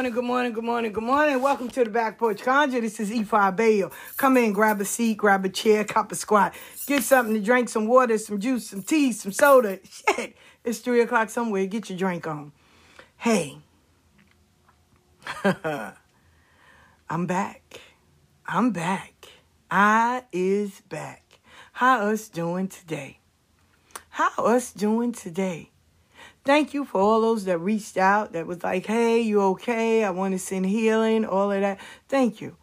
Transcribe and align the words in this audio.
Good 0.00 0.04
morning, 0.14 0.14
good 0.14 0.24
morning, 0.24 0.52
good 0.54 0.64
morning, 0.64 0.92
good 0.92 1.04
morning. 1.04 1.42
Welcome 1.42 1.68
to 1.68 1.84
the 1.84 1.90
Back 1.90 2.16
Porch 2.16 2.40
Conjure. 2.40 2.80
This 2.80 2.98
is 3.00 3.10
Ifa 3.10 3.54
Bayo. 3.54 3.90
Come 4.16 4.38
in, 4.38 4.54
grab 4.54 4.80
a 4.80 4.84
seat, 4.86 5.18
grab 5.18 5.44
a 5.44 5.50
chair, 5.50 5.84
cop 5.84 6.10
a 6.10 6.14
squat. 6.14 6.54
Get 6.86 7.02
something 7.02 7.34
to 7.34 7.40
drink, 7.40 7.68
some 7.68 7.86
water, 7.86 8.16
some 8.16 8.40
juice, 8.40 8.70
some 8.70 8.82
tea, 8.82 9.12
some 9.12 9.30
soda. 9.30 9.78
Shit, 10.16 10.38
it's 10.64 10.78
3 10.78 11.02
o'clock 11.02 11.28
somewhere. 11.28 11.66
Get 11.66 11.90
your 11.90 11.98
drink 11.98 12.26
on. 12.26 12.52
Hey, 13.18 13.58
I'm 15.44 17.26
back. 17.26 17.80
I'm 18.46 18.70
back. 18.70 19.26
I 19.70 20.22
is 20.32 20.80
back. 20.88 21.40
How 21.72 22.06
us 22.06 22.30
doing 22.30 22.68
today? 22.68 23.18
How 24.08 24.30
us 24.38 24.72
doing 24.72 25.12
today? 25.12 25.68
Thank 26.44 26.72
you 26.72 26.84
for 26.84 27.00
all 27.00 27.20
those 27.20 27.44
that 27.44 27.58
reached 27.58 27.98
out 27.98 28.32
that 28.32 28.46
was 28.46 28.62
like, 28.62 28.86
hey, 28.86 29.20
you 29.20 29.42
okay? 29.42 30.04
I 30.04 30.10
want 30.10 30.32
to 30.32 30.38
send 30.38 30.66
healing, 30.66 31.24
all 31.26 31.52
of 31.52 31.60
that. 31.60 31.78
Thank 32.08 32.40
you. 32.40 32.56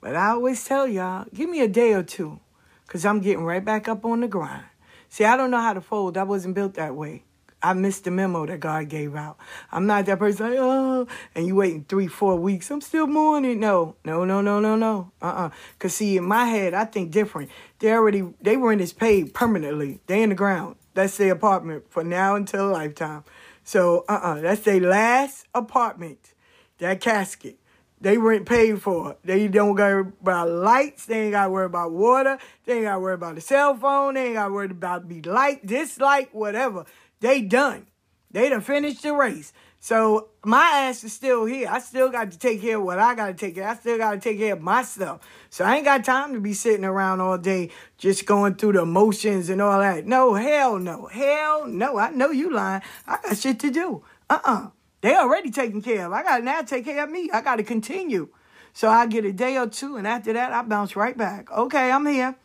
But 0.00 0.14
I 0.14 0.28
always 0.28 0.62
tell 0.62 0.86
y'all, 0.86 1.26
give 1.32 1.48
me 1.48 1.60
a 1.60 1.68
day 1.68 1.94
or 1.94 2.02
two 2.02 2.40
because 2.86 3.06
I'm 3.06 3.20
getting 3.20 3.44
right 3.44 3.64
back 3.64 3.88
up 3.88 4.04
on 4.04 4.20
the 4.20 4.28
grind. 4.28 4.64
See, 5.08 5.24
I 5.24 5.36
don't 5.36 5.50
know 5.50 5.60
how 5.60 5.72
to 5.72 5.80
fold. 5.80 6.18
I 6.18 6.24
wasn't 6.24 6.54
built 6.54 6.74
that 6.74 6.94
way. 6.94 7.24
I 7.62 7.72
missed 7.72 8.04
the 8.04 8.10
memo 8.10 8.44
that 8.44 8.60
God 8.60 8.90
gave 8.90 9.16
out. 9.16 9.38
I'm 9.72 9.86
not 9.86 10.04
that 10.04 10.18
person 10.18 10.50
like, 10.50 10.58
oh, 10.60 11.06
and 11.34 11.46
you 11.46 11.54
waiting 11.54 11.86
three, 11.88 12.08
four 12.08 12.36
weeks. 12.36 12.70
I'm 12.70 12.82
still 12.82 13.06
mourning. 13.06 13.58
No, 13.58 13.96
no, 14.04 14.26
no, 14.26 14.42
no, 14.42 14.60
no, 14.60 14.76
no. 14.76 15.12
Uh-uh. 15.22 15.48
Cause 15.78 15.94
see, 15.94 16.18
in 16.18 16.24
my 16.24 16.44
head, 16.44 16.74
I 16.74 16.84
think 16.84 17.10
different. 17.10 17.50
They 17.78 17.90
already 17.90 18.22
they 18.42 18.58
were 18.58 18.70
in 18.70 18.80
this 18.80 18.92
paid 18.92 19.32
permanently. 19.32 20.00
They 20.06 20.22
in 20.22 20.28
the 20.28 20.34
ground. 20.34 20.76
That's 20.94 21.16
their 21.16 21.32
apartment 21.32 21.84
for 21.90 22.04
now 22.04 22.36
until 22.36 22.68
lifetime. 22.68 23.24
So 23.64 24.04
uh-uh. 24.08 24.40
That's 24.40 24.62
their 24.62 24.80
last 24.80 25.46
apartment. 25.54 26.32
That 26.78 27.00
casket. 27.00 27.58
They 28.00 28.18
weren't 28.18 28.46
paid 28.46 28.82
for. 28.82 29.16
They 29.24 29.48
don't 29.48 29.76
got 29.76 29.88
to 29.88 29.94
worry 29.94 30.12
about 30.20 30.50
lights. 30.50 31.06
They 31.06 31.22
ain't 31.22 31.32
got 31.32 31.44
to 31.44 31.50
worry 31.50 31.66
about 31.66 31.92
water. 31.92 32.38
They 32.64 32.74
ain't 32.74 32.84
got 32.84 32.94
to 32.94 33.00
worry 33.00 33.14
about 33.14 33.36
the 33.36 33.40
cell 33.40 33.74
phone. 33.76 34.14
They 34.14 34.26
ain't 34.26 34.34
got 34.34 34.48
to 34.48 34.52
worry 34.52 34.70
about 34.70 35.08
be 35.08 35.22
light, 35.22 35.64
dislike, 35.64 36.30
whatever. 36.32 36.84
They 37.20 37.40
done. 37.40 37.86
They 38.30 38.48
done 38.48 38.60
finished 38.60 39.02
the 39.02 39.14
race. 39.14 39.52
So 39.84 40.30
my 40.42 40.70
ass 40.72 41.04
is 41.04 41.12
still 41.12 41.44
here. 41.44 41.68
I 41.70 41.78
still 41.78 42.08
got 42.08 42.30
to 42.30 42.38
take 42.38 42.62
care 42.62 42.78
of 42.78 42.84
what 42.84 42.98
I 42.98 43.14
got 43.14 43.26
to 43.26 43.34
take 43.34 43.56
care 43.56 43.64
of. 43.64 43.76
I 43.76 43.78
still 43.78 43.98
got 43.98 44.12
to 44.12 44.18
take 44.18 44.38
care 44.38 44.54
of 44.54 44.62
myself. 44.62 45.20
So 45.50 45.62
I 45.62 45.76
ain't 45.76 45.84
got 45.84 46.06
time 46.06 46.32
to 46.32 46.40
be 46.40 46.54
sitting 46.54 46.86
around 46.86 47.20
all 47.20 47.36
day 47.36 47.68
just 47.98 48.24
going 48.24 48.54
through 48.54 48.72
the 48.72 48.80
emotions 48.80 49.50
and 49.50 49.60
all 49.60 49.78
that. 49.78 50.06
No, 50.06 50.32
hell 50.32 50.78
no. 50.78 51.04
Hell 51.08 51.66
no. 51.66 51.98
I 51.98 52.08
know 52.12 52.30
you 52.30 52.50
lying. 52.50 52.80
I 53.06 53.18
got 53.22 53.36
shit 53.36 53.60
to 53.60 53.70
do. 53.70 54.02
Uh-uh. 54.30 54.70
They 55.02 55.14
already 55.16 55.50
taken 55.50 55.82
care 55.82 56.06
of. 56.06 56.14
I 56.14 56.22
got 56.22 56.38
to 56.38 56.44
now 56.44 56.62
take 56.62 56.86
care 56.86 57.04
of 57.04 57.10
me. 57.10 57.28
I 57.30 57.42
got 57.42 57.56
to 57.56 57.62
continue. 57.62 58.30
So 58.72 58.88
I 58.88 59.06
get 59.06 59.26
a 59.26 59.34
day 59.34 59.58
or 59.58 59.66
two, 59.66 59.98
and 59.98 60.06
after 60.06 60.32
that, 60.32 60.50
I 60.50 60.62
bounce 60.62 60.96
right 60.96 61.14
back. 61.14 61.52
Okay, 61.52 61.90
I'm 61.90 62.06
here. 62.06 62.36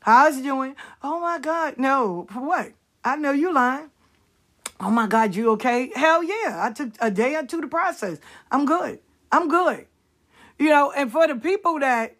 How's 0.00 0.38
it 0.38 0.42
doing? 0.42 0.74
Oh 1.04 1.20
my 1.20 1.38
God, 1.38 1.78
no. 1.78 2.26
For 2.32 2.40
what? 2.40 2.72
I 3.04 3.14
know 3.14 3.30
you 3.30 3.54
lying. 3.54 3.90
Oh 4.82 4.90
my 4.90 5.06
God, 5.06 5.34
you 5.34 5.50
okay? 5.52 5.92
Hell 5.94 6.24
yeah. 6.24 6.58
I 6.64 6.72
took 6.72 6.92
a 7.00 7.10
day 7.10 7.34
or 7.36 7.44
two 7.44 7.60
to 7.60 7.68
process. 7.68 8.18
I'm 8.50 8.64
good. 8.64 9.00
I'm 9.30 9.48
good. 9.48 9.86
You 10.58 10.70
know, 10.70 10.90
and 10.90 11.12
for 11.12 11.26
the 11.26 11.36
people 11.36 11.78
that, 11.80 12.16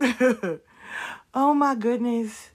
oh 1.34 1.54
my 1.54 1.74
goodness, 1.74 2.50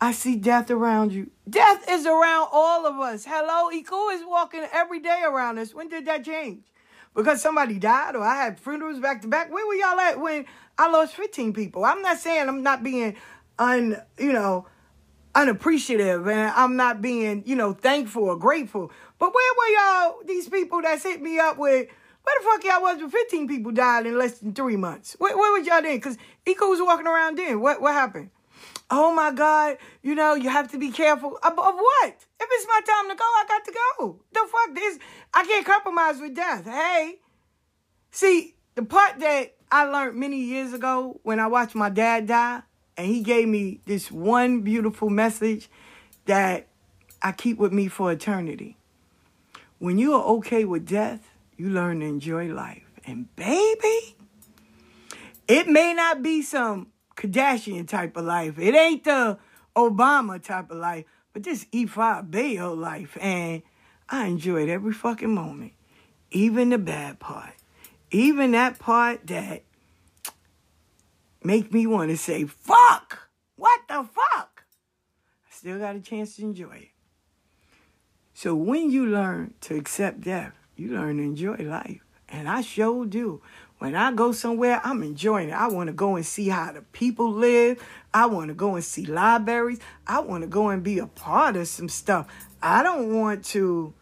I 0.00 0.12
see 0.12 0.36
death 0.36 0.70
around 0.70 1.12
you. 1.12 1.30
Death 1.48 1.84
is 1.88 2.04
around 2.04 2.48
all 2.52 2.86
of 2.86 2.96
us. 2.98 3.24
Hello, 3.26 3.70
Iku 3.70 4.08
is 4.10 4.22
walking 4.26 4.66
every 4.72 5.00
day 5.00 5.22
around 5.26 5.58
us. 5.58 5.74
When 5.74 5.88
did 5.88 6.06
that 6.06 6.24
change? 6.24 6.64
Because 7.14 7.40
somebody 7.40 7.78
died 7.78 8.16
or 8.16 8.22
I 8.22 8.36
had 8.36 8.60
funerals 8.60 9.00
back 9.00 9.22
to 9.22 9.28
back. 9.28 9.50
Where 9.50 9.66
were 9.66 9.74
y'all 9.74 9.98
at 9.98 10.20
when 10.20 10.44
I 10.78 10.90
lost 10.90 11.14
15 11.14 11.54
people? 11.54 11.84
I'm 11.84 12.02
not 12.02 12.18
saying 12.18 12.48
I'm 12.48 12.62
not 12.62 12.82
being 12.82 13.16
un, 13.58 13.96
you 14.18 14.32
know, 14.32 14.66
unappreciative 15.34 16.26
and 16.26 16.52
I'm 16.54 16.76
not 16.76 17.00
being, 17.02 17.42
you 17.46 17.56
know, 17.56 17.72
thankful 17.72 18.24
or 18.24 18.36
grateful. 18.36 18.90
But 19.18 19.34
where 19.34 19.54
were 19.56 19.74
y'all, 19.78 20.18
these 20.24 20.48
people 20.48 20.82
that 20.82 21.02
hit 21.02 21.22
me 21.22 21.38
up 21.38 21.58
with, 21.58 21.88
where 22.22 22.38
the 22.38 22.44
fuck 22.44 22.64
y'all 22.64 22.82
was 22.82 22.98
when 22.98 23.10
15 23.10 23.48
people 23.48 23.72
died 23.72 24.06
in 24.06 24.18
less 24.18 24.38
than 24.38 24.52
three 24.52 24.76
months? 24.76 25.16
Where, 25.18 25.36
where 25.36 25.58
was 25.58 25.66
y'all 25.66 25.82
then? 25.82 25.96
Because 25.96 26.18
Iku 26.46 26.66
was 26.66 26.80
walking 26.80 27.06
around 27.06 27.38
then. 27.38 27.60
What, 27.60 27.80
what 27.80 27.94
happened? 27.94 28.30
Oh 28.90 29.14
my 29.14 29.30
God, 29.30 29.78
you 30.02 30.16
know, 30.16 30.34
you 30.34 30.48
have 30.48 30.70
to 30.72 30.78
be 30.78 30.90
careful. 30.90 31.38
Of, 31.42 31.52
of 31.52 31.74
what? 31.74 32.14
If 32.40 32.48
it's 32.50 32.66
my 32.66 32.80
time 32.84 33.08
to 33.08 33.14
go, 33.14 33.24
I 33.24 33.44
got 33.46 33.64
to 33.64 33.72
go. 33.72 34.20
The 34.32 34.40
fuck 34.50 34.74
this? 34.74 34.98
I 35.32 35.44
can't 35.44 35.64
compromise 35.64 36.20
with 36.20 36.34
death. 36.34 36.64
Hey. 36.64 37.20
See, 38.10 38.56
the 38.74 38.82
part 38.82 39.20
that 39.20 39.54
I 39.70 39.84
learned 39.84 40.18
many 40.18 40.38
years 40.38 40.72
ago 40.72 41.20
when 41.22 41.38
I 41.38 41.46
watched 41.46 41.76
my 41.76 41.88
dad 41.88 42.26
die, 42.26 42.62
and 43.00 43.08
he 43.08 43.22
gave 43.22 43.48
me 43.48 43.80
this 43.86 44.12
one 44.12 44.60
beautiful 44.60 45.08
message 45.08 45.70
that 46.26 46.68
I 47.22 47.32
keep 47.32 47.56
with 47.56 47.72
me 47.72 47.88
for 47.88 48.12
eternity. 48.12 48.76
When 49.78 49.96
you 49.96 50.12
are 50.12 50.22
okay 50.36 50.66
with 50.66 50.86
death, 50.86 51.30
you 51.56 51.70
learn 51.70 52.00
to 52.00 52.06
enjoy 52.06 52.52
life. 52.52 52.84
And 53.06 53.34
baby, 53.36 54.16
it 55.48 55.66
may 55.66 55.94
not 55.94 56.22
be 56.22 56.42
some 56.42 56.88
Kardashian 57.16 57.88
type 57.88 58.18
of 58.18 58.26
life. 58.26 58.58
It 58.58 58.74
ain't 58.74 59.04
the 59.04 59.38
Obama 59.74 60.42
type 60.42 60.70
of 60.70 60.76
life, 60.76 61.06
but 61.32 61.42
this 61.42 61.64
Ifa 61.72 62.30
Bayo 62.30 62.74
life. 62.74 63.16
And 63.18 63.62
I 64.10 64.26
enjoyed 64.26 64.68
every 64.68 64.92
fucking 64.92 65.34
moment, 65.34 65.72
even 66.30 66.68
the 66.68 66.76
bad 66.76 67.18
part, 67.18 67.54
even 68.10 68.50
that 68.50 68.78
part 68.78 69.26
that 69.28 69.62
make 71.42 71.72
me 71.72 71.86
want 71.86 72.10
to 72.10 72.16
say, 72.16 72.44
fuck! 72.44 73.30
What 73.56 73.80
the 73.88 74.04
fuck? 74.04 74.64
I 75.46 75.50
still 75.50 75.78
got 75.78 75.96
a 75.96 76.00
chance 76.00 76.36
to 76.36 76.42
enjoy 76.42 76.76
it. 76.76 76.88
So 78.32 78.54
when 78.54 78.90
you 78.90 79.06
learn 79.06 79.54
to 79.62 79.76
accept 79.76 80.22
death, 80.22 80.54
you 80.76 80.94
learn 80.94 81.18
to 81.18 81.22
enjoy 81.22 81.56
life. 81.56 82.00
And 82.28 82.48
I 82.48 82.62
sure 82.62 83.04
do. 83.04 83.42
When 83.78 83.94
I 83.94 84.12
go 84.12 84.32
somewhere, 84.32 84.80
I'm 84.84 85.02
enjoying 85.02 85.48
it. 85.48 85.52
I 85.52 85.68
want 85.68 85.88
to 85.88 85.92
go 85.92 86.16
and 86.16 86.24
see 86.24 86.48
how 86.48 86.72
the 86.72 86.82
people 86.82 87.32
live. 87.32 87.82
I 88.12 88.26
want 88.26 88.48
to 88.48 88.54
go 88.54 88.74
and 88.74 88.84
see 88.84 89.06
libraries. 89.06 89.80
I 90.06 90.20
want 90.20 90.42
to 90.42 90.46
go 90.46 90.68
and 90.68 90.82
be 90.82 90.98
a 90.98 91.06
part 91.06 91.56
of 91.56 91.66
some 91.66 91.88
stuff. 91.88 92.26
I 92.62 92.82
don't 92.82 93.18
want 93.18 93.44
to 93.46 93.94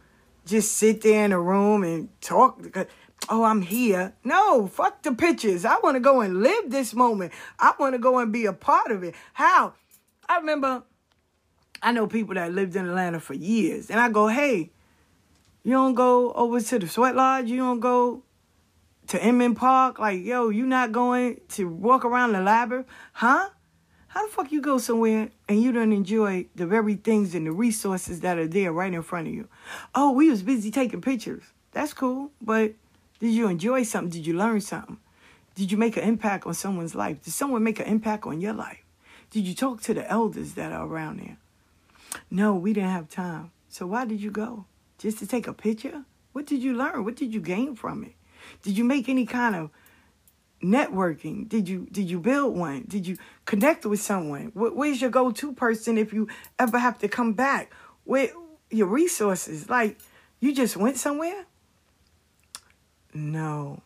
just 0.47 0.73
sit 0.73 1.03
there 1.03 1.25
in 1.25 1.33
a 1.33 1.41
room 1.41 1.85
and 1.85 2.09
talk 2.21 2.61
oh, 3.29 3.45
I'm 3.45 3.63
here. 3.63 4.15
No, 4.25 4.67
fuck 4.67 5.03
the 5.03 5.13
pictures. 5.13 5.65
I 5.65 5.79
want 5.83 5.97
to 5.97 6.01
go 6.01 6.21
and 6.21 6.43
live 6.43 6.71
this 6.71 6.95
moment. 6.95 7.33
I 7.59 7.75
want 7.79 7.95
to 7.95 7.99
go 7.99 8.19
and 8.19 8.33
be 8.33 8.47
a 8.47 8.53
part 8.53 8.91
of 8.91 9.03
it. 9.03 9.15
How? 9.35 9.75
I 10.29 10.39
remember, 10.39 10.83
I 11.83 11.93
know 11.93 12.07
people 12.07 12.35
that 12.35 12.53
lived 12.53 12.77
in 12.77 12.87
Atlanta 12.87 13.21
for 13.21 13.35
years, 13.35 13.91
and 13.91 14.01
I 14.01 14.09
go, 14.09 14.29
hey, 14.29 14.71
you 15.63 15.73
don't 15.73 15.95
go 15.95 16.33
over 16.33 16.61
to 16.61 16.79
the 16.79 16.89
Sweat 16.89 17.15
Lodge? 17.15 17.49
You 17.49 17.59
don't 17.59 17.81
go 17.81 18.23
to 19.09 19.27
Inman 19.27 19.55
Park? 19.55 19.99
Like, 19.99 20.23
yo, 20.25 20.49
you 20.49 20.67
not 20.67 20.93
going 20.93 21.41
to 21.51 21.69
walk 21.69 22.05
around 22.05 22.33
the 22.33 22.41
labyrinth? 22.41 22.87
Huh? 23.13 23.51
How 24.09 24.27
the 24.27 24.33
fuck 24.33 24.51
you 24.51 24.63
go 24.63 24.79
somewhere 24.79 25.31
and 25.49 25.63
you 25.63 25.71
don't 25.71 25.93
enjoy 25.93 26.47
the 26.55 26.67
very 26.67 26.95
things 26.95 27.35
and 27.35 27.47
the 27.47 27.53
resources 27.53 28.21
that 28.21 28.39
are 28.39 28.47
there 28.47 28.73
right 28.73 28.93
in 28.93 29.03
front 29.03 29.29
of 29.29 29.35
you? 29.35 29.49
Oh, 29.95 30.13
we 30.13 30.31
was 30.31 30.43
busy 30.43 30.71
taking 30.71 31.03
pictures. 31.03 31.45
That's 31.73 31.93
cool, 31.93 32.33
but 32.41 32.73
did 33.21 33.31
you 33.31 33.49
enjoy 33.49 33.83
something? 33.83 34.11
Did 34.11 34.27
you 34.27 34.35
learn 34.35 34.61
something? 34.61 34.99
Did 35.55 35.73
you 35.73 35.79
make 35.79 35.97
an 35.97 36.05
impact 36.05 36.47
on 36.47 36.55
someone's 36.55 36.95
life? 36.95 37.23
Did 37.23 37.33
someone 37.33 37.65
make 37.65 37.81
an 37.81 37.87
impact 37.87 38.27
on 38.27 38.41
your 38.41 38.53
life? 38.53 38.85
Did 39.31 39.47
you 39.47 39.55
talk 39.55 39.83
to 39.83 39.95
the 39.95 40.09
elders 40.11 40.55
that 40.55 40.73
are 40.73 40.87
around 40.87 41.21
there? 41.21 41.37
No, 42.31 42.55
we 42.55 42.73
didn't 42.73 42.91
have 42.91 43.09
time. 43.09 43.51
So 43.69 43.87
why 43.87 44.05
did 44.05 44.21
you 44.21 44.31
go? 44.31 44.67
Just 44.99 45.19
to 45.19 45.27
take 45.27 45.47
a 45.47 45.53
picture? 45.53 46.05
What 46.33 46.47
did 46.47 46.63
you 46.63 46.75
learn? 46.75 47.05
What 47.05 47.17
did 47.17 47.35
you 47.35 47.41
gain 47.41 47.75
from 47.75 48.05
it? 48.05 48.15
Did 48.63 48.79
you 48.79 48.85
make 48.85 49.09
any 49.09 49.27
kind 49.27 49.57
of 49.57 49.71
networking? 50.63 51.49
Did 51.49 51.69
you 51.69 51.87
did 51.91 52.09
you 52.09 52.21
build 52.21 52.57
one? 52.57 52.85
Did 52.89 53.07
you 53.07 53.19
connect 53.45 53.85
with 53.85 54.01
someone? 54.01 54.53
Where's 54.55 55.01
your 55.01 55.11
go-to 55.11 55.53
person 55.53 55.99
if 55.99 56.13
you 56.13 56.29
ever 56.59 56.79
have 56.79 56.99
to 57.01 57.09
come 57.09 57.33
back? 57.33 57.73
Where 58.05 58.31
your 58.71 58.87
resources? 58.87 59.69
Like 59.69 59.99
you 60.41 60.55
just 60.55 60.77
went 60.77 60.97
somewhere? 60.97 61.47
No. 63.19 63.83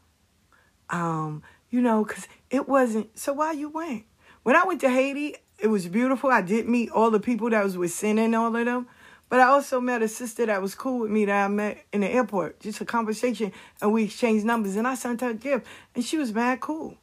Um, 0.91 1.43
you 1.71 1.81
know, 1.81 2.05
because 2.05 2.29
it 2.51 2.69
wasn't. 2.69 3.19
So 3.19 3.33
why 3.33 3.53
you 3.53 3.69
went? 3.69 4.05
When 4.43 4.57
I 4.57 4.65
went 4.65 4.81
to 4.83 4.91
Haiti, 4.91 5.37
it 5.59 5.69
was 5.69 5.89
beautiful. 5.89 6.31
I 6.31 6.43
did 6.43 6.69
meet 6.69 6.91
all 6.91 7.11
the 7.11 7.21
people 7.21 7.49
that 7.51 7.65
was 7.65 7.79
with 7.79 7.93
Sin 7.93 8.19
and 8.19 8.35
all 8.35 8.55
of 8.55 8.65
them. 8.65 8.87
But 9.29 9.41
I 9.41 9.45
also 9.45 9.81
met 9.81 10.03
a 10.03 10.09
sister 10.09 10.45
that 10.45 10.61
was 10.61 10.75
cool 10.75 10.99
with 10.99 11.11
me 11.11 11.25
that 11.25 11.45
I 11.45 11.49
met 11.49 11.87
in 11.91 12.03
the 12.03 12.09
airport. 12.09 12.61
Just 12.61 12.83
a 12.83 12.85
conversation, 12.85 13.53
and 13.81 13.91
we 13.91 14.05
exchanged 14.05 14.45
numbers. 14.45 14.77
And 14.77 14.87
I 14.87 14.95
sent 14.95 15.23
her 15.23 15.31
a 15.31 15.35
gift, 15.35 15.67
and 15.95 16.05
she 16.05 16.19
was 16.19 16.35
mad 16.35 16.61
cool. 16.61 16.99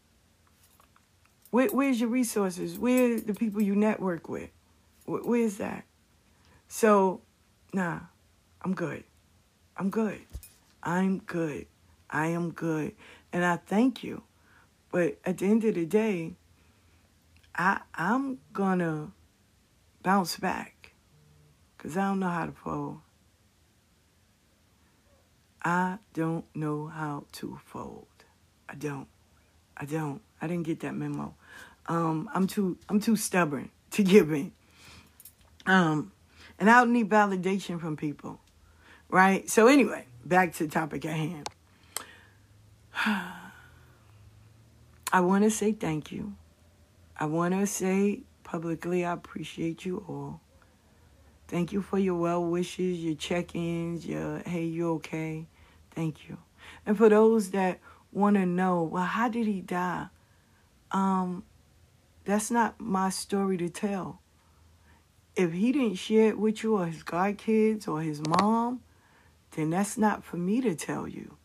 Where, 1.49 1.69
where's 1.69 1.99
your 1.99 2.09
resources? 2.09 2.77
Where 2.77 3.19
the 3.19 3.33
people 3.33 3.63
you 3.63 3.75
network 3.75 4.29
with? 4.29 4.51
Where, 5.05 5.23
where's 5.23 5.57
that? 5.57 5.85
So, 6.67 7.21
nah, 7.73 8.01
I'm 8.61 8.75
good. 8.75 9.03
I'm 9.75 9.89
good. 9.89 10.19
I'm 10.83 11.19
good. 11.19 11.65
I 12.09 12.27
am 12.27 12.51
good. 12.51 12.95
And 13.31 13.45
I 13.45 13.57
thank 13.57 14.03
you. 14.03 14.23
But 14.91 15.19
at 15.25 15.37
the 15.37 15.45
end 15.45 15.63
of 15.65 15.75
the 15.75 15.85
day, 15.85 16.35
I 17.55 17.81
I'm 17.93 18.39
gonna 18.53 19.11
bounce 20.01 20.37
back. 20.37 20.93
Cause 21.77 21.95
I 21.95 22.07
don't 22.07 22.19
know 22.19 22.29
how 22.29 22.45
to 22.45 22.51
fold. 22.51 22.99
I 25.63 25.97
don't 26.13 26.45
know 26.55 26.87
how 26.87 27.25
to 27.33 27.59
fold. 27.65 28.07
I 28.67 28.75
don't. 28.75 29.07
I 29.77 29.85
don't. 29.85 30.21
I 30.41 30.47
didn't 30.47 30.65
get 30.65 30.79
that 30.81 30.95
memo. 30.95 31.35
Um, 31.87 32.29
I'm 32.33 32.47
too 32.47 32.77
I'm 32.87 32.99
too 32.99 33.15
stubborn 33.15 33.69
to 33.91 34.03
give 34.03 34.31
in. 34.31 34.51
Um, 35.65 36.11
and 36.57 36.69
I 36.69 36.79
don't 36.79 36.93
need 36.93 37.09
validation 37.09 37.79
from 37.79 37.95
people. 37.95 38.39
Right? 39.09 39.49
So 39.49 39.67
anyway, 39.67 40.05
back 40.25 40.53
to 40.55 40.65
the 40.65 40.69
topic 40.69 41.05
at 41.05 41.15
hand. 41.15 41.49
I 45.11 45.21
want 45.21 45.45
to 45.45 45.49
say 45.49 45.71
thank 45.71 46.11
you. 46.11 46.33
I 47.17 47.27
want 47.27 47.53
to 47.53 47.65
say 47.65 48.23
publicly 48.43 49.05
I 49.05 49.13
appreciate 49.13 49.85
you 49.85 50.03
all. 50.07 50.41
Thank 51.47 51.71
you 51.71 51.81
for 51.81 51.97
your 51.97 52.15
well 52.15 52.43
wishes, 52.43 52.99
your 52.99 53.15
check 53.15 53.55
ins, 53.55 54.05
your 54.05 54.39
hey, 54.39 54.65
you 54.65 54.91
okay? 54.95 55.47
Thank 55.91 56.27
you. 56.27 56.37
And 56.85 56.97
for 56.97 57.07
those 57.07 57.51
that 57.51 57.79
want 58.11 58.35
to 58.35 58.45
know, 58.45 58.83
well, 58.83 59.05
how 59.05 59.29
did 59.29 59.47
he 59.47 59.61
die? 59.61 60.07
Um, 60.91 61.43
that's 62.25 62.51
not 62.51 62.81
my 62.81 63.09
story 63.09 63.57
to 63.57 63.69
tell. 63.69 64.21
If 65.35 65.53
he 65.53 65.71
didn't 65.71 65.95
share 65.95 66.29
it 66.29 66.37
with 66.37 66.63
you 66.63 66.77
or 66.77 66.87
his 66.87 67.03
godkids 67.03 67.87
or 67.87 68.01
his 68.01 68.21
mom, 68.27 68.81
then 69.51 69.69
that's 69.69 69.97
not 69.97 70.23
for 70.23 70.35
me 70.37 70.59
to 70.61 70.75
tell 70.75 71.07
you. 71.07 71.37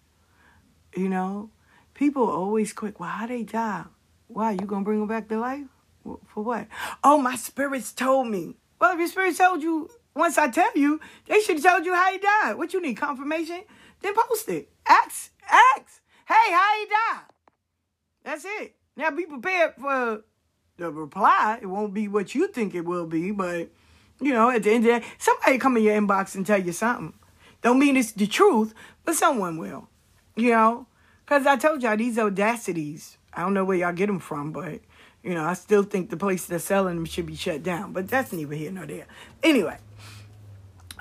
You 0.97 1.09
know, 1.09 1.50
people 1.95 2.29
always 2.29 2.73
quick, 2.73 3.01
well, 3.01 3.27
they 3.27 3.43
die? 3.43 3.85
Why, 4.29 4.53
you 4.53 4.67
gonna 4.67 4.85
bring 4.85 5.01
them 5.01 5.09
back 5.09 5.29
to 5.29 5.39
life? 5.39 5.67
For 6.03 6.43
what? 6.45 6.67
Oh, 7.03 7.19
my 7.19 7.37
spirits 7.37 7.93
told 7.93 8.29
me. 8.29 8.57
Well, 8.79 8.93
if 8.93 8.99
your 8.99 9.09
spirit 9.09 9.37
told 9.37 9.63
you, 9.63 9.89
once 10.15 10.37
I 10.37 10.49
tell 10.49 10.71
you, 10.75 11.01
they 11.27 11.41
should 11.41 11.57
have 11.57 11.65
told 11.65 11.87
you 11.87 11.95
how 11.95 12.13
he 12.13 12.19
died. 12.19 12.55
What 12.57 12.75
you 12.75 12.83
need, 12.83 12.97
confirmation? 12.97 13.63
Then 14.03 14.15
post 14.15 14.49
it. 14.49 14.71
Ask, 14.87 15.33
ask. 15.49 16.03
Hey, 16.27 16.53
how 16.53 16.79
he 16.79 16.87
died? 16.87 17.25
That's 18.25 18.45
it. 18.45 18.75
Now 18.97 19.11
be 19.11 19.27
prepared 19.27 19.75
for 19.77 20.23
the 20.77 20.91
reply. 20.91 21.59
It 21.63 21.67
won't 21.67 21.95
be 21.95 22.09
what 22.09 22.35
you 22.35 22.49
think 22.49 22.75
it 22.75 22.85
will 22.85 23.07
be, 23.07 23.31
but 23.31 23.71
you 24.21 24.33
know, 24.33 24.51
at 24.51 24.63
the 24.63 24.73
end 24.73 24.87
of 24.87 25.03
day, 25.03 25.09
somebody 25.19 25.59
come 25.59 25.77
in 25.77 25.85
your 25.85 26.01
inbox 26.01 26.35
and 26.35 26.47
tell 26.47 26.63
you 26.63 26.73
something. 26.73 27.15
Don't 27.63 27.79
mean 27.79 27.97
it's 27.97 28.13
the 28.13 28.27
truth, 28.27 28.75
but 29.05 29.15
someone 29.15 29.57
will. 29.57 29.89
You 30.37 30.51
know, 30.51 30.87
because 31.25 31.47
I 31.47 31.57
told 31.57 31.83
y'all 31.83 31.97
these 31.97 32.16
audacities. 32.19 33.16
I 33.33 33.43
don't 33.43 33.54
know 33.54 33.64
where 33.64 33.76
y'all 33.76 33.93
get 33.93 34.07
them 34.07 34.21
from, 34.21 34.52
but 34.52 34.81
you 35.23 35.35
know, 35.35 35.45
I 35.45 35.54
still 35.54 35.83
think 35.83 36.11
the 36.11 36.16
place 36.16 36.47
that's 36.47 36.64
selling 36.64 36.97
them 36.97 37.04
should 37.07 37.26
be 37.26 37.35
shut 37.35 37.62
down. 37.62 37.93
But 37.93 38.09
that's 38.09 38.33
neither 38.33 38.54
here 38.54 38.71
nor 38.71 38.87
there. 38.87 39.07
Anyway, 39.43 39.78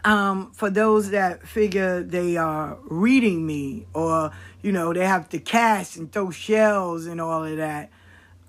um, 0.06 0.52
for 0.52 0.70
those 0.70 1.10
that 1.12 1.46
figure 1.46 2.02
they 2.02 2.38
are 2.38 2.78
reading 2.86 3.46
me 3.46 3.86
or, 3.94 4.32
you 4.62 4.72
know, 4.72 4.94
they 4.94 5.06
have 5.06 5.28
to 5.30 5.40
cast 5.40 5.98
and 5.98 6.12
throw 6.12 6.32
shells 6.32 7.06
and 7.06 7.20
all 7.20 7.44
of 7.44 7.58
that 7.58 7.92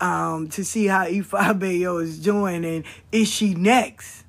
um, 0.00 0.48
to 0.50 0.64
see 0.64 0.86
how 0.86 1.06
Ifa 1.06 1.58
Bayo 1.58 1.98
is 2.02 2.18
doing 2.18 2.64
and 2.64 2.84
is 3.10 3.28
she 3.28 3.54
next? 3.54 4.24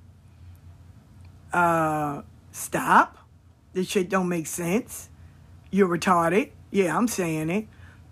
Uh, 1.54 2.24
stop. 2.52 3.20
This 3.74 3.88
shit 3.88 4.10
don't 4.10 4.30
make 4.30 4.48
sense. 4.48 5.10
You're 5.70 5.88
retarded. 5.88 6.52
Yeah, 6.75 6.98
I'm 6.98 7.08
saying 7.08 7.50
it. 7.51 7.67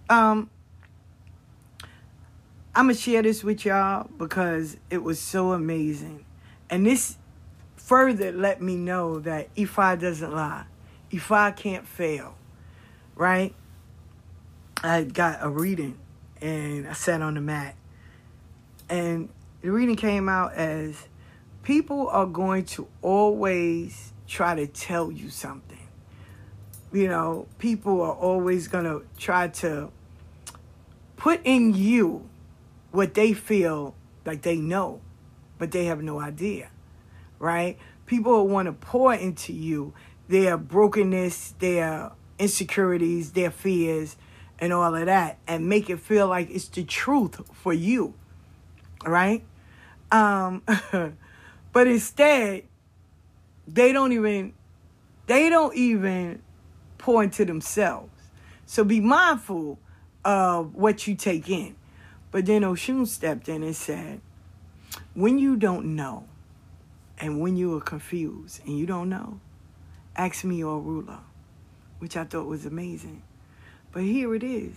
Um, 0.10 0.50
I'm 2.74 2.86
going 2.86 2.96
to 2.96 3.02
share 3.02 3.22
this 3.22 3.44
with 3.44 3.66
y'all 3.66 4.10
because 4.18 4.78
it 4.90 5.04
was 5.04 5.20
so 5.20 5.52
amazing. 5.52 6.24
And 6.70 6.86
this 6.86 7.18
further 7.76 8.32
let 8.32 8.62
me 8.62 8.78
know 8.78 9.20
that 9.20 9.54
Ifa 9.56 10.00
doesn't 10.00 10.34
lie. 10.34 10.64
Ifa 11.12 11.58
can't 11.58 11.86
fail, 11.86 12.36
right? 13.16 13.54
I 14.82 15.04
got 15.04 15.40
a 15.42 15.50
reading 15.50 15.98
and 16.40 16.88
I 16.88 16.94
sat 16.94 17.22
on 17.22 17.34
the 17.34 17.42
mat. 17.42 17.76
And 18.88 19.28
the 19.62 19.74
reading 19.74 19.98
came 19.98 20.30
out 20.30 20.54
as 20.54 21.10
people 21.64 22.08
are 22.08 22.28
going 22.28 22.64
to 22.68 22.88
always 23.02 24.14
try 24.26 24.56
to 24.56 24.68
tell 24.68 25.12
you 25.12 25.30
something. 25.30 25.83
You 26.94 27.08
know, 27.08 27.48
people 27.58 28.02
are 28.02 28.14
always 28.14 28.68
going 28.68 28.86
to 28.86 29.04
try 29.18 29.48
to 29.48 29.90
put 31.18 31.42
in 31.44 31.74
you 31.74 32.30
what 32.92 33.16
they 33.16 33.34
feel 33.34 33.96
like 34.26 34.44
they 34.44 34.58
know, 34.58 35.02
but 35.58 35.72
they 35.72 35.86
have 35.86 36.02
no 36.02 36.20
idea 36.20 36.70
right? 37.44 37.78
People 38.06 38.48
want 38.48 38.68
to 38.68 38.72
pour 38.72 39.14
into 39.14 39.52
you 39.52 39.94
their 40.30 40.58
brokenness, 40.58 41.56
their 41.60 42.12
insecurities, 42.40 43.34
their 43.34 43.52
fears, 43.52 44.16
and 44.60 44.72
all 44.72 44.96
of 44.96 45.06
that, 45.06 45.40
and 45.46 45.68
make 45.68 45.90
it 45.90 46.00
feel 46.00 46.28
like 46.28 46.50
it's 46.50 46.70
the 46.70 46.86
truth 46.86 47.42
for 47.54 47.74
you, 47.74 48.14
right? 49.06 49.44
Um, 50.10 50.64
but 51.74 51.88
instead, 51.88 52.64
they 53.68 53.92
don't 53.92 54.14
even 54.14 54.54
they 55.28 55.50
don't 55.50 55.76
even 55.76 56.42
pour 57.04 57.22
into 57.22 57.44
themselves. 57.44 58.10
So 58.66 58.86
be 58.86 59.02
mindful 59.02 59.78
of 60.24 60.74
what 60.74 61.06
you 61.06 61.16
take 61.16 61.50
in. 61.50 61.76
But 62.32 62.46
then 62.46 62.62
Oshun 62.62 63.06
stepped 63.08 63.50
in 63.50 63.62
and 63.62 63.76
said, 63.76 64.22
when 65.14 65.38
you 65.38 65.58
don't 65.58 65.98
know, 65.98 66.24
and 67.20 67.42
when 67.42 67.58
you 67.58 67.76
are 67.76 67.82
confused 67.82 68.62
and 68.66 68.80
you 68.80 68.86
don't 68.86 69.10
know, 69.10 69.42
ask 70.16 70.46
me 70.46 70.56
your 70.56 70.80
ruler, 70.80 71.20
which 72.00 72.16
I 72.16 72.24
thought 72.24 72.48
was 72.48 72.66
amazing. 72.66 73.22
But 73.92 74.04
here 74.04 74.34
it 74.34 74.42
is. 74.42 74.74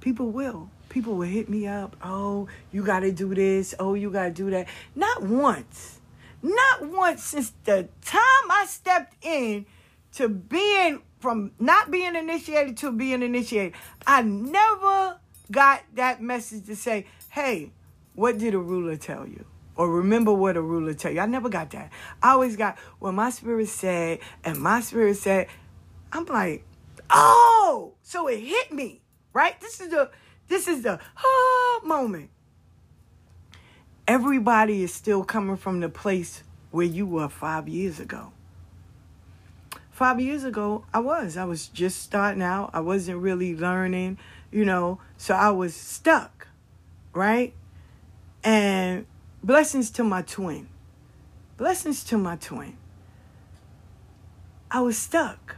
People 0.00 0.30
will. 0.30 0.70
People 0.88 1.16
will 1.16 1.26
hit 1.26 1.48
me 1.48 1.66
up. 1.66 1.96
Oh, 2.00 2.46
you 2.70 2.84
got 2.84 3.00
to 3.00 3.10
do 3.10 3.34
this. 3.34 3.74
Oh, 3.80 3.94
you 3.94 4.08
got 4.10 4.26
to 4.26 4.30
do 4.30 4.50
that. 4.50 4.68
Not 4.94 5.24
once. 5.24 5.98
Not 6.44 6.86
once 6.86 7.24
since 7.24 7.52
the 7.64 7.88
time 8.02 8.50
I 8.50 8.66
stepped 8.68 9.16
in 9.24 9.66
to 10.12 10.28
being 10.28 11.02
from 11.26 11.50
not 11.58 11.90
being 11.90 12.14
initiated 12.14 12.76
to 12.76 12.92
being 12.92 13.20
initiated. 13.20 13.74
I 14.06 14.22
never 14.22 15.18
got 15.50 15.82
that 15.96 16.22
message 16.22 16.66
to 16.66 16.76
say, 16.76 17.06
hey, 17.30 17.72
what 18.14 18.38
did 18.38 18.54
Orula 18.54 18.96
tell 18.96 19.26
you? 19.26 19.44
or 19.74 19.90
remember 19.90 20.32
what 20.32 20.54
Orula 20.54 20.96
tell 20.96 21.10
you. 21.10 21.18
I 21.18 21.26
never 21.26 21.48
got 21.48 21.70
that. 21.72 21.90
I 22.22 22.30
always 22.30 22.54
got 22.54 22.78
what 23.00 23.12
my 23.12 23.30
spirit 23.30 23.66
said, 23.66 24.20
and 24.44 24.56
my 24.60 24.80
spirit 24.80 25.16
said, 25.16 25.48
I'm 26.12 26.26
like, 26.26 26.64
oh, 27.10 27.94
so 28.02 28.28
it 28.28 28.38
hit 28.38 28.70
me, 28.72 29.02
right? 29.32 29.60
This 29.60 29.80
is 29.80 29.88
the 29.88 30.12
this 30.46 30.68
is 30.68 30.82
the 30.82 31.00
oh, 31.24 31.80
moment. 31.84 32.30
Everybody 34.06 34.84
is 34.84 34.94
still 34.94 35.24
coming 35.24 35.56
from 35.56 35.80
the 35.80 35.88
place 35.88 36.44
where 36.70 36.86
you 36.86 37.04
were 37.04 37.28
five 37.28 37.68
years 37.68 37.98
ago. 37.98 38.32
Five 39.96 40.20
years 40.20 40.44
ago, 40.44 40.84
I 40.92 40.98
was. 40.98 41.38
I 41.38 41.46
was 41.46 41.68
just 41.68 42.02
starting 42.02 42.42
out. 42.42 42.68
I 42.74 42.80
wasn't 42.80 43.18
really 43.18 43.56
learning, 43.56 44.18
you 44.50 44.66
know, 44.66 45.00
so 45.16 45.32
I 45.34 45.48
was 45.48 45.74
stuck, 45.74 46.48
right? 47.14 47.54
And 48.44 49.06
Blessings 49.46 49.92
to 49.92 50.02
my 50.02 50.22
twin. 50.22 50.68
Blessings 51.56 52.02
to 52.06 52.18
my 52.18 52.34
twin. 52.34 52.76
I 54.68 54.80
was 54.80 54.98
stuck. 54.98 55.56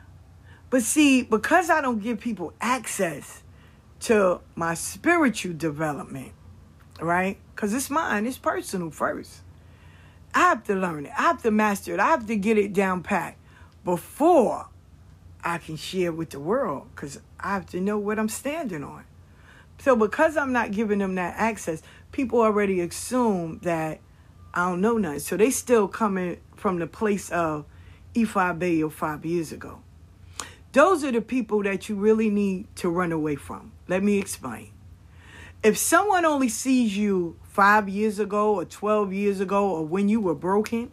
But 0.68 0.82
see, 0.82 1.22
because 1.22 1.70
I 1.70 1.80
don't 1.80 2.02
give 2.02 2.20
people 2.20 2.52
access 2.60 3.42
to 4.00 4.40
my 4.54 4.74
spiritual 4.74 5.54
development, 5.54 6.32
right? 7.00 7.38
Because 7.56 7.72
it's 7.72 7.88
mine, 7.88 8.26
it's 8.26 8.36
personal 8.36 8.90
first. 8.90 9.40
I 10.34 10.40
have 10.40 10.64
to 10.64 10.74
learn 10.74 11.06
it. 11.06 11.12
I 11.18 11.22
have 11.22 11.42
to 11.44 11.50
master 11.50 11.94
it. 11.94 12.00
I 12.00 12.08
have 12.08 12.26
to 12.26 12.36
get 12.36 12.58
it 12.58 12.74
down 12.74 13.02
pat 13.02 13.37
before 13.88 14.66
I 15.42 15.56
can 15.56 15.76
share 15.76 16.12
with 16.12 16.28
the 16.28 16.38
world 16.38 16.88
because 16.94 17.20
I 17.40 17.54
have 17.54 17.64
to 17.70 17.80
know 17.80 17.96
what 17.96 18.18
I'm 18.18 18.28
standing 18.28 18.84
on. 18.84 19.04
So 19.78 19.96
because 19.96 20.36
I'm 20.36 20.52
not 20.52 20.72
giving 20.72 20.98
them 20.98 21.14
that 21.14 21.36
access, 21.38 21.80
people 22.12 22.42
already 22.42 22.82
assume 22.82 23.60
that 23.62 24.00
I 24.52 24.68
don't 24.68 24.82
know 24.82 24.98
nothing. 24.98 25.20
So 25.20 25.38
they 25.38 25.50
still 25.50 25.88
coming 25.88 26.36
from 26.54 26.80
the 26.80 26.86
place 26.86 27.30
of 27.30 27.64
Ifa 28.14 28.58
Bayo 28.58 28.90
five 28.90 29.24
years 29.24 29.52
ago. 29.52 29.80
Those 30.72 31.02
are 31.02 31.10
the 31.10 31.22
people 31.22 31.62
that 31.62 31.88
you 31.88 31.94
really 31.94 32.28
need 32.28 32.66
to 32.76 32.90
run 32.90 33.10
away 33.10 33.36
from. 33.36 33.72
Let 33.88 34.02
me 34.02 34.18
explain. 34.18 34.70
If 35.62 35.78
someone 35.78 36.26
only 36.26 36.50
sees 36.50 36.94
you 36.94 37.38
five 37.42 37.88
years 37.88 38.18
ago 38.18 38.56
or 38.56 38.66
12 38.66 39.14
years 39.14 39.40
ago 39.40 39.66
or 39.70 39.86
when 39.86 40.10
you 40.10 40.20
were 40.20 40.34
broken, 40.34 40.90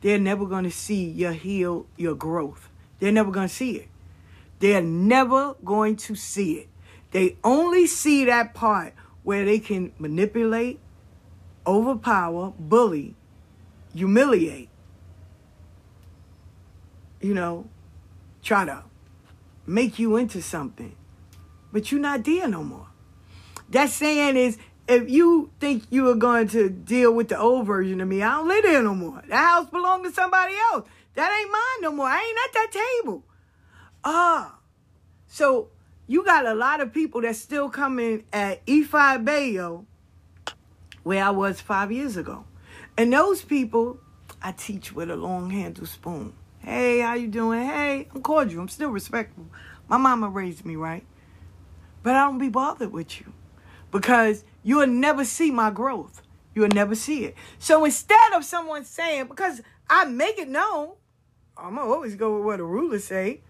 they're 0.00 0.18
never 0.18 0.46
going 0.46 0.64
to 0.64 0.70
see 0.70 1.04
your 1.04 1.32
heal, 1.32 1.86
your 1.96 2.14
growth. 2.14 2.68
They're 2.98 3.12
never 3.12 3.30
going 3.30 3.48
to 3.48 3.54
see 3.54 3.76
it. 3.76 3.88
They're 4.58 4.82
never 4.82 5.54
going 5.64 5.96
to 5.96 6.14
see 6.14 6.54
it. 6.54 6.68
They 7.10 7.36
only 7.42 7.86
see 7.86 8.24
that 8.26 8.54
part 8.54 8.94
where 9.22 9.44
they 9.44 9.58
can 9.58 9.92
manipulate, 9.98 10.78
overpower, 11.66 12.52
bully, 12.58 13.14
humiliate. 13.94 14.68
You 17.20 17.34
know, 17.34 17.68
try 18.42 18.64
to 18.64 18.84
make 19.66 19.98
you 19.98 20.16
into 20.16 20.40
something. 20.40 20.96
But 21.72 21.92
you're 21.92 22.00
not 22.00 22.24
there 22.24 22.48
no 22.48 22.64
more. 22.64 22.88
That 23.68 23.90
saying 23.90 24.36
is 24.36 24.58
if 24.90 25.08
you 25.08 25.52
think 25.60 25.84
you 25.90 26.08
are 26.08 26.16
going 26.16 26.48
to 26.48 26.68
deal 26.68 27.12
with 27.14 27.28
the 27.28 27.38
old 27.38 27.66
version 27.66 28.00
of 28.00 28.08
me, 28.08 28.22
I 28.22 28.38
don't 28.38 28.48
live 28.48 28.64
there 28.64 28.82
no 28.82 28.94
more. 28.94 29.22
That 29.28 29.48
house 29.48 29.70
belongs 29.70 30.08
to 30.08 30.12
somebody 30.12 30.54
else. 30.72 30.88
That 31.14 31.32
ain't 31.32 31.52
mine 31.52 31.82
no 31.82 31.92
more. 31.92 32.06
I 32.06 32.18
ain't 32.18 32.38
at 32.44 32.72
that 32.72 32.84
table. 33.02 33.24
Ah. 34.02 34.58
So 35.28 35.68
you 36.08 36.24
got 36.24 36.44
a 36.44 36.54
lot 36.54 36.80
of 36.80 36.92
people 36.92 37.20
that 37.20 37.36
still 37.36 37.68
coming 37.68 38.24
at 38.32 38.66
Ifa 38.66 39.24
Bayo 39.24 39.86
where 41.04 41.22
I 41.22 41.30
was 41.30 41.60
five 41.60 41.92
years 41.92 42.16
ago. 42.16 42.44
And 42.98 43.12
those 43.12 43.42
people, 43.42 44.00
I 44.42 44.50
teach 44.52 44.92
with 44.92 45.08
a 45.08 45.16
long 45.16 45.50
handle 45.50 45.86
spoon. 45.86 46.32
Hey, 46.58 46.98
how 46.98 47.14
you 47.14 47.28
doing? 47.28 47.62
Hey, 47.62 48.08
I'm 48.12 48.22
cordial. 48.22 48.60
I'm 48.60 48.68
still 48.68 48.90
respectful. 48.90 49.46
My 49.88 49.98
mama 49.98 50.28
raised 50.28 50.64
me 50.64 50.74
right. 50.74 51.06
But 52.02 52.16
I 52.16 52.24
don't 52.24 52.38
be 52.38 52.48
bothered 52.48 52.92
with 52.92 53.20
you 53.20 53.32
because 53.90 54.44
you'll 54.62 54.86
never 54.86 55.24
see 55.24 55.50
my 55.50 55.70
growth. 55.70 56.22
You'll 56.54 56.68
never 56.68 56.94
see 56.94 57.24
it. 57.24 57.34
So 57.58 57.84
instead 57.84 58.32
of 58.32 58.44
someone 58.44 58.84
saying, 58.84 59.26
because 59.26 59.62
I 59.88 60.04
make 60.04 60.38
it 60.38 60.48
known, 60.48 60.92
I'm 61.56 61.76
gonna 61.76 61.90
always 61.90 62.14
go 62.14 62.36
with 62.36 62.44
what 62.44 62.56
the 62.58 62.64
rulers 62.64 63.04
say. 63.04 63.40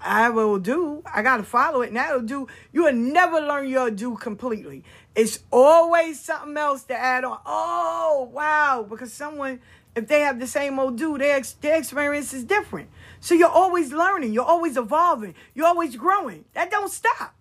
I 0.00 0.28
will 0.30 0.58
do. 0.58 1.02
I 1.12 1.22
gotta 1.22 1.42
follow 1.42 1.82
it, 1.82 1.88
and 1.88 1.96
that'll 1.96 2.20
do. 2.20 2.48
You 2.72 2.84
will 2.84 2.92
never 2.92 3.40
learn 3.40 3.68
your 3.68 3.90
do 3.90 4.16
completely. 4.16 4.84
It's 5.14 5.40
always 5.50 6.20
something 6.20 6.56
else 6.56 6.84
to 6.84 6.94
add 6.94 7.24
on. 7.24 7.38
Oh 7.46 8.28
wow! 8.32 8.86
Because 8.88 9.12
someone, 9.12 9.60
if 9.94 10.06
they 10.08 10.20
have 10.20 10.38
the 10.38 10.46
same 10.46 10.78
Odu, 10.78 11.18
their 11.18 11.40
their 11.60 11.78
experience 11.78 12.34
is 12.34 12.44
different. 12.44 12.90
So 13.20 13.34
you're 13.34 13.48
always 13.48 13.92
learning. 13.92 14.32
You're 14.32 14.44
always 14.44 14.76
evolving. 14.76 15.34
You're 15.54 15.66
always 15.66 15.96
growing. 15.96 16.44
That 16.52 16.70
don't 16.70 16.90
stop. 16.90 17.35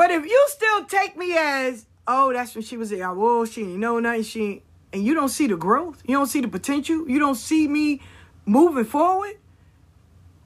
But 0.00 0.10
if 0.10 0.24
you 0.24 0.46
still 0.48 0.86
take 0.86 1.14
me 1.18 1.36
as, 1.36 1.84
oh, 2.08 2.32
that's 2.32 2.54
when 2.54 2.64
she 2.64 2.78
was 2.78 2.88
there. 2.88 3.12
Well, 3.12 3.44
she 3.44 3.64
ain't 3.64 3.80
know 3.80 3.98
nothing. 3.98 4.22
She 4.22 4.62
and 4.94 5.04
you 5.04 5.12
don't 5.12 5.28
see 5.28 5.46
the 5.46 5.58
growth. 5.58 6.02
You 6.06 6.16
don't 6.16 6.26
see 6.26 6.40
the 6.40 6.48
potential. 6.48 7.06
You 7.06 7.18
don't 7.18 7.34
see 7.34 7.68
me 7.68 8.00
moving 8.46 8.86
forward. 8.86 9.36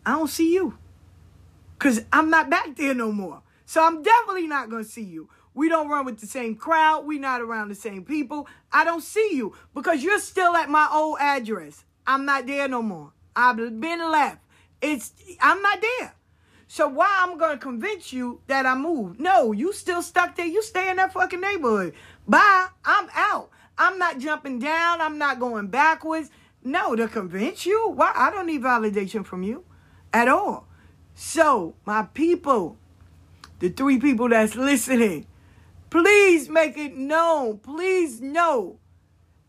I 0.04 0.18
don't 0.18 0.26
see 0.26 0.52
you. 0.52 0.76
Cause 1.78 2.00
I'm 2.12 2.30
not 2.30 2.50
back 2.50 2.75
there 2.75 2.94
no 2.94 3.12
more. 3.12 3.42
So 3.64 3.80
I'm 3.80 4.02
definitely 4.02 4.49
not 4.49 4.70
gonna 4.70 4.82
see 4.82 5.04
you. 5.04 5.28
We 5.54 5.68
don't 5.68 5.88
run 5.88 6.04
with 6.04 6.18
the 6.18 6.26
same 6.26 6.56
crowd. 6.56 7.06
We 7.06 7.20
not 7.20 7.40
around 7.40 7.68
the 7.68 7.76
same 7.76 8.04
people. 8.04 8.49
I 8.73 8.84
don't 8.84 9.04
see 9.04 9.34
you 9.34 9.54
because 9.73 10.02
you're 10.02 10.18
still 10.18 10.56
at 10.56 10.68
my 10.68 10.88
old 10.92 11.18
address. 11.20 11.84
I'm 12.08 12.25
not 12.25 12.49
there 12.49 12.66
no 12.66 12.82
more. 12.82 13.12
I've 13.37 13.56
been 13.56 14.00
left. 14.11 14.40
It's 14.82 15.12
I'm 15.40 15.62
not 15.62 15.80
there. 15.80 16.14
So 16.74 16.88
why 16.88 17.08
I'm 17.20 17.38
gonna 17.38 17.56
convince 17.56 18.12
you 18.12 18.40
that 18.48 18.66
I 18.66 18.74
moved? 18.74 19.20
No, 19.20 19.52
you 19.52 19.72
still 19.72 20.02
stuck 20.02 20.34
there. 20.34 20.44
You 20.44 20.60
stay 20.60 20.90
in 20.90 20.96
that 20.96 21.12
fucking 21.12 21.40
neighborhood. 21.40 21.94
Bye. 22.26 22.66
I'm 22.84 23.08
out. 23.14 23.50
I'm 23.78 23.96
not 23.96 24.18
jumping 24.18 24.58
down. 24.58 25.00
I'm 25.00 25.16
not 25.16 25.38
going 25.38 25.68
backwards. 25.68 26.30
No, 26.64 26.96
to 26.96 27.06
convince 27.06 27.64
you? 27.64 27.90
Why? 27.90 28.10
I 28.16 28.32
don't 28.32 28.46
need 28.46 28.62
validation 28.62 29.24
from 29.24 29.44
you 29.44 29.62
at 30.12 30.26
all. 30.26 30.66
So, 31.14 31.76
my 31.86 32.08
people, 32.12 32.76
the 33.60 33.68
three 33.68 34.00
people 34.00 34.28
that's 34.28 34.56
listening, 34.56 35.28
please 35.90 36.48
make 36.48 36.76
it 36.76 36.96
known. 36.96 37.58
Please 37.58 38.20
know. 38.20 38.80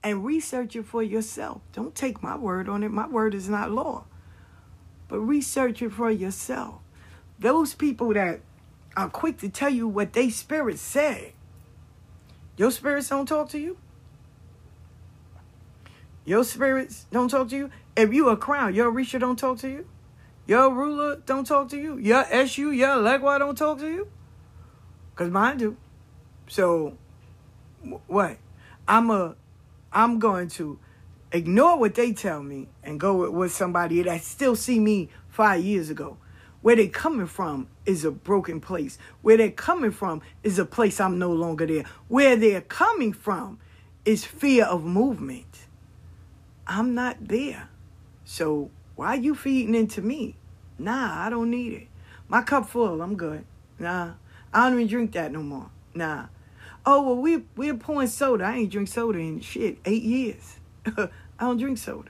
And 0.03 0.23
research 0.23 0.75
it 0.75 0.85
for 0.85 1.01
yourself. 1.01 1.61
Don't 1.73 1.95
take 1.95 2.21
my 2.21 2.37
word 2.37 2.69
on 2.69 2.83
it. 2.83 2.91
My 2.91 3.07
word 3.07 3.33
is 3.33 3.49
not 3.49 3.71
law. 3.71 4.05
But 5.07 5.21
research 5.21 5.81
it 5.81 5.91
for 5.91 6.11
yourself. 6.11 6.81
Those 7.39 7.73
people 7.73 8.13
that 8.13 8.41
are 8.95 9.09
quick 9.09 9.37
to 9.39 9.49
tell 9.49 9.69
you 9.69 9.87
what 9.87 10.13
they 10.13 10.29
spirits 10.29 10.81
say, 10.81 11.33
your 12.57 12.71
spirits 12.71 13.09
don't 13.09 13.25
talk 13.25 13.49
to 13.49 13.59
you. 13.59 13.77
Your 16.23 16.43
spirits 16.43 17.05
don't 17.11 17.29
talk 17.29 17.49
to 17.49 17.57
you. 17.57 17.71
If 17.95 18.13
you 18.13 18.29
a 18.29 18.37
crown, 18.37 18.73
your 18.73 18.91
Orisha 18.91 19.19
don't 19.19 19.37
talk 19.37 19.59
to 19.59 19.69
you. 19.69 19.87
Your 20.47 20.69
ruler 20.73 21.17
don't 21.25 21.45
talk 21.45 21.69
to 21.69 21.77
you. 21.77 21.97
Your 21.97 22.23
Eshu, 22.25 22.75
your 22.75 22.97
Legba 22.97 23.39
don't 23.39 23.57
talk 23.57 23.79
to 23.79 23.87
you. 23.87 24.07
Cause 25.15 25.29
mine 25.29 25.57
do. 25.57 25.77
So 26.47 26.97
what? 28.07 28.37
I'm 28.87 29.09
a 29.09 29.35
I'm 29.91 30.19
going 30.19 30.49
to 30.49 30.77
ignore 31.31 31.77
what 31.79 31.95
they 31.95 32.11
tell 32.13 32.43
me 32.43 32.67
and 32.83 32.99
go 32.99 33.29
with 33.29 33.51
somebody 33.51 34.01
that 34.03 34.21
still 34.21 34.55
see 34.55 34.79
me 34.79 35.09
five 35.29 35.63
years 35.63 35.89
ago. 35.89 36.17
Where 36.65 36.75
they 36.75 36.87
coming 36.87 37.27
from 37.27 37.67
is 37.85 38.05
a 38.05 38.09
broken 38.09 38.59
place. 38.59 38.97
Where 39.21 39.37
they're 39.37 39.51
coming 39.51 39.91
from 39.91 40.23
is 40.41 40.57
a 40.57 40.65
place 40.65 40.99
I'm 40.99 41.19
no 41.19 41.31
longer 41.31 41.67
there. 41.67 41.85
Where 42.07 42.35
they're 42.35 42.59
coming 42.59 43.13
from 43.13 43.59
is 44.03 44.25
fear 44.25 44.65
of 44.65 44.83
movement. 44.83 45.67
I'm 46.65 46.95
not 46.95 47.17
there. 47.27 47.69
So 48.23 48.71
why 48.95 49.09
are 49.09 49.15
you 49.15 49.35
feeding 49.35 49.75
into 49.75 50.01
me? 50.01 50.37
Nah, 50.79 51.27
I 51.27 51.29
don't 51.29 51.51
need 51.51 51.71
it. 51.71 51.87
My 52.27 52.41
cup 52.41 52.67
full, 52.67 52.99
I'm 52.99 53.15
good. 53.15 53.45
Nah, 53.77 54.13
I 54.51 54.63
don't 54.63 54.79
even 54.79 54.87
drink 54.87 55.11
that 55.11 55.31
no 55.31 55.43
more. 55.43 55.69
Nah. 55.93 56.29
Oh 56.83 57.03
well, 57.03 57.17
we 57.17 57.43
we're 57.55 57.75
pouring 57.75 58.07
soda. 58.07 58.43
I 58.43 58.55
ain't 58.55 58.71
drink 58.71 58.87
soda 58.87 59.19
in 59.19 59.39
shit 59.41 59.77
eight 59.85 60.01
years. 60.01 60.55
I 60.97 61.09
don't 61.41 61.59
drink 61.59 61.77
soda. 61.77 62.09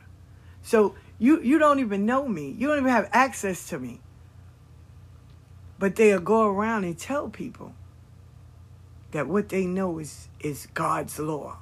So 0.61 0.95
you 1.19 1.41
you 1.41 1.59
don't 1.59 1.79
even 1.79 2.05
know 2.05 2.25
me. 2.25 2.51
You 2.57 2.69
don't 2.69 2.77
even 2.77 2.91
have 2.91 3.09
access 3.11 3.67
to 3.67 3.79
me. 3.79 3.99
But 5.85 5.97
they'll 5.97 6.19
go 6.19 6.47
around 6.47 6.83
and 6.83 6.97
tell 6.97 7.29
people 7.29 7.75
that 9.11 9.27
what 9.27 9.49
they 9.49 9.67
know 9.67 9.99
is 9.99 10.29
is 10.39 10.67
God's 10.73 11.19
law. 11.19 11.59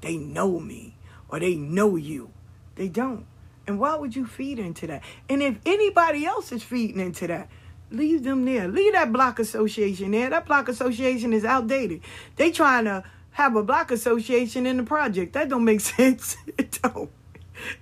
They 0.00 0.16
know 0.16 0.58
me 0.58 0.96
or 1.28 1.38
they 1.38 1.54
know 1.54 1.94
you. 1.94 2.32
They 2.74 2.88
don't. 2.88 3.26
And 3.68 3.78
why 3.78 3.94
would 3.94 4.16
you 4.16 4.26
feed 4.26 4.58
into 4.58 4.88
that? 4.88 5.04
And 5.28 5.40
if 5.40 5.60
anybody 5.64 6.26
else 6.26 6.50
is 6.50 6.64
feeding 6.64 6.98
into 6.98 7.28
that, 7.28 7.48
leave 7.92 8.24
them 8.24 8.44
there. 8.44 8.66
Leave 8.66 8.94
that 8.94 9.12
block 9.12 9.38
association 9.38 10.10
there. 10.10 10.30
That 10.30 10.46
block 10.46 10.68
association 10.68 11.32
is 11.32 11.44
outdated. 11.44 12.00
They 12.34 12.50
trying 12.50 12.86
to 12.86 13.04
have 13.30 13.54
a 13.54 13.62
block 13.62 13.92
association 13.92 14.66
in 14.66 14.78
the 14.78 14.82
project. 14.82 15.34
That 15.34 15.48
don't 15.48 15.64
make 15.64 15.80
sense. 15.96 16.36
It 16.58 16.76
don't. 16.82 17.10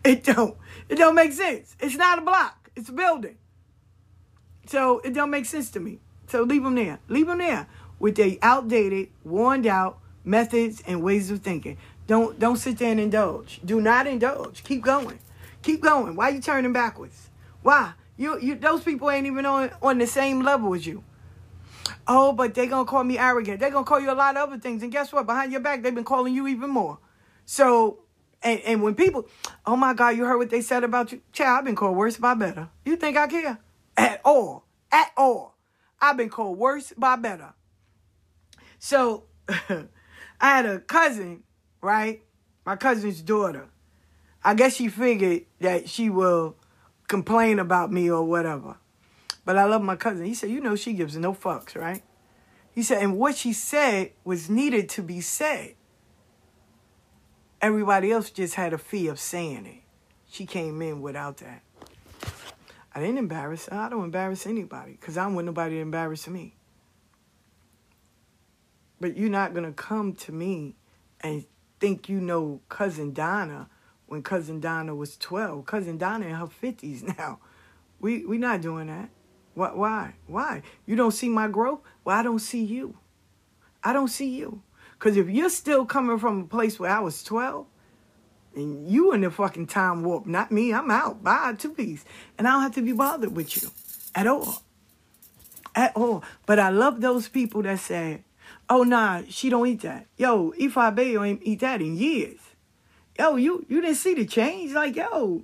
It 0.04 0.22
don't. 0.22 0.54
It 0.90 0.96
don't 0.96 1.14
make 1.14 1.32
sense. 1.32 1.74
It's 1.80 1.96
not 1.96 2.18
a 2.18 2.20
block. 2.20 2.68
It's 2.76 2.90
a 2.90 2.92
building. 2.92 3.38
So 4.68 5.00
it 5.00 5.14
don't 5.14 5.30
make 5.30 5.46
sense 5.46 5.70
to 5.70 5.80
me. 5.80 5.98
So 6.26 6.42
leave 6.42 6.62
them 6.62 6.74
there. 6.74 6.98
Leave 7.08 7.26
them 7.26 7.38
there 7.38 7.66
with 7.98 8.16
their 8.16 8.36
outdated, 8.42 9.08
worn 9.24 9.66
out 9.66 9.98
methods 10.24 10.82
and 10.86 11.02
ways 11.02 11.30
of 11.30 11.40
thinking. 11.40 11.78
Don't 12.06 12.38
don't 12.38 12.56
sit 12.56 12.78
there 12.78 12.90
and 12.90 13.00
indulge. 13.00 13.60
Do 13.64 13.80
not 13.80 14.06
indulge. 14.06 14.62
Keep 14.64 14.82
going. 14.82 15.18
Keep 15.62 15.82
going. 15.82 16.16
Why 16.16 16.28
you 16.30 16.40
turning 16.40 16.72
backwards? 16.72 17.30
Why? 17.62 17.92
You 18.16 18.38
you 18.40 18.54
those 18.56 18.82
people 18.82 19.10
ain't 19.10 19.26
even 19.26 19.46
on 19.46 19.70
on 19.82 19.98
the 19.98 20.06
same 20.06 20.42
level 20.42 20.74
as 20.74 20.86
you. 20.86 21.02
Oh, 22.06 22.32
but 22.32 22.54
they 22.54 22.66
gonna 22.66 22.84
call 22.84 23.04
me 23.04 23.18
arrogant. 23.18 23.60
They're 23.60 23.70
gonna 23.70 23.86
call 23.86 24.00
you 24.00 24.10
a 24.10 24.14
lot 24.14 24.36
of 24.36 24.48
other 24.48 24.58
things. 24.58 24.82
And 24.82 24.92
guess 24.92 25.12
what? 25.12 25.26
Behind 25.26 25.50
your 25.50 25.60
back, 25.60 25.82
they've 25.82 25.94
been 25.94 26.04
calling 26.04 26.34
you 26.34 26.46
even 26.46 26.70
more. 26.70 26.98
So 27.46 28.00
and, 28.42 28.60
and 28.60 28.82
when 28.82 28.94
people, 28.94 29.26
oh 29.66 29.76
my 29.76 29.94
God, 29.94 30.10
you 30.10 30.24
heard 30.24 30.38
what 30.38 30.50
they 30.50 30.60
said 30.60 30.84
about 30.84 31.10
you? 31.12 31.20
Child, 31.32 31.58
I've 31.58 31.64
been 31.64 31.74
called 31.74 31.96
worse 31.96 32.16
by 32.16 32.34
better. 32.34 32.68
You 32.84 32.96
think 32.96 33.16
I 33.16 33.26
care? 33.26 33.58
At 33.98 34.20
all. 34.24 34.64
At 34.90 35.12
all. 35.16 35.56
I've 36.00 36.16
been 36.16 36.30
called 36.30 36.58
worse 36.58 36.92
by 36.96 37.16
better. 37.16 37.52
So 38.78 39.24
I 39.48 39.86
had 40.40 40.66
a 40.66 40.78
cousin 40.78 41.42
right? 41.80 42.22
My 42.64 42.76
cousin's 42.76 43.20
daughter. 43.22 43.68
I 44.44 44.54
guess 44.54 44.76
she 44.76 44.88
figured 44.88 45.42
that 45.60 45.88
she 45.88 46.10
will 46.10 46.56
complain 47.08 47.58
about 47.58 47.92
me 47.92 48.10
or 48.10 48.24
whatever. 48.24 48.76
But 49.44 49.56
I 49.56 49.64
love 49.64 49.82
my 49.82 49.96
cousin. 49.96 50.26
He 50.26 50.34
said, 50.34 50.50
you 50.50 50.60
know, 50.60 50.76
she 50.76 50.92
gives 50.92 51.16
no 51.16 51.32
fucks, 51.32 51.74
right? 51.74 52.02
He 52.74 52.82
said, 52.82 53.02
and 53.02 53.16
what 53.18 53.36
she 53.36 53.52
said 53.52 54.12
was 54.24 54.50
needed 54.50 54.88
to 54.90 55.02
be 55.02 55.20
said. 55.20 55.74
Everybody 57.60 58.12
else 58.12 58.30
just 58.30 58.54
had 58.54 58.72
a 58.72 58.78
fear 58.78 59.10
of 59.10 59.18
saying 59.18 59.66
it. 59.66 59.82
She 60.30 60.46
came 60.46 60.80
in 60.82 61.00
without 61.00 61.38
that. 61.38 61.62
I 62.98 63.02
didn't 63.02 63.18
embarrass. 63.18 63.68
I 63.70 63.88
don't 63.88 64.02
embarrass 64.02 64.44
anybody 64.44 64.90
because 64.90 65.16
I 65.16 65.22
don't 65.22 65.36
want 65.36 65.46
nobody 65.46 65.76
to 65.76 65.80
embarrass 65.80 66.26
me. 66.26 66.56
But 69.00 69.16
you're 69.16 69.30
not 69.30 69.54
going 69.54 69.66
to 69.66 69.72
come 69.72 70.14
to 70.14 70.32
me 70.32 70.74
and 71.20 71.44
think 71.78 72.08
you 72.08 72.20
know 72.20 72.60
cousin 72.68 73.12
Donna 73.12 73.68
when 74.06 74.24
cousin 74.24 74.58
Donna 74.58 74.96
was 74.96 75.16
12. 75.16 75.64
Cousin 75.64 75.96
Donna 75.96 76.26
in 76.26 76.34
her 76.34 76.48
50s 76.48 77.16
now. 77.18 77.38
We 78.00 78.26
we 78.26 78.36
not 78.36 78.62
doing 78.62 78.88
that. 78.88 79.10
Why? 79.54 79.70
Why? 79.74 80.14
Why? 80.26 80.62
You 80.84 80.96
don't 80.96 81.12
see 81.12 81.28
my 81.28 81.46
growth? 81.46 81.78
Well, 82.02 82.18
I 82.18 82.24
don't 82.24 82.40
see 82.40 82.64
you. 82.64 82.96
I 83.84 83.92
don't 83.92 84.08
see 84.08 84.30
you. 84.30 84.60
Because 84.98 85.16
if 85.16 85.28
you're 85.28 85.50
still 85.50 85.86
coming 85.86 86.18
from 86.18 86.40
a 86.40 86.46
place 86.46 86.80
where 86.80 86.90
I 86.90 86.98
was 86.98 87.22
12, 87.22 87.64
and 88.58 88.88
you 88.88 89.12
in 89.12 89.22
the 89.22 89.30
fucking 89.30 89.66
time 89.68 90.02
warp, 90.02 90.26
not 90.26 90.52
me, 90.52 90.72
I'm 90.72 90.90
out. 90.90 91.22
Bye, 91.22 91.54
two 91.56 91.72
piece. 91.72 92.04
And 92.36 92.46
I 92.46 92.52
don't 92.52 92.62
have 92.62 92.74
to 92.74 92.82
be 92.82 92.92
bothered 92.92 93.34
with 93.34 93.62
you 93.62 93.70
at 94.14 94.26
all. 94.26 94.62
At 95.74 95.96
all. 95.96 96.22
But 96.46 96.58
I 96.58 96.70
love 96.70 97.00
those 97.00 97.28
people 97.28 97.62
that 97.62 97.78
say, 97.78 98.22
oh, 98.68 98.82
nah, 98.82 99.22
she 99.28 99.48
don't 99.48 99.66
eat 99.66 99.82
that. 99.82 100.06
Yo, 100.16 100.52
Ifa 100.52 100.94
Bay 100.94 101.16
ain't 101.16 101.42
eat 101.42 101.60
that 101.60 101.80
in 101.80 101.96
years. 101.96 102.40
Yo, 103.18 103.36
you, 103.36 103.64
you 103.68 103.80
didn't 103.80 103.96
see 103.96 104.14
the 104.14 104.26
change? 104.26 104.72
Like, 104.72 104.96
yo, 104.96 105.42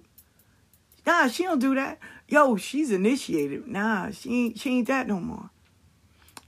nah, 1.07 1.29
she 1.29 1.45
don't 1.45 1.59
do 1.59 1.75
that. 1.75 1.99
Yo, 2.29 2.57
she's 2.57 2.91
initiated. 2.91 3.67
Nah, 3.67 4.11
she 4.11 4.47
ain't, 4.47 4.59
she 4.59 4.79
ain't 4.79 4.89
that 4.89 5.07
no 5.07 5.21
more. 5.21 5.51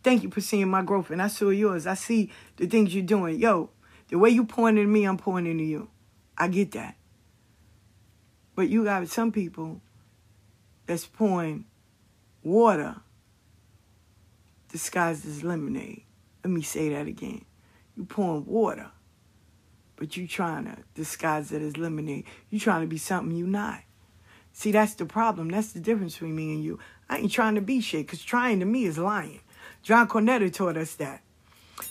Thank 0.02 0.22
you 0.22 0.31
for 0.31 0.40
seeing 0.40 0.68
my 0.68 0.83
growth, 0.83 1.11
and 1.11 1.20
I 1.20 1.26
saw 1.26 1.48
yours. 1.48 1.87
I 1.87 1.94
see 1.94 2.31
the 2.57 2.66
things 2.66 2.94
you're 2.94 3.05
doing. 3.05 3.40
Yo, 3.40 3.70
the 4.09 4.18
way 4.18 4.31
you 4.31 4.44
pointing 4.44 4.85
at 4.85 4.88
me, 4.88 5.05
I'm 5.05 5.16
pointing 5.16 5.59
to 5.59 5.64
you. 5.64 5.88
I 6.38 6.49
get 6.49 6.72
that. 6.72 6.96
But 8.55 8.68
you 8.68 8.85
got 8.85 9.07
some 9.09 9.33
people 9.33 9.81
that's 10.87 11.07
pouring 11.07 11.66
water 12.42 12.96
disguised 14.70 15.27
as 15.27 15.42
lemonade. 15.42 16.03
Let 16.44 16.51
me 16.51 16.62
say 16.62 16.90
that 16.90 17.07
again. 17.07 17.44
You 17.96 18.05
pouring 18.05 18.46
water, 18.46 18.90
but 19.96 20.16
you 20.16 20.29
trying 20.29 20.64
to 20.66 20.77
disguise 20.94 21.51
it 21.53 21.62
as 21.62 21.77
lemonade. 21.77 22.25
You 22.51 22.61
trying 22.61 22.83
to 22.83 22.87
be 22.87 22.99
something 22.99 23.37
you 23.37 23.46
not. 23.46 23.81
See, 24.53 24.72
that's 24.72 24.94
the 24.94 25.07
problem. 25.07 25.49
That's 25.51 25.72
the 25.72 25.81
difference 25.81 26.14
between 26.14 26.37
me 26.37 26.55
and 26.55 26.64
you. 26.64 26.79
I 27.09 27.18
ain't 27.18 27.33
trying 27.33 27.57
to 27.57 27.61
be 27.61 27.81
shit, 27.81 28.07
because 28.07 28.22
trying 28.22 28.61
to 28.61 28.66
me 28.66 28.85
is 28.85 28.96
lying. 28.96 29.40
John 29.83 30.09
Cornetta 30.09 30.53
taught 30.53 30.77
us 30.77 30.94
that. 30.94 31.22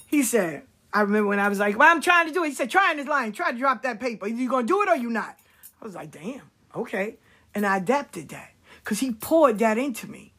He 0.08 0.24
said, 0.24 0.64
I 0.96 1.02
remember 1.02 1.28
when 1.28 1.40
I 1.40 1.50
was 1.50 1.60
like, 1.60 1.78
well, 1.78 1.92
I'm 1.92 2.02
trying 2.02 2.28
to 2.28 2.34
do 2.34 2.46
it. 2.46 2.48
He 2.48 2.54
said, 2.54 2.70
trying 2.70 3.00
is 3.00 3.06
lying. 3.06 3.34
Try 3.34 3.52
to 3.52 3.58
drop 3.58 3.84
that 3.84 4.00
paper. 4.00 4.30
You 4.30 4.48
going 4.48 4.66
to 4.66 4.74
do 4.74 4.82
it 4.82 4.88
or 4.88 4.96
you 4.96 5.10
not? 5.10 5.38
I 5.82 5.86
was 5.86 5.94
like, 5.94 6.10
damn, 6.10 6.50
okay. 6.74 7.18
And 7.54 7.66
I 7.66 7.78
adapted 7.78 8.30
that 8.30 8.52
because 8.82 9.02
he 9.02 9.12
poured 9.12 9.60
that 9.60 9.78
into 9.78 10.10
me. 10.10 10.34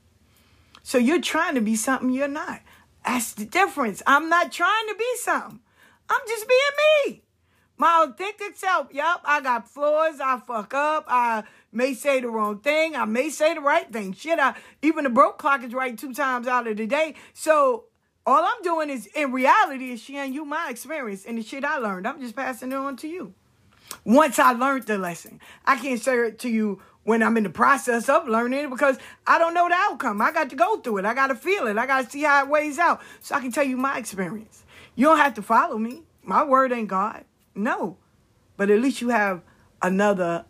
So 0.83 0.97
you're 0.97 1.21
trying 1.21 1.57
to 1.57 1.61
be 1.61 1.77
something 1.77 2.09
you're 2.09 2.27
not. 2.27 2.62
That's 3.05 3.35
the 3.35 3.45
difference. 3.45 4.03
I'm 4.07 4.31
not 4.31 4.51
trying 4.51 4.88
to 4.88 4.95
be 4.95 5.16
something. 5.16 5.61
I'm 6.09 6.21
just 6.27 6.49
being 6.49 7.16
me. 7.16 7.23
My 7.77 8.07
authentic 8.09 8.57
self. 8.57 8.88
Yep, 8.90 9.21
I 9.27 9.42
got 9.42 9.69
flaws. 9.69 10.21
I 10.21 10.38
fuck 10.38 10.73
up. 10.73 11.05
I 11.07 11.45
may 11.71 11.92
say 11.92 12.21
the 12.21 12.31
wrong 12.31 12.61
thing. 12.61 12.97
I 12.97 13.05
may 13.05 13.29
say 13.29 13.53
the 13.53 13.61
right 13.61 13.92
thing. 13.92 14.14
Shit, 14.14 14.38
I 14.38 14.55
even 14.81 15.05
the 15.05 15.11
broke 15.11 15.37
clock 15.37 15.62
is 15.62 15.75
right 15.75 15.99
two 15.99 16.14
times 16.14 16.47
out 16.47 16.66
of 16.66 16.79
the 16.79 16.87
day. 16.87 17.14
So 17.35 17.85
all 18.26 18.44
I'm 18.44 18.62
doing 18.62 18.90
is 18.90 19.06
in 19.14 19.30
reality 19.32 19.92
is 19.92 20.02
sharing 20.02 20.32
you 20.32 20.44
my 20.44 20.68
experience 20.68 21.24
and 21.24 21.38
the 21.38 21.42
shit 21.42 21.64
I 21.64 21.78
learned. 21.78 22.08
I'm 22.08 22.20
just 22.20 22.34
passing 22.34 22.72
it 22.72 22.74
on 22.74 22.96
to 22.96 23.08
you. 23.08 23.34
Once 24.04 24.38
I 24.38 24.52
learned 24.52 24.84
the 24.84 24.98
lesson, 24.98 25.40
I 25.64 25.76
can't 25.76 26.00
share 26.00 26.24
it 26.24 26.40
to 26.40 26.48
you 26.48 26.82
when 27.04 27.22
I'm 27.22 27.36
in 27.36 27.44
the 27.44 27.50
process 27.50 28.08
of 28.08 28.26
learning 28.26 28.64
it 28.64 28.70
because 28.70 28.98
I 29.28 29.38
don't 29.38 29.54
know 29.54 29.68
the 29.68 29.76
outcome. 29.76 30.20
I 30.20 30.32
got 30.32 30.50
to 30.50 30.56
go 30.56 30.78
through 30.78 30.98
it. 30.98 31.04
I 31.04 31.14
got 31.14 31.28
to 31.28 31.36
feel 31.36 31.68
it. 31.68 31.78
I 31.78 31.86
got 31.86 32.04
to 32.04 32.10
see 32.10 32.22
how 32.22 32.42
it 32.42 32.50
weighs 32.50 32.80
out 32.80 33.00
so 33.20 33.36
I 33.36 33.40
can 33.40 33.52
tell 33.52 33.64
you 33.64 33.76
my 33.76 33.96
experience. 33.96 34.64
You 34.96 35.06
don't 35.06 35.18
have 35.18 35.34
to 35.34 35.42
follow 35.42 35.78
me. 35.78 36.02
My 36.24 36.42
word 36.42 36.72
ain't 36.72 36.88
God. 36.88 37.24
No. 37.54 37.96
But 38.56 38.70
at 38.70 38.80
least 38.80 39.00
you 39.00 39.10
have 39.10 39.42
another 39.80 40.46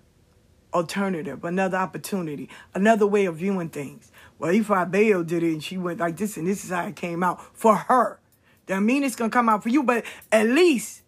alternative, 0.72 1.44
another 1.44 1.76
opportunity, 1.76 2.48
another 2.74 3.06
way 3.06 3.26
of 3.26 3.36
viewing 3.36 3.68
things. 3.68 4.10
Well, 4.38 4.53
Ifa 4.53 4.90
Bayo 4.90 5.22
did 5.22 5.42
it 5.42 5.53
and 5.53 5.62
she 5.62 5.79
went 5.79 6.01
like 6.01 6.16
this 6.16 6.37
and 6.37 6.46
this 6.46 6.64
is 6.64 6.70
how 6.70 6.87
it 6.87 6.96
came 6.96 7.22
out 7.22 7.40
for 7.57 7.75
her. 7.75 8.20
That 8.66 8.81
mean 8.81 9.03
it's 9.05 9.16
gonna 9.16 9.31
come 9.31 9.49
out 9.49 9.62
for 9.62 9.68
you, 9.68 9.83
but 9.83 10.05
at 10.31 10.46
least 10.46 11.03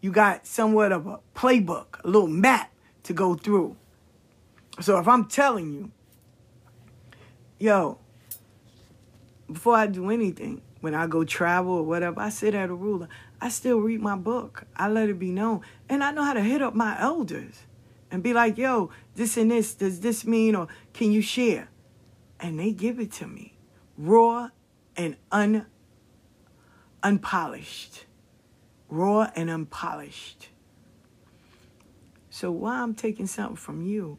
you 0.00 0.10
got 0.10 0.46
somewhat 0.46 0.92
of 0.92 1.06
a 1.06 1.20
playbook, 1.34 2.02
a 2.04 2.06
little 2.06 2.28
map 2.28 2.72
to 3.04 3.12
go 3.12 3.34
through. 3.34 3.76
So 4.80 4.98
if 4.98 5.08
I'm 5.08 5.26
telling 5.26 5.72
you, 5.72 5.90
yo, 7.58 7.98
before 9.50 9.74
I 9.74 9.86
do 9.86 10.10
anything, 10.10 10.62
when 10.80 10.94
I 10.94 11.06
go 11.06 11.24
travel 11.24 11.72
or 11.72 11.82
whatever, 11.82 12.20
I 12.20 12.28
sit 12.28 12.54
at 12.54 12.70
Orula. 12.70 13.08
I 13.40 13.48
still 13.48 13.78
read 13.78 14.00
my 14.00 14.16
book. 14.16 14.64
I 14.76 14.88
let 14.88 15.08
it 15.08 15.18
be 15.18 15.30
known. 15.30 15.62
And 15.88 16.04
I 16.04 16.12
know 16.12 16.22
how 16.22 16.34
to 16.34 16.42
hit 16.42 16.62
up 16.62 16.74
my 16.74 17.00
elders 17.00 17.66
and 18.10 18.22
be 18.22 18.32
like, 18.32 18.56
yo, 18.58 18.90
this 19.16 19.36
and 19.36 19.50
this, 19.50 19.74
does 19.74 20.00
this 20.00 20.24
mean, 20.24 20.54
or 20.54 20.68
can 20.92 21.10
you 21.10 21.22
share? 21.22 21.68
And 22.40 22.58
they 22.58 22.72
give 22.72 23.00
it 23.00 23.12
to 23.12 23.26
me, 23.26 23.56
raw 23.96 24.50
and 24.96 25.16
un, 25.32 25.66
unpolished. 27.02 28.04
Raw 28.88 29.30
and 29.34 29.50
unpolished. 29.50 30.48
So 32.30 32.50
why 32.50 32.80
I'm 32.80 32.94
taking 32.94 33.26
something 33.26 33.56
from 33.56 33.82
you, 33.82 34.18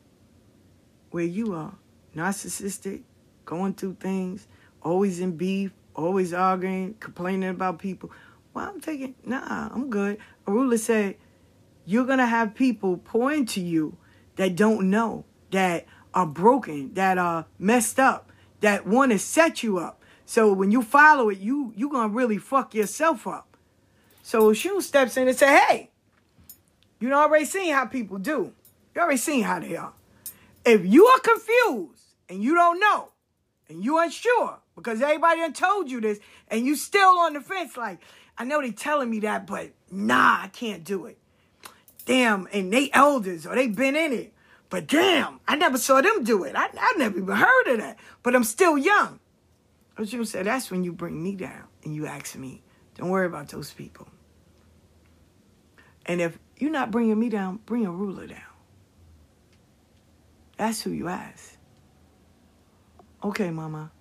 where 1.11 1.23
you 1.23 1.53
are 1.53 1.75
narcissistic, 2.15 3.03
going 3.45 3.73
through 3.73 3.95
things, 3.99 4.47
always 4.81 5.19
in 5.19 5.37
beef, 5.37 5.71
always 5.95 6.33
arguing, 6.33 6.95
complaining 6.99 7.49
about 7.49 7.79
people. 7.79 8.11
Why 8.53 8.65
I'm 8.65 8.81
taking, 8.81 9.15
nah, 9.25 9.69
I'm 9.71 9.89
good. 9.89 10.17
Orula 10.45 10.77
said, 10.77 11.15
you're 11.85 12.05
going 12.05 12.19
to 12.19 12.25
have 12.25 12.53
people 12.53 12.97
pour 12.97 13.31
into 13.31 13.61
you 13.61 13.97
that 14.35 14.55
don't 14.55 14.89
know, 14.89 15.25
that 15.51 15.85
are 16.13 16.25
broken, 16.25 16.93
that 16.93 17.17
are 17.17 17.45
messed 17.57 17.99
up, 17.99 18.31
that 18.61 18.85
want 18.85 19.11
to 19.11 19.19
set 19.19 19.63
you 19.63 19.77
up. 19.77 20.01
So 20.25 20.53
when 20.53 20.71
you 20.71 20.81
follow 20.81 21.29
it, 21.29 21.39
you 21.39 21.73
you 21.75 21.89
to 21.91 22.07
really 22.07 22.37
fuck 22.37 22.73
yourself 22.73 23.25
up. 23.27 23.57
So 24.23 24.51
Oshun 24.51 24.81
steps 24.81 25.17
in 25.17 25.27
and 25.27 25.37
say, 25.37 25.47
hey, 25.47 25.89
you 26.99 27.11
already 27.13 27.45
seen 27.45 27.73
how 27.73 27.85
people 27.85 28.17
do. 28.17 28.53
You 28.93 29.01
already 29.01 29.17
seen 29.17 29.43
how 29.43 29.59
they 29.59 29.75
are. 29.75 29.93
If 30.65 30.85
you 30.85 31.05
are 31.07 31.19
confused 31.19 32.03
and 32.27 32.43
you 32.43 32.53
don't 32.53 32.79
know 32.79 33.09
and 33.69 33.83
you 33.83 33.97
unsure 33.97 34.59
because 34.75 35.01
everybody 35.01 35.39
done 35.39 35.53
told 35.53 35.89
you 35.89 36.01
this 36.01 36.19
and 36.49 36.65
you 36.65 36.75
still 36.75 37.17
on 37.19 37.33
the 37.33 37.41
fence 37.41 37.75
like, 37.77 37.99
I 38.37 38.43
know 38.43 38.61
they 38.61 38.71
telling 38.71 39.09
me 39.09 39.21
that, 39.21 39.47
but 39.47 39.71
nah, 39.89 40.43
I 40.43 40.49
can't 40.49 40.83
do 40.83 41.05
it 41.05 41.17
damn, 42.09 42.47
and 42.51 42.73
they 42.73 42.89
elders 42.91 43.45
or 43.45 43.53
they 43.53 43.67
been 43.67 43.95
in 43.95 44.11
it. 44.11 44.33
But 44.69 44.87
damn, 44.87 45.39
I 45.47 45.55
never 45.55 45.77
saw 45.77 46.01
them 46.01 46.23
do 46.23 46.43
it. 46.43 46.55
I, 46.55 46.69
I 46.79 46.93
never 46.97 47.17
even 47.17 47.35
heard 47.35 47.67
of 47.67 47.77
that. 47.79 47.97
But 48.21 48.35
I'm 48.35 48.43
still 48.43 48.77
young. 48.77 49.19
Was 49.99 50.11
gonna 50.11 50.25
say 50.25 50.43
that's 50.43 50.71
when 50.71 50.85
you 50.85 50.93
bring 50.93 51.21
me 51.21 51.35
down 51.35 51.65
and 51.83 51.93
you 51.93 52.05
ask 52.05 52.37
me, 52.37 52.63
don't 52.95 53.09
worry 53.09 53.25
about 53.25 53.49
those 53.49 53.73
people. 53.73 54.07
And 56.05 56.21
if 56.21 56.39
you're 56.57 56.71
not 56.71 56.89
bringing 56.89 57.19
me 57.19 57.27
down, 57.27 57.59
bring 57.65 57.85
Orula 57.85 58.29
down. 58.29 58.39
That's 60.55 60.81
who 60.81 60.91
you 60.91 61.09
ask. 61.09 61.57
Okay, 63.21 63.51
mama. 63.51 63.91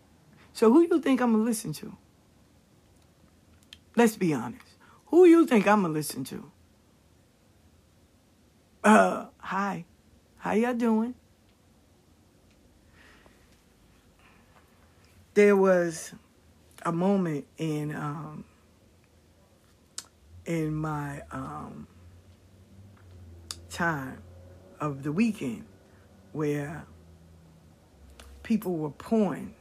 So 0.52 0.72
who 0.72 0.82
you 0.82 1.00
think 1.00 1.20
I'm 1.20 1.32
gonna 1.32 1.42
listen 1.42 1.72
to? 1.74 1.96
Let's 3.96 4.14
be 4.14 4.32
honest. 4.32 4.62
Who 5.06 5.24
you 5.24 5.46
think 5.46 5.66
I'm 5.66 5.82
gonna 5.82 5.92
listen 5.92 6.22
to? 6.24 6.52
Uh, 8.84 9.26
hi. 9.38 9.84
How 10.38 10.52
y'all 10.52 10.72
doing? 10.72 11.14
There 15.34 15.56
was 15.56 16.12
a 16.84 16.92
moment 16.92 17.44
in 17.58 17.94
um 17.94 18.44
in 20.46 20.74
my 20.74 21.22
um 21.32 21.88
time 23.68 24.22
of 24.80 25.02
the 25.02 25.10
weekend 25.10 25.64
where 26.32 26.84
people 28.42 28.76
were 28.76 28.90
pouring 28.90 29.54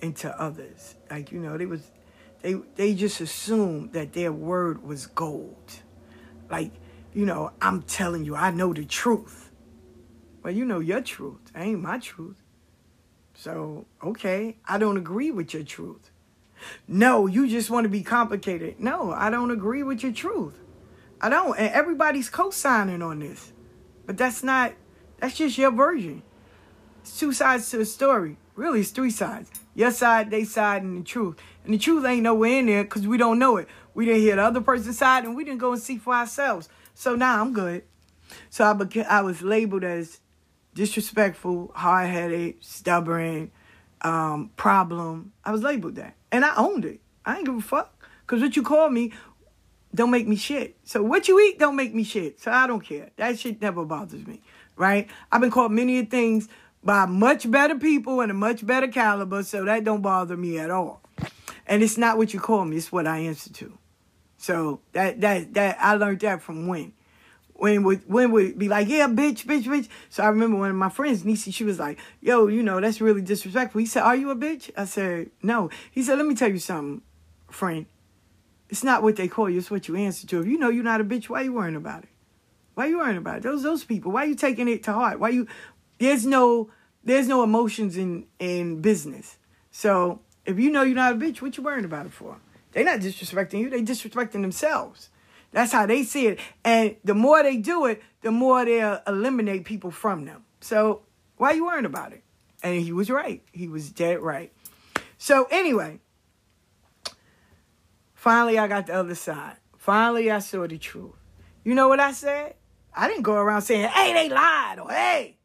into 0.00 0.30
others. 0.40 0.94
Like, 1.10 1.32
you 1.32 1.40
know, 1.40 1.58
they 1.58 1.66
was 1.66 1.90
they 2.40 2.54
they 2.76 2.94
just 2.94 3.20
assumed 3.20 3.92
that 3.92 4.12
their 4.12 4.32
word 4.32 4.84
was 4.84 5.06
gold. 5.08 5.80
Like 6.48 6.70
you 7.12 7.26
know, 7.26 7.50
I'm 7.60 7.82
telling 7.82 8.24
you, 8.24 8.36
I 8.36 8.52
know 8.52 8.72
the 8.72 8.84
truth. 8.84 9.49
Well, 10.42 10.54
you 10.54 10.64
know 10.64 10.80
your 10.80 11.00
truth. 11.00 11.52
ain't 11.54 11.82
my 11.82 11.98
truth. 11.98 12.42
So, 13.34 13.86
okay, 14.02 14.56
I 14.66 14.78
don't 14.78 14.96
agree 14.96 15.30
with 15.30 15.54
your 15.54 15.62
truth. 15.62 16.10
No, 16.86 17.26
you 17.26 17.48
just 17.48 17.70
want 17.70 17.84
to 17.84 17.88
be 17.88 18.02
complicated. 18.02 18.80
No, 18.80 19.12
I 19.12 19.30
don't 19.30 19.50
agree 19.50 19.82
with 19.82 20.02
your 20.02 20.12
truth. 20.12 20.58
I 21.20 21.28
don't. 21.28 21.58
And 21.58 21.72
everybody's 21.72 22.28
co 22.28 22.50
signing 22.50 23.02
on 23.02 23.20
this. 23.20 23.52
But 24.06 24.18
that's 24.18 24.42
not, 24.42 24.74
that's 25.18 25.36
just 25.36 25.56
your 25.56 25.70
version. 25.70 26.22
It's 27.00 27.18
two 27.18 27.32
sides 27.32 27.70
to 27.70 27.78
the 27.78 27.86
story. 27.86 28.36
Really, 28.56 28.80
it's 28.80 28.90
three 28.90 29.10
sides. 29.10 29.50
Your 29.74 29.90
side, 29.90 30.30
they 30.30 30.44
side, 30.44 30.82
and 30.82 31.00
the 31.00 31.04
truth. 31.04 31.36
And 31.64 31.72
the 31.72 31.78
truth 31.78 32.04
ain't 32.04 32.22
nowhere 32.24 32.58
in 32.58 32.66
there 32.66 32.84
because 32.84 33.06
we 33.06 33.16
don't 33.16 33.38
know 33.38 33.56
it. 33.56 33.68
We 33.94 34.04
didn't 34.04 34.20
hear 34.20 34.36
the 34.36 34.42
other 34.42 34.60
person's 34.60 34.98
side 34.98 35.24
and 35.24 35.34
we 35.34 35.44
didn't 35.44 35.60
go 35.60 35.72
and 35.72 35.80
see 35.80 35.96
for 35.96 36.14
ourselves. 36.14 36.68
So 36.94 37.14
now 37.14 37.40
I'm 37.40 37.52
good. 37.52 37.84
So 38.50 38.64
I 38.64 39.04
I 39.08 39.22
was 39.22 39.42
labeled 39.42 39.84
as 39.84 40.20
disrespectful, 40.74 41.72
hard 41.74 42.08
headed, 42.08 42.56
stubborn, 42.60 43.50
um, 44.02 44.50
problem. 44.56 45.32
I 45.44 45.52
was 45.52 45.62
labeled 45.62 45.96
that. 45.96 46.14
And 46.32 46.44
I 46.44 46.54
owned 46.56 46.84
it. 46.84 47.00
I 47.24 47.36
ain't 47.36 47.46
give 47.46 47.56
a 47.56 47.60
fuck. 47.60 48.06
Because 48.26 48.42
what 48.42 48.56
you 48.56 48.62
call 48.62 48.90
me 48.90 49.12
don't 49.94 50.10
make 50.10 50.28
me 50.28 50.36
shit. 50.36 50.76
So 50.84 51.02
what 51.02 51.28
you 51.28 51.40
eat 51.40 51.58
don't 51.58 51.76
make 51.76 51.94
me 51.94 52.04
shit. 52.04 52.40
So 52.40 52.50
I 52.50 52.66
don't 52.66 52.80
care. 52.80 53.10
That 53.16 53.38
shit 53.38 53.60
never 53.60 53.84
bothers 53.84 54.26
me. 54.26 54.40
Right? 54.76 55.08
I've 55.30 55.40
been 55.40 55.50
called 55.50 55.72
many 55.72 56.04
things 56.04 56.48
by 56.82 57.06
much 57.06 57.50
better 57.50 57.74
people 57.74 58.20
and 58.20 58.30
a 58.30 58.34
much 58.34 58.64
better 58.64 58.88
caliber, 58.88 59.42
so 59.42 59.64
that 59.64 59.84
don't 59.84 60.00
bother 60.00 60.36
me 60.36 60.58
at 60.58 60.70
all. 60.70 61.02
And 61.66 61.82
it's 61.82 61.98
not 61.98 62.16
what 62.16 62.32
you 62.32 62.40
call 62.40 62.64
me, 62.64 62.78
it's 62.78 62.90
what 62.90 63.06
I 63.06 63.18
answer 63.18 63.52
to. 63.52 63.78
So 64.38 64.80
that 64.92 65.20
that 65.20 65.52
that 65.54 65.76
I 65.80 65.94
learned 65.94 66.20
that 66.20 66.42
from 66.42 66.66
when. 66.66 66.92
When 67.60 67.82
would 67.82 68.08
when 68.08 68.32
would 68.32 68.58
be 68.58 68.70
like, 68.70 68.88
yeah, 68.88 69.06
bitch, 69.06 69.44
bitch, 69.44 69.64
bitch. 69.64 69.86
So 70.08 70.22
I 70.22 70.28
remember 70.28 70.56
one 70.56 70.70
of 70.70 70.76
my 70.76 70.88
friends, 70.88 71.26
Nisi, 71.26 71.50
she 71.50 71.62
was 71.62 71.78
like, 71.78 71.98
yo, 72.22 72.46
you 72.46 72.62
know, 72.62 72.80
that's 72.80 73.02
really 73.02 73.20
disrespectful. 73.20 73.80
He 73.80 73.86
said, 73.86 74.02
Are 74.02 74.16
you 74.16 74.30
a 74.30 74.34
bitch? 74.34 74.70
I 74.78 74.86
said, 74.86 75.28
No. 75.42 75.68
He 75.90 76.02
said, 76.02 76.16
Let 76.16 76.26
me 76.26 76.34
tell 76.34 76.50
you 76.50 76.58
something, 76.58 77.02
friend. 77.50 77.84
It's 78.70 78.82
not 78.82 79.02
what 79.02 79.16
they 79.16 79.28
call 79.28 79.50
you, 79.50 79.58
it's 79.58 79.70
what 79.70 79.88
you 79.88 79.96
answer 79.96 80.26
to. 80.28 80.40
If 80.40 80.46
you 80.46 80.58
know 80.58 80.70
you're 80.70 80.82
not 80.82 81.02
a 81.02 81.04
bitch, 81.04 81.28
why 81.28 81.42
are 81.42 81.44
you 81.44 81.52
worrying 81.52 81.76
about 81.76 82.04
it? 82.04 82.08
Why 82.72 82.86
are 82.86 82.88
you 82.88 82.96
worrying 82.96 83.18
about 83.18 83.36
it? 83.36 83.42
Those 83.42 83.62
those 83.62 83.84
people, 83.84 84.10
why 84.10 84.24
are 84.24 84.28
you 84.28 84.36
taking 84.36 84.66
it 84.66 84.82
to 84.84 84.94
heart? 84.94 85.20
Why 85.20 85.28
you 85.28 85.46
there's 85.98 86.24
no 86.24 86.70
there's 87.04 87.28
no 87.28 87.42
emotions 87.42 87.98
in 87.98 88.24
in 88.38 88.80
business. 88.80 89.36
So 89.70 90.20
if 90.46 90.58
you 90.58 90.70
know 90.70 90.82
you're 90.82 90.96
not 90.96 91.12
a 91.12 91.16
bitch, 91.16 91.42
what 91.42 91.58
you 91.58 91.62
worrying 91.62 91.84
about 91.84 92.06
it 92.06 92.12
for? 92.12 92.38
They're 92.72 92.86
not 92.86 93.00
disrespecting 93.00 93.60
you, 93.60 93.68
they 93.68 93.82
disrespecting 93.82 94.40
themselves. 94.40 95.10
That's 95.52 95.72
how 95.72 95.86
they 95.86 96.02
see 96.02 96.26
it. 96.26 96.40
And 96.64 96.96
the 97.04 97.14
more 97.14 97.42
they 97.42 97.56
do 97.56 97.86
it, 97.86 98.02
the 98.22 98.30
more 98.30 98.64
they'll 98.64 99.00
eliminate 99.06 99.64
people 99.64 99.90
from 99.90 100.24
them. 100.24 100.44
So 100.60 101.02
why 101.36 101.52
you 101.52 101.64
worrying 101.64 101.86
about 101.86 102.12
it? 102.12 102.22
And 102.62 102.80
he 102.80 102.92
was 102.92 103.10
right. 103.10 103.42
He 103.52 103.68
was 103.68 103.90
dead 103.90 104.20
right. 104.20 104.52
So 105.18 105.48
anyway, 105.50 106.00
finally 108.14 108.58
I 108.58 108.68
got 108.68 108.86
the 108.86 108.94
other 108.94 109.14
side. 109.14 109.56
Finally 109.76 110.30
I 110.30 110.38
saw 110.38 110.66
the 110.66 110.78
truth. 110.78 111.12
You 111.64 111.74
know 111.74 111.88
what 111.88 112.00
I 112.00 112.12
said? 112.12 112.54
I 112.94 113.08
didn't 113.08 113.22
go 113.22 113.34
around 113.34 113.62
saying, 113.62 113.88
hey, 113.88 114.12
they 114.12 114.28
lied 114.28 114.78
or 114.78 114.90
hey. 114.90 115.36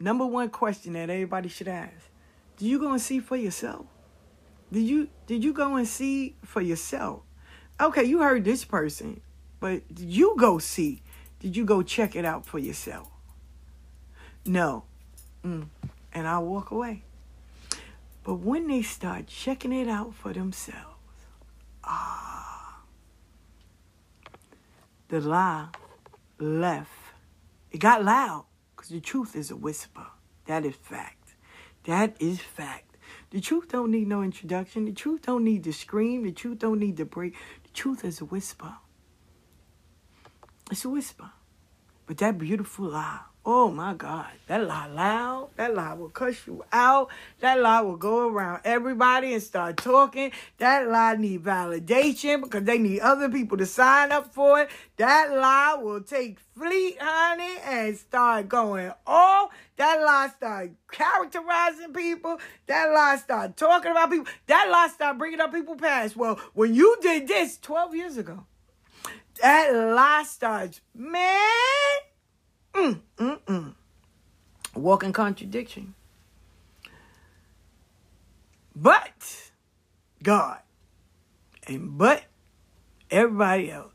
Number 0.00 0.26
one 0.26 0.50
question 0.50 0.92
that 0.92 1.10
everybody 1.10 1.48
should 1.48 1.68
ask. 1.68 2.08
Did 2.56 2.66
you 2.66 2.78
go 2.78 2.92
and 2.92 3.00
see 3.00 3.20
for 3.20 3.36
yourself? 3.36 3.86
Did 4.70 4.82
you 4.82 5.08
did 5.26 5.42
you 5.42 5.52
go 5.52 5.76
and 5.76 5.88
see 5.88 6.36
for 6.44 6.60
yourself? 6.60 7.22
Okay, 7.80 8.04
you 8.04 8.22
heard 8.22 8.44
this 8.44 8.64
person, 8.64 9.20
but 9.60 9.86
did 9.94 10.10
you 10.10 10.34
go 10.36 10.58
see? 10.58 11.02
Did 11.38 11.56
you 11.56 11.64
go 11.64 11.82
check 11.82 12.16
it 12.16 12.24
out 12.24 12.44
for 12.44 12.58
yourself? 12.58 13.08
No. 14.44 14.84
Mm. 15.44 15.68
And 16.12 16.26
I'll 16.26 16.44
walk 16.44 16.72
away. 16.72 17.02
But 18.24 18.34
when 18.40 18.66
they 18.66 18.82
start 18.82 19.28
checking 19.28 19.72
it 19.72 19.88
out 19.88 20.14
for 20.14 20.32
themselves, 20.32 20.96
ah, 21.84 22.82
the 25.08 25.20
lie 25.20 25.68
left. 26.38 26.90
It 27.70 27.78
got 27.78 28.04
loud 28.04 28.46
because 28.74 28.90
the 28.90 29.00
truth 29.00 29.36
is 29.36 29.50
a 29.50 29.56
whisper. 29.56 30.06
That 30.46 30.64
is 30.64 30.74
fact. 30.74 31.34
That 31.84 32.16
is 32.20 32.40
fact. 32.40 32.96
The 33.30 33.40
truth 33.40 33.68
don't 33.68 33.90
need 33.90 34.08
no 34.08 34.22
introduction. 34.22 34.86
The 34.86 34.92
truth 34.92 35.22
don't 35.22 35.44
need 35.44 35.64
to 35.64 35.72
scream. 35.72 36.24
The 36.24 36.32
truth 36.32 36.58
don't 36.58 36.78
need 36.78 36.96
to 36.96 37.04
break. 37.04 37.34
Truth 37.78 38.04
is 38.04 38.20
a 38.20 38.24
whisper. 38.24 38.74
It's 40.68 40.84
a 40.84 40.88
whisper. 40.88 41.30
But 42.06 42.18
that 42.18 42.36
beautiful 42.36 42.86
lie, 42.86 43.20
oh 43.50 43.70
my 43.70 43.94
God, 43.94 44.26
that 44.46 44.66
lie 44.66 44.88
loud, 44.88 45.48
that 45.56 45.74
lie 45.74 45.94
will 45.94 46.10
cuss 46.10 46.46
you 46.46 46.62
out. 46.70 47.08
That 47.40 47.58
lie 47.58 47.80
will 47.80 47.96
go 47.96 48.28
around 48.28 48.60
everybody 48.62 49.32
and 49.32 49.42
start 49.42 49.78
talking. 49.78 50.32
That 50.58 50.90
lie 50.90 51.16
need 51.16 51.44
validation 51.44 52.42
because 52.42 52.64
they 52.64 52.76
need 52.76 53.00
other 53.00 53.30
people 53.30 53.56
to 53.56 53.64
sign 53.64 54.12
up 54.12 54.34
for 54.34 54.60
it. 54.60 54.70
That 54.98 55.30
lie 55.30 55.78
will 55.82 56.02
take 56.02 56.38
fleet, 56.38 56.98
honey, 57.00 57.56
and 57.64 57.96
start 57.96 58.50
going 58.50 58.92
off. 59.06 59.50
That 59.78 59.98
lie 60.02 60.28
start 60.36 60.72
characterizing 60.92 61.94
people. 61.94 62.38
That 62.66 62.92
lie 62.92 63.16
start 63.16 63.56
talking 63.56 63.92
about 63.92 64.10
people. 64.10 64.30
That 64.46 64.68
lie 64.70 64.88
start 64.92 65.16
bringing 65.16 65.40
up 65.40 65.54
people 65.54 65.76
past. 65.76 66.18
Well, 66.18 66.38
when 66.52 66.74
you 66.74 66.98
did 67.00 67.26
this 67.26 67.56
12 67.56 67.94
years 67.94 68.18
ago, 68.18 68.44
that 69.40 69.72
lie 69.72 70.24
starts, 70.26 70.82
man, 70.94 71.38
mm, 72.74 73.00
mm, 73.16 73.40
mm. 73.40 73.74
Walking 74.74 75.12
contradiction. 75.12 75.94
But 78.74 79.50
God 80.22 80.60
and 81.68 81.98
but 81.98 82.24
everybody 83.10 83.70
else, 83.70 83.92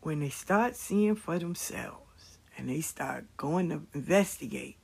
when 0.00 0.20
they 0.20 0.28
start 0.28 0.76
seeing 0.76 1.14
for 1.14 1.38
themselves 1.38 2.38
and 2.58 2.68
they 2.68 2.80
start 2.80 3.24
going 3.36 3.68
to 3.70 3.82
investigate, 3.94 4.76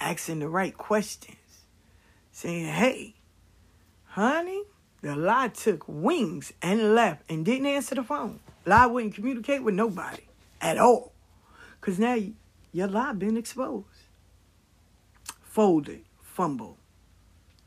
asking 0.00 0.40
the 0.40 0.48
right 0.48 0.76
questions, 0.76 1.36
saying, 2.32 2.66
hey, 2.66 3.14
honey, 4.04 4.62
the 5.02 5.14
lie 5.14 5.48
took 5.48 5.84
wings 5.86 6.52
and 6.62 6.94
left 6.94 7.30
and 7.30 7.44
didn't 7.44 7.66
answer 7.66 7.94
the 7.94 8.02
phone. 8.02 8.40
Lie 8.64 8.86
wouldn't 8.86 9.14
communicate 9.14 9.62
with 9.62 9.74
nobody 9.74 10.22
at 10.60 10.78
all. 10.78 11.12
Because 11.80 11.98
now 11.98 12.16
your 12.72 12.88
lie 12.88 13.12
been 13.12 13.36
exposed. 13.36 13.86
Folded, 15.42 16.04
fumbled, 16.22 16.78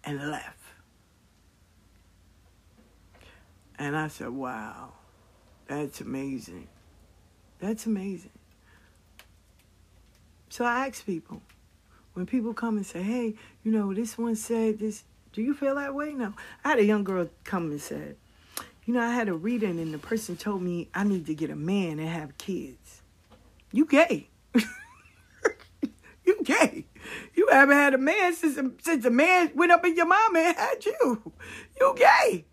and 0.04 0.32
left. 0.32 0.58
And 3.80 3.96
I 3.96 4.08
said, 4.08 4.30
wow, 4.30 4.94
that's 5.68 6.02
amazing. 6.02 6.68
That's 7.60 7.86
amazing. 7.86 8.32
So 10.50 10.66
I 10.66 10.88
ask 10.88 11.06
people, 11.06 11.42
when 12.14 12.26
people 12.26 12.54
come 12.54 12.78
and 12.78 12.86
say, 12.86 13.04
hey, 13.04 13.36
you 13.64 13.72
know, 13.72 13.94
this 13.94 14.18
one 14.18 14.36
said 14.36 14.80
this, 14.80 15.04
do 15.34 15.42
you 15.42 15.54
feel 15.54 15.76
that 15.76 15.94
way? 15.94 16.14
No. 16.14 16.34
I 16.66 16.70
had 16.70 16.80
a 16.80 16.84
young 16.84 17.04
girl 17.04 17.30
come 17.44 17.70
and 17.70 17.82
said, 17.82 18.16
you 18.88 18.94
know, 18.94 19.02
I 19.02 19.12
had 19.12 19.28
a 19.28 19.34
reading 19.34 19.82
and 19.82 19.94
the 19.94 19.98
person 19.98 20.38
told 20.38 20.62
me 20.62 20.88
I 20.96 21.04
need 21.04 21.26
to 21.26 21.36
get 21.36 21.50
a 21.50 21.58
man 21.58 22.00
and 22.00 22.08
have 22.08 22.38
kids. 22.38 23.02
You 23.74 23.86
gay. 23.86 24.30
you 26.26 26.42
gay. 26.42 26.86
You 27.36 27.50
haven't 27.52 27.76
had 27.76 27.94
a 27.94 27.98
man 27.98 28.34
since 28.34 28.58
a, 28.58 28.72
since 28.82 29.04
a 29.04 29.10
man 29.10 29.52
went 29.56 29.74
up 29.74 29.86
in 29.86 29.98
your 29.98 30.06
mama 30.06 30.40
and 30.40 30.58
had 30.58 30.86
you. 30.86 31.34
You 31.80 31.96
gay. 31.98 32.46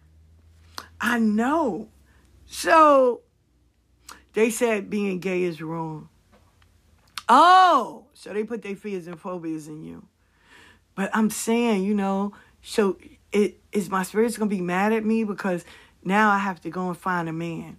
I 1.01 1.21
know. 1.21 1.89
So 2.47 3.21
they 4.33 4.51
said 4.51 4.91
being 4.91 5.21
gay 5.21 5.45
is 5.45 5.63
wrong. 5.63 6.09
Oh, 7.29 8.07
so 8.13 8.33
they 8.33 8.43
put 8.43 8.63
their 8.63 8.75
fears 8.75 9.07
and 9.07 9.21
phobias 9.21 9.69
in 9.69 9.85
you. 9.85 10.05
But 10.97 11.11
I'm 11.15 11.31
saying, 11.31 11.85
you 11.85 11.95
know, 11.95 12.33
so 12.61 12.99
it 13.31 13.61
is 13.71 13.89
my 13.89 14.03
spirit's 14.03 14.37
gonna 14.37 14.51
be 14.51 14.61
mad 14.61 14.93
at 14.93 15.05
me 15.05 15.23
because 15.23 15.65
now 16.05 16.31
I 16.31 16.39
have 16.39 16.61
to 16.63 16.71
go 16.71 16.89
and 16.89 16.97
find 16.97 17.29
a 17.29 17.33
man. 17.33 17.79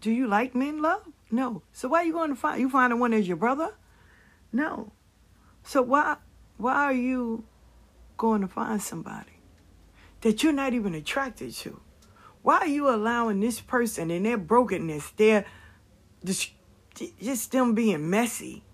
Do 0.00 0.10
you 0.10 0.26
like 0.26 0.54
men, 0.54 0.80
love? 0.82 1.08
No. 1.30 1.62
So 1.72 1.88
why 1.88 2.02
are 2.02 2.04
you 2.04 2.12
going 2.12 2.30
to 2.30 2.36
find 2.36 2.60
you 2.60 2.68
find 2.68 2.98
one 3.00 3.14
as 3.14 3.26
your 3.26 3.36
brother? 3.36 3.74
No. 4.52 4.92
So 5.62 5.82
why 5.82 6.16
why 6.56 6.74
are 6.74 6.92
you 6.92 7.44
going 8.16 8.42
to 8.42 8.48
find 8.48 8.82
somebody 8.82 9.40
that 10.20 10.42
you're 10.42 10.52
not 10.52 10.74
even 10.74 10.94
attracted 10.94 11.52
to? 11.54 11.80
Why 12.42 12.58
are 12.58 12.66
you 12.66 12.88
allowing 12.88 13.40
this 13.40 13.60
person 13.60 14.10
and 14.10 14.24
their 14.24 14.38
brokenness, 14.38 15.10
their 15.12 15.46
just 16.24 16.52
just 17.20 17.52
them 17.52 17.74
being 17.74 18.10
messy? 18.10 18.64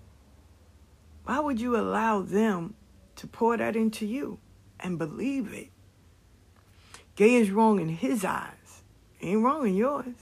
Why 1.24 1.40
would 1.40 1.60
you 1.60 1.76
allow 1.76 2.22
them 2.22 2.74
to 3.16 3.26
pour 3.26 3.56
that 3.56 3.74
into 3.74 4.06
you 4.06 4.38
and 4.78 4.98
believe 4.98 5.52
it? 5.52 5.70
Gay 7.16 7.34
is 7.34 7.50
wrong 7.50 7.80
in 7.80 7.88
his 7.88 8.24
eyes. 8.24 8.82
ain't 9.22 9.42
wrong 9.42 9.66
in 9.66 9.74
yours. 9.74 10.14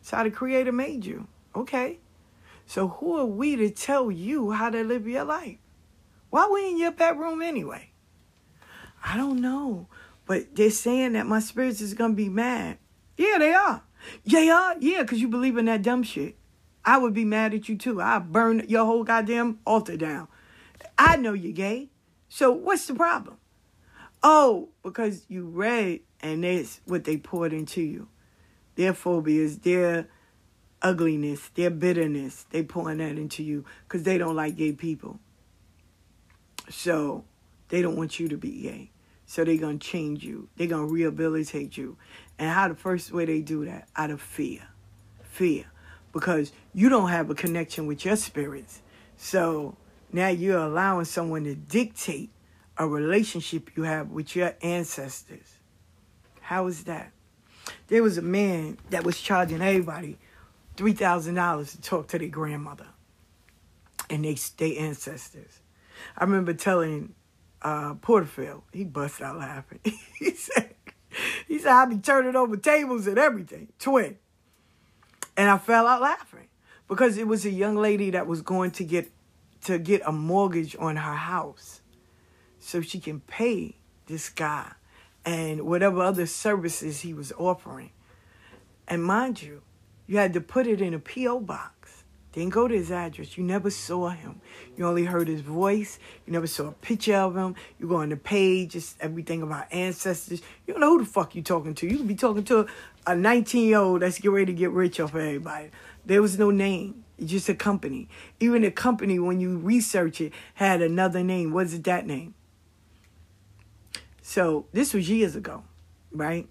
It's 0.00 0.10
how 0.10 0.24
the 0.24 0.30
creator 0.30 0.72
made 0.72 1.04
you. 1.04 1.28
Okay. 1.54 1.98
So 2.66 2.88
who 2.88 3.18
are 3.18 3.26
we 3.26 3.56
to 3.56 3.70
tell 3.70 4.10
you 4.10 4.52
how 4.52 4.70
to 4.70 4.82
live 4.82 5.06
your 5.06 5.24
life? 5.24 5.58
Why 6.30 6.48
we 6.50 6.70
in 6.70 6.78
your 6.78 6.92
bedroom 6.92 7.42
anyway? 7.42 7.90
I 9.04 9.16
don't 9.16 9.40
know. 9.40 9.88
But 10.24 10.54
they're 10.54 10.70
saying 10.70 11.12
that 11.12 11.26
my 11.26 11.40
spirits 11.40 11.80
is 11.80 11.92
gonna 11.92 12.14
be 12.14 12.28
mad. 12.28 12.78
Yeah, 13.16 13.36
they 13.38 13.52
are. 13.52 13.82
Yeah, 14.24 14.40
they 14.40 14.48
are. 14.48 14.76
Yeah, 14.78 15.02
because 15.02 15.20
you 15.20 15.28
believe 15.28 15.58
in 15.58 15.66
that 15.66 15.82
dumb 15.82 16.02
shit. 16.02 16.36
I 16.84 16.96
would 16.96 17.12
be 17.12 17.24
mad 17.26 17.52
at 17.52 17.68
you 17.68 17.76
too. 17.76 18.00
I 18.00 18.20
burn 18.20 18.64
your 18.68 18.86
whole 18.86 19.04
goddamn 19.04 19.58
altar 19.66 19.98
down. 19.98 20.28
I 20.96 21.16
know 21.16 21.34
you're 21.34 21.52
gay. 21.52 21.90
So 22.28 22.52
what's 22.52 22.86
the 22.86 22.94
problem? 22.94 23.36
Oh, 24.22 24.68
because 24.82 25.24
you 25.28 25.46
read 25.46 26.00
and 26.20 26.44
that's 26.44 26.80
what 26.84 27.04
they 27.04 27.16
poured 27.16 27.52
into 27.52 27.80
you. 27.80 28.08
Their 28.76 28.92
phobias, 28.92 29.58
their 29.58 30.08
ugliness, 30.82 31.48
their 31.54 31.70
bitterness, 31.70 32.46
they 32.50 32.62
pouring 32.62 32.98
that 32.98 33.18
into 33.18 33.42
you 33.42 33.64
because 33.86 34.02
they 34.02 34.18
don't 34.18 34.36
like 34.36 34.56
gay 34.56 34.72
people. 34.72 35.18
So 36.68 37.24
they 37.68 37.82
don't 37.82 37.96
want 37.96 38.20
you 38.20 38.28
to 38.28 38.36
be 38.36 38.62
gay. 38.62 38.90
So 39.26 39.44
they're 39.44 39.56
going 39.56 39.78
to 39.78 39.86
change 39.86 40.24
you. 40.24 40.48
They're 40.56 40.66
going 40.66 40.88
to 40.88 40.92
rehabilitate 40.92 41.76
you. 41.76 41.96
And 42.38 42.50
how 42.50 42.68
the 42.68 42.74
first 42.74 43.12
way 43.12 43.24
they 43.24 43.40
do 43.40 43.64
that? 43.64 43.88
Out 43.94 44.10
of 44.10 44.20
fear. 44.20 44.62
Fear. 45.22 45.66
Because 46.12 46.52
you 46.74 46.88
don't 46.88 47.10
have 47.10 47.30
a 47.30 47.34
connection 47.34 47.86
with 47.86 48.04
your 48.04 48.16
spirits. 48.16 48.82
So 49.16 49.76
now 50.12 50.28
you're 50.28 50.58
allowing 50.58 51.04
someone 51.04 51.44
to 51.44 51.54
dictate 51.54 52.30
a 52.80 52.88
relationship 52.88 53.76
you 53.76 53.82
have 53.82 54.10
with 54.10 54.34
your 54.34 54.54
ancestors. 54.62 55.58
How 56.40 56.66
is 56.66 56.84
that? 56.84 57.12
There 57.88 58.02
was 58.02 58.16
a 58.16 58.22
man 58.22 58.78
that 58.88 59.04
was 59.04 59.20
charging 59.20 59.60
everybody 59.60 60.16
$3,000 60.78 61.70
to 61.72 61.80
talk 61.82 62.08
to 62.08 62.18
their 62.18 62.28
grandmother 62.28 62.86
and 64.08 64.24
they, 64.24 64.38
their 64.56 64.82
ancestors. 64.82 65.60
I 66.16 66.24
remember 66.24 66.54
telling 66.54 67.14
uh, 67.60 67.94
Porterfield, 68.00 68.62
he 68.72 68.84
busted 68.84 69.26
out 69.26 69.36
laughing. 69.36 69.80
he 70.18 70.30
said, 70.30 70.74
he 71.46 71.58
said, 71.58 71.72
I 71.72 71.84
be 71.84 71.98
turning 71.98 72.34
over 72.34 72.56
tables 72.56 73.06
and 73.06 73.18
everything, 73.18 73.68
twin. 73.78 74.16
And 75.36 75.50
I 75.50 75.58
fell 75.58 75.86
out 75.86 76.00
laughing 76.00 76.48
because 76.88 77.18
it 77.18 77.26
was 77.26 77.44
a 77.44 77.50
young 77.50 77.76
lady 77.76 78.08
that 78.12 78.26
was 78.26 78.40
going 78.40 78.70
to 78.72 78.84
get 78.84 79.10
to 79.64 79.78
get 79.78 80.00
a 80.06 80.12
mortgage 80.12 80.74
on 80.78 80.96
her 80.96 81.14
house 81.14 81.79
so 82.60 82.80
she 82.80 83.00
can 83.00 83.20
pay 83.20 83.76
this 84.06 84.28
guy 84.28 84.72
and 85.24 85.62
whatever 85.62 86.02
other 86.02 86.26
services 86.26 87.00
he 87.00 87.12
was 87.12 87.32
offering. 87.32 87.90
And 88.86 89.04
mind 89.04 89.42
you, 89.42 89.62
you 90.06 90.18
had 90.18 90.32
to 90.34 90.40
put 90.40 90.66
it 90.66 90.80
in 90.80 90.94
a 90.94 90.98
P.O. 90.98 91.40
box. 91.40 92.04
Didn't 92.32 92.52
go 92.52 92.68
to 92.68 92.74
his 92.74 92.92
address. 92.92 93.36
You 93.36 93.42
never 93.42 93.70
saw 93.70 94.10
him. 94.10 94.40
You 94.76 94.86
only 94.86 95.04
heard 95.04 95.26
his 95.26 95.40
voice. 95.40 95.98
You 96.26 96.32
never 96.32 96.46
saw 96.46 96.68
a 96.68 96.72
picture 96.72 97.16
of 97.16 97.36
him. 97.36 97.56
You 97.78 97.88
go 97.88 97.96
on 97.96 98.10
the 98.10 98.16
page, 98.16 98.72
just 98.72 98.96
everything 99.00 99.42
about 99.42 99.72
ancestors. 99.72 100.40
You 100.64 100.74
don't 100.74 100.80
know 100.80 100.90
who 100.90 101.04
the 101.04 101.10
fuck 101.10 101.34
you 101.34 101.42
talking 101.42 101.74
to. 101.74 101.88
You 101.88 101.96
could 101.98 102.08
be 102.08 102.14
talking 102.14 102.44
to 102.44 102.66
a 103.06 103.16
19 103.16 103.68
year 103.68 103.78
old 103.78 104.02
that's 104.02 104.18
getting 104.18 104.30
ready 104.30 104.46
to 104.46 104.52
get 104.52 104.70
rich 104.70 105.00
off 105.00 105.14
of 105.14 105.20
everybody. 105.20 105.70
There 106.06 106.22
was 106.22 106.38
no 106.38 106.50
name. 106.50 107.04
It's 107.18 107.32
just 107.32 107.48
a 107.48 107.54
company. 107.54 108.08
Even 108.38 108.62
the 108.62 108.70
company, 108.70 109.18
when 109.18 109.40
you 109.40 109.58
research 109.58 110.20
it, 110.20 110.32
had 110.54 110.82
another 110.82 111.24
name. 111.24 111.52
What 111.52 111.66
is 111.66 111.74
it 111.74 111.84
that 111.84 112.06
name? 112.06 112.34
So 114.30 114.66
this 114.72 114.94
was 114.94 115.10
years 115.10 115.34
ago, 115.34 115.64
right? 116.12 116.48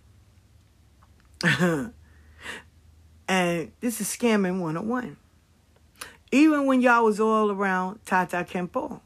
and 1.46 1.94
this 3.80 4.02
is 4.02 4.08
scamming 4.10 4.60
101. 4.60 5.15
Even 6.34 6.65
when 6.65 6.82
y'all 6.82 7.06
was 7.06 7.22
all 7.22 7.50
around 7.50 8.02
Tata 8.06 8.44
Kempo, 8.44 9.00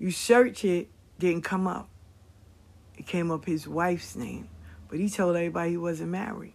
you 0.00 0.10
search 0.10 0.64
it, 0.64 0.88
didn't 1.20 1.42
come 1.42 1.68
up. 1.68 1.88
It 2.96 3.06
came 3.06 3.30
up 3.30 3.44
his 3.44 3.68
wife's 3.68 4.16
name, 4.16 4.48
but 4.88 4.98
he 4.98 5.08
told 5.08 5.36
everybody 5.36 5.70
he 5.70 5.76
wasn't 5.76 6.10
married. 6.10 6.54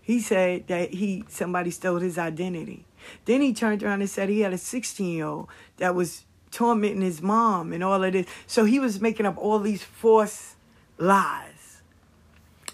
He 0.00 0.20
said 0.20 0.68
that 0.68 0.94
he 0.94 1.24
somebody 1.26 1.72
stole 1.72 1.98
his 1.98 2.18
identity. 2.18 2.86
Then 3.24 3.40
he 3.40 3.52
turned 3.52 3.82
around 3.82 4.02
and 4.02 4.08
said 4.08 4.28
he 4.28 4.42
had 4.42 4.52
a 4.52 4.58
16 4.58 5.08
year 5.08 5.26
old 5.26 5.48
that 5.78 5.96
was 5.96 6.24
tormenting 6.50 7.02
his 7.02 7.22
mom 7.22 7.72
and 7.72 7.82
all 7.82 8.02
of 8.02 8.12
this. 8.12 8.26
So 8.46 8.64
he 8.64 8.78
was 8.78 9.00
making 9.00 9.26
up 9.26 9.36
all 9.38 9.58
these 9.58 9.82
false 9.82 10.56
lies. 10.98 11.82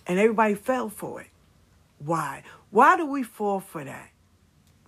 And 0.07 0.19
everybody 0.19 0.55
fell 0.55 0.89
for 0.89 1.23
it. 1.23 1.29
Why? 1.99 2.43
Why 2.71 2.97
do 2.97 3.07
we 3.07 3.23
fall 3.23 3.61
for 3.61 3.85
that? 3.85 4.11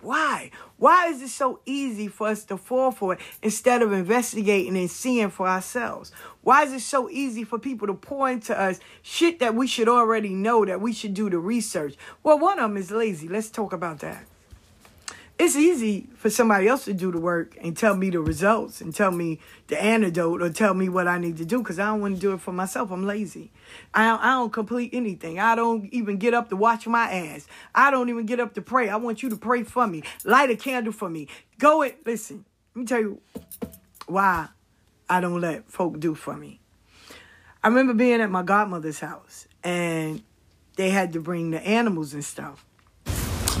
Why? 0.01 0.51
Why 0.77 1.07
is 1.07 1.23
it 1.23 1.29
so 1.29 1.59
easy 1.65 2.07
for 2.07 2.27
us 2.27 2.43
to 2.45 2.57
fall 2.57 2.91
for 2.91 3.13
it 3.13 3.19
instead 3.41 3.81
of 3.81 3.91
investigating 3.91 4.77
and 4.77 4.91
seeing 4.91 5.31
for 5.31 5.47
ourselves? 5.47 6.11
Why 6.41 6.63
is 6.63 6.73
it 6.73 6.81
so 6.81 7.09
easy 7.09 7.43
for 7.43 7.57
people 7.57 7.87
to 7.87 7.95
pour 7.95 8.29
into 8.29 8.57
us 8.59 8.79
shit 9.01 9.39
that 9.39 9.55
we 9.55 9.65
should 9.65 9.89
already 9.89 10.29
know 10.29 10.65
that 10.65 10.81
we 10.81 10.93
should 10.93 11.15
do 11.15 11.31
the 11.31 11.39
research? 11.39 11.95
Well, 12.21 12.37
one 12.37 12.59
of 12.59 12.69
them 12.69 12.77
is 12.77 12.91
lazy. 12.91 13.27
Let's 13.27 13.49
talk 13.49 13.73
about 13.73 13.99
that 13.99 14.23
it's 15.39 15.55
easy 15.55 16.07
for 16.15 16.31
somebody 16.31 16.67
else 16.67 16.85
to 16.85 16.93
do 16.93 17.11
the 17.11 17.19
work 17.19 17.55
and 17.61 17.77
tell 17.77 17.95
me 17.95 18.09
the 18.09 18.19
results 18.19 18.81
and 18.81 18.93
tell 18.93 19.11
me 19.11 19.39
the 19.67 19.81
antidote 19.81 20.41
or 20.41 20.49
tell 20.49 20.73
me 20.73 20.89
what 20.89 21.07
I 21.07 21.19
need 21.19 21.37
to 21.37 21.45
do 21.45 21.59
because 21.59 21.77
I 21.77 21.85
don't 21.85 22.01
want 22.01 22.15
to 22.15 22.21
do 22.21 22.33
it 22.33 22.41
for 22.41 22.51
myself. 22.51 22.89
I'm 22.89 23.05
lazy. 23.05 23.51
I 23.93 24.07
don't, 24.07 24.21
I 24.21 24.31
don't 24.31 24.51
complete 24.51 24.91
anything. 24.93 25.39
I 25.39 25.55
don't 25.55 25.85
even 25.93 26.17
get 26.17 26.33
up 26.33 26.49
to 26.49 26.55
watch 26.55 26.87
my 26.87 27.11
ass. 27.11 27.45
I 27.75 27.91
don't 27.91 28.09
even 28.09 28.25
get 28.25 28.39
up 28.39 28.55
to 28.55 28.61
pray. 28.61 28.89
I 28.89 28.95
want 28.95 29.21
you 29.21 29.29
to 29.29 29.35
pray 29.35 29.61
for 29.61 29.85
me. 29.85 30.01
Light 30.25 30.49
a 30.49 30.55
candle 30.55 30.91
for 30.93 31.09
me. 31.09 31.27
Go 31.59 31.83
it. 31.83 31.99
Listen, 32.03 32.43
let 32.73 32.79
me 32.79 32.85
tell 32.87 32.99
you 32.99 33.21
why 34.07 34.47
I 35.07 35.21
don't 35.21 35.39
let 35.39 35.69
folk 35.69 35.99
do 35.99 36.15
for 36.15 36.35
me. 36.35 36.59
I 37.63 37.67
remember 37.67 37.93
being 37.93 38.21
at 38.21 38.31
my 38.31 38.41
godmother's 38.41 38.99
house 38.99 39.47
and 39.63 40.23
they 40.77 40.89
had 40.89 41.13
to 41.13 41.19
bring 41.19 41.51
the 41.51 41.61
animals 41.61 42.15
and 42.15 42.25
stuff. 42.25 42.65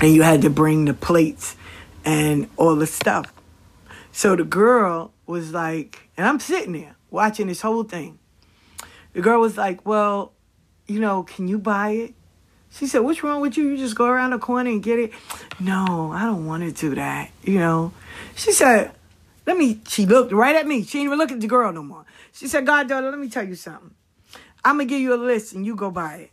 And 0.01 0.13
you 0.13 0.23
had 0.23 0.43
to 0.43 0.49
bring 0.49 0.85
the 0.85 0.93
plates 0.93 1.55
and 2.07 2.49
all 2.55 2.77
the 2.77 2.87
stuff. 2.87 3.33
So 4.13 4.37
the 4.37 4.45
girl 4.45 5.11
was 5.25 5.51
like, 5.51 6.09
and 6.15 6.25
I'm 6.25 6.39
sitting 6.39 6.71
there 6.71 6.95
watching 7.11 7.47
this 7.47 7.61
whole 7.61 7.83
thing. 7.83 8.17
The 9.11 9.21
girl 9.21 9.41
was 9.41 9.57
like, 9.57 9.85
Well, 9.85 10.31
you 10.87 11.01
know, 11.01 11.23
can 11.23 11.49
you 11.49 11.59
buy 11.59 11.89
it? 11.89 12.13
She 12.71 12.87
said, 12.87 12.99
What's 12.99 13.23
wrong 13.23 13.41
with 13.41 13.57
you? 13.57 13.67
You 13.67 13.77
just 13.77 13.95
go 13.95 14.05
around 14.05 14.31
the 14.31 14.39
corner 14.39 14.69
and 14.69 14.81
get 14.81 14.99
it? 14.99 15.11
No, 15.59 16.11
I 16.13 16.23
don't 16.23 16.45
want 16.45 16.63
to 16.63 16.71
do 16.71 16.95
that. 16.95 17.29
You 17.43 17.59
know, 17.59 17.91
she 18.35 18.53
said, 18.53 18.91
Let 19.45 19.57
me, 19.57 19.81
she 19.89 20.05
looked 20.05 20.31
right 20.31 20.55
at 20.55 20.65
me. 20.65 20.83
She 20.83 20.99
didn't 20.99 21.07
even 21.07 21.17
look 21.17 21.33
at 21.33 21.41
the 21.41 21.47
girl 21.47 21.73
no 21.73 21.83
more. 21.83 22.05
She 22.31 22.47
said, 22.47 22.65
Goddaughter, 22.65 23.11
let 23.11 23.19
me 23.19 23.29
tell 23.29 23.45
you 23.45 23.55
something. 23.55 23.91
I'm 24.63 24.77
going 24.77 24.87
to 24.87 24.93
give 24.93 25.01
you 25.01 25.13
a 25.13 25.19
list 25.19 25.53
and 25.53 25.65
you 25.65 25.75
go 25.75 25.91
buy 25.91 26.15
it. 26.15 26.31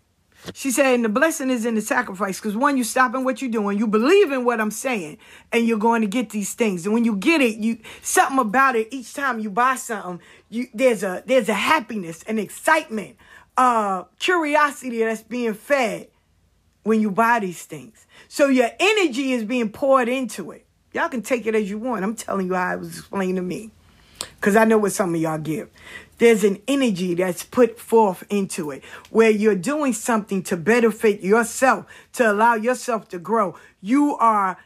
She 0.52 0.70
said, 0.70 1.02
the 1.02 1.08
blessing 1.08 1.48
is 1.48 1.64
in 1.64 1.74
the 1.74 1.80
sacrifice 1.80 2.38
because 2.38 2.56
one, 2.56 2.76
you 2.76 2.84
stopping 2.84 3.24
what 3.24 3.40
you're 3.40 3.50
doing, 3.50 3.78
you 3.78 3.86
believe 3.86 4.30
in 4.30 4.44
what 4.44 4.60
I'm 4.60 4.70
saying, 4.70 5.18
and 5.52 5.66
you're 5.66 5.78
going 5.78 6.02
to 6.02 6.06
get 6.06 6.30
these 6.30 6.52
things. 6.52 6.84
And 6.84 6.92
when 6.92 7.04
you 7.04 7.16
get 7.16 7.40
it, 7.40 7.56
you 7.56 7.78
something 8.02 8.38
about 8.38 8.76
it. 8.76 8.88
Each 8.92 9.14
time 9.14 9.38
you 9.38 9.50
buy 9.50 9.76
something, 9.76 10.20
you 10.50 10.66
there's 10.74 11.02
a 11.02 11.22
there's 11.26 11.48
a 11.48 11.54
happiness, 11.54 12.22
an 12.24 12.38
excitement, 12.38 13.16
uh, 13.56 14.04
curiosity 14.18 14.98
that's 14.98 15.22
being 15.22 15.54
fed 15.54 16.08
when 16.82 17.00
you 17.00 17.10
buy 17.10 17.40
these 17.40 17.64
things. 17.64 18.06
So 18.28 18.48
your 18.48 18.70
energy 18.78 19.32
is 19.32 19.44
being 19.44 19.70
poured 19.70 20.08
into 20.08 20.50
it. 20.50 20.66
Y'all 20.92 21.08
can 21.08 21.22
take 21.22 21.46
it 21.46 21.54
as 21.54 21.68
you 21.68 21.78
want. 21.78 22.04
I'm 22.04 22.14
telling 22.14 22.46
you 22.46 22.54
how 22.54 22.74
it 22.74 22.80
was 22.80 22.98
explained 22.98 23.36
to 23.36 23.42
me. 23.42 23.70
Because 24.36 24.56
I 24.56 24.64
know 24.64 24.78
what 24.78 24.92
some 24.92 25.14
of 25.14 25.20
y'all 25.20 25.38
give 25.38 25.70
there's 26.18 26.44
an 26.44 26.60
energy 26.68 27.14
that's 27.14 27.42
put 27.42 27.78
forth 27.78 28.24
into 28.30 28.70
it 28.70 28.84
where 29.10 29.30
you're 29.30 29.54
doing 29.54 29.92
something 29.92 30.42
to 30.44 30.56
benefit 30.56 31.20
yourself, 31.20 31.86
to 32.12 32.30
allow 32.30 32.54
yourself 32.54 33.08
to 33.08 33.18
grow. 33.18 33.56
You 33.80 34.16
are 34.16 34.58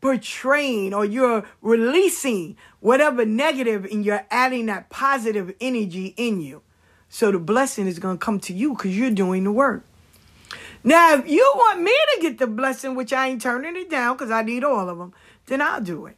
portraying 0.00 0.92
or 0.92 1.04
you're 1.04 1.44
releasing 1.60 2.56
whatever 2.80 3.24
negative 3.24 3.84
and 3.86 4.04
you're 4.04 4.26
adding 4.30 4.66
that 4.66 4.90
positive 4.90 5.54
energy 5.60 6.14
in 6.16 6.40
you. 6.40 6.62
So 7.08 7.30
the 7.30 7.38
blessing 7.38 7.86
is 7.86 7.98
going 7.98 8.18
to 8.18 8.24
come 8.24 8.40
to 8.40 8.52
you 8.52 8.74
because 8.74 8.96
you're 8.96 9.10
doing 9.10 9.44
the 9.44 9.52
work. 9.52 9.84
Now, 10.84 11.14
if 11.14 11.28
you 11.28 11.52
want 11.56 11.80
me 11.80 11.92
to 12.14 12.22
get 12.22 12.38
the 12.38 12.46
blessing, 12.46 12.96
which 12.96 13.12
I 13.12 13.28
ain't 13.28 13.42
turning 13.42 13.76
it 13.76 13.88
down 13.88 14.16
because 14.16 14.32
I 14.32 14.42
need 14.42 14.64
all 14.64 14.88
of 14.88 14.98
them, 14.98 15.14
then 15.46 15.60
I'll 15.60 15.80
do 15.80 16.06
it 16.06 16.16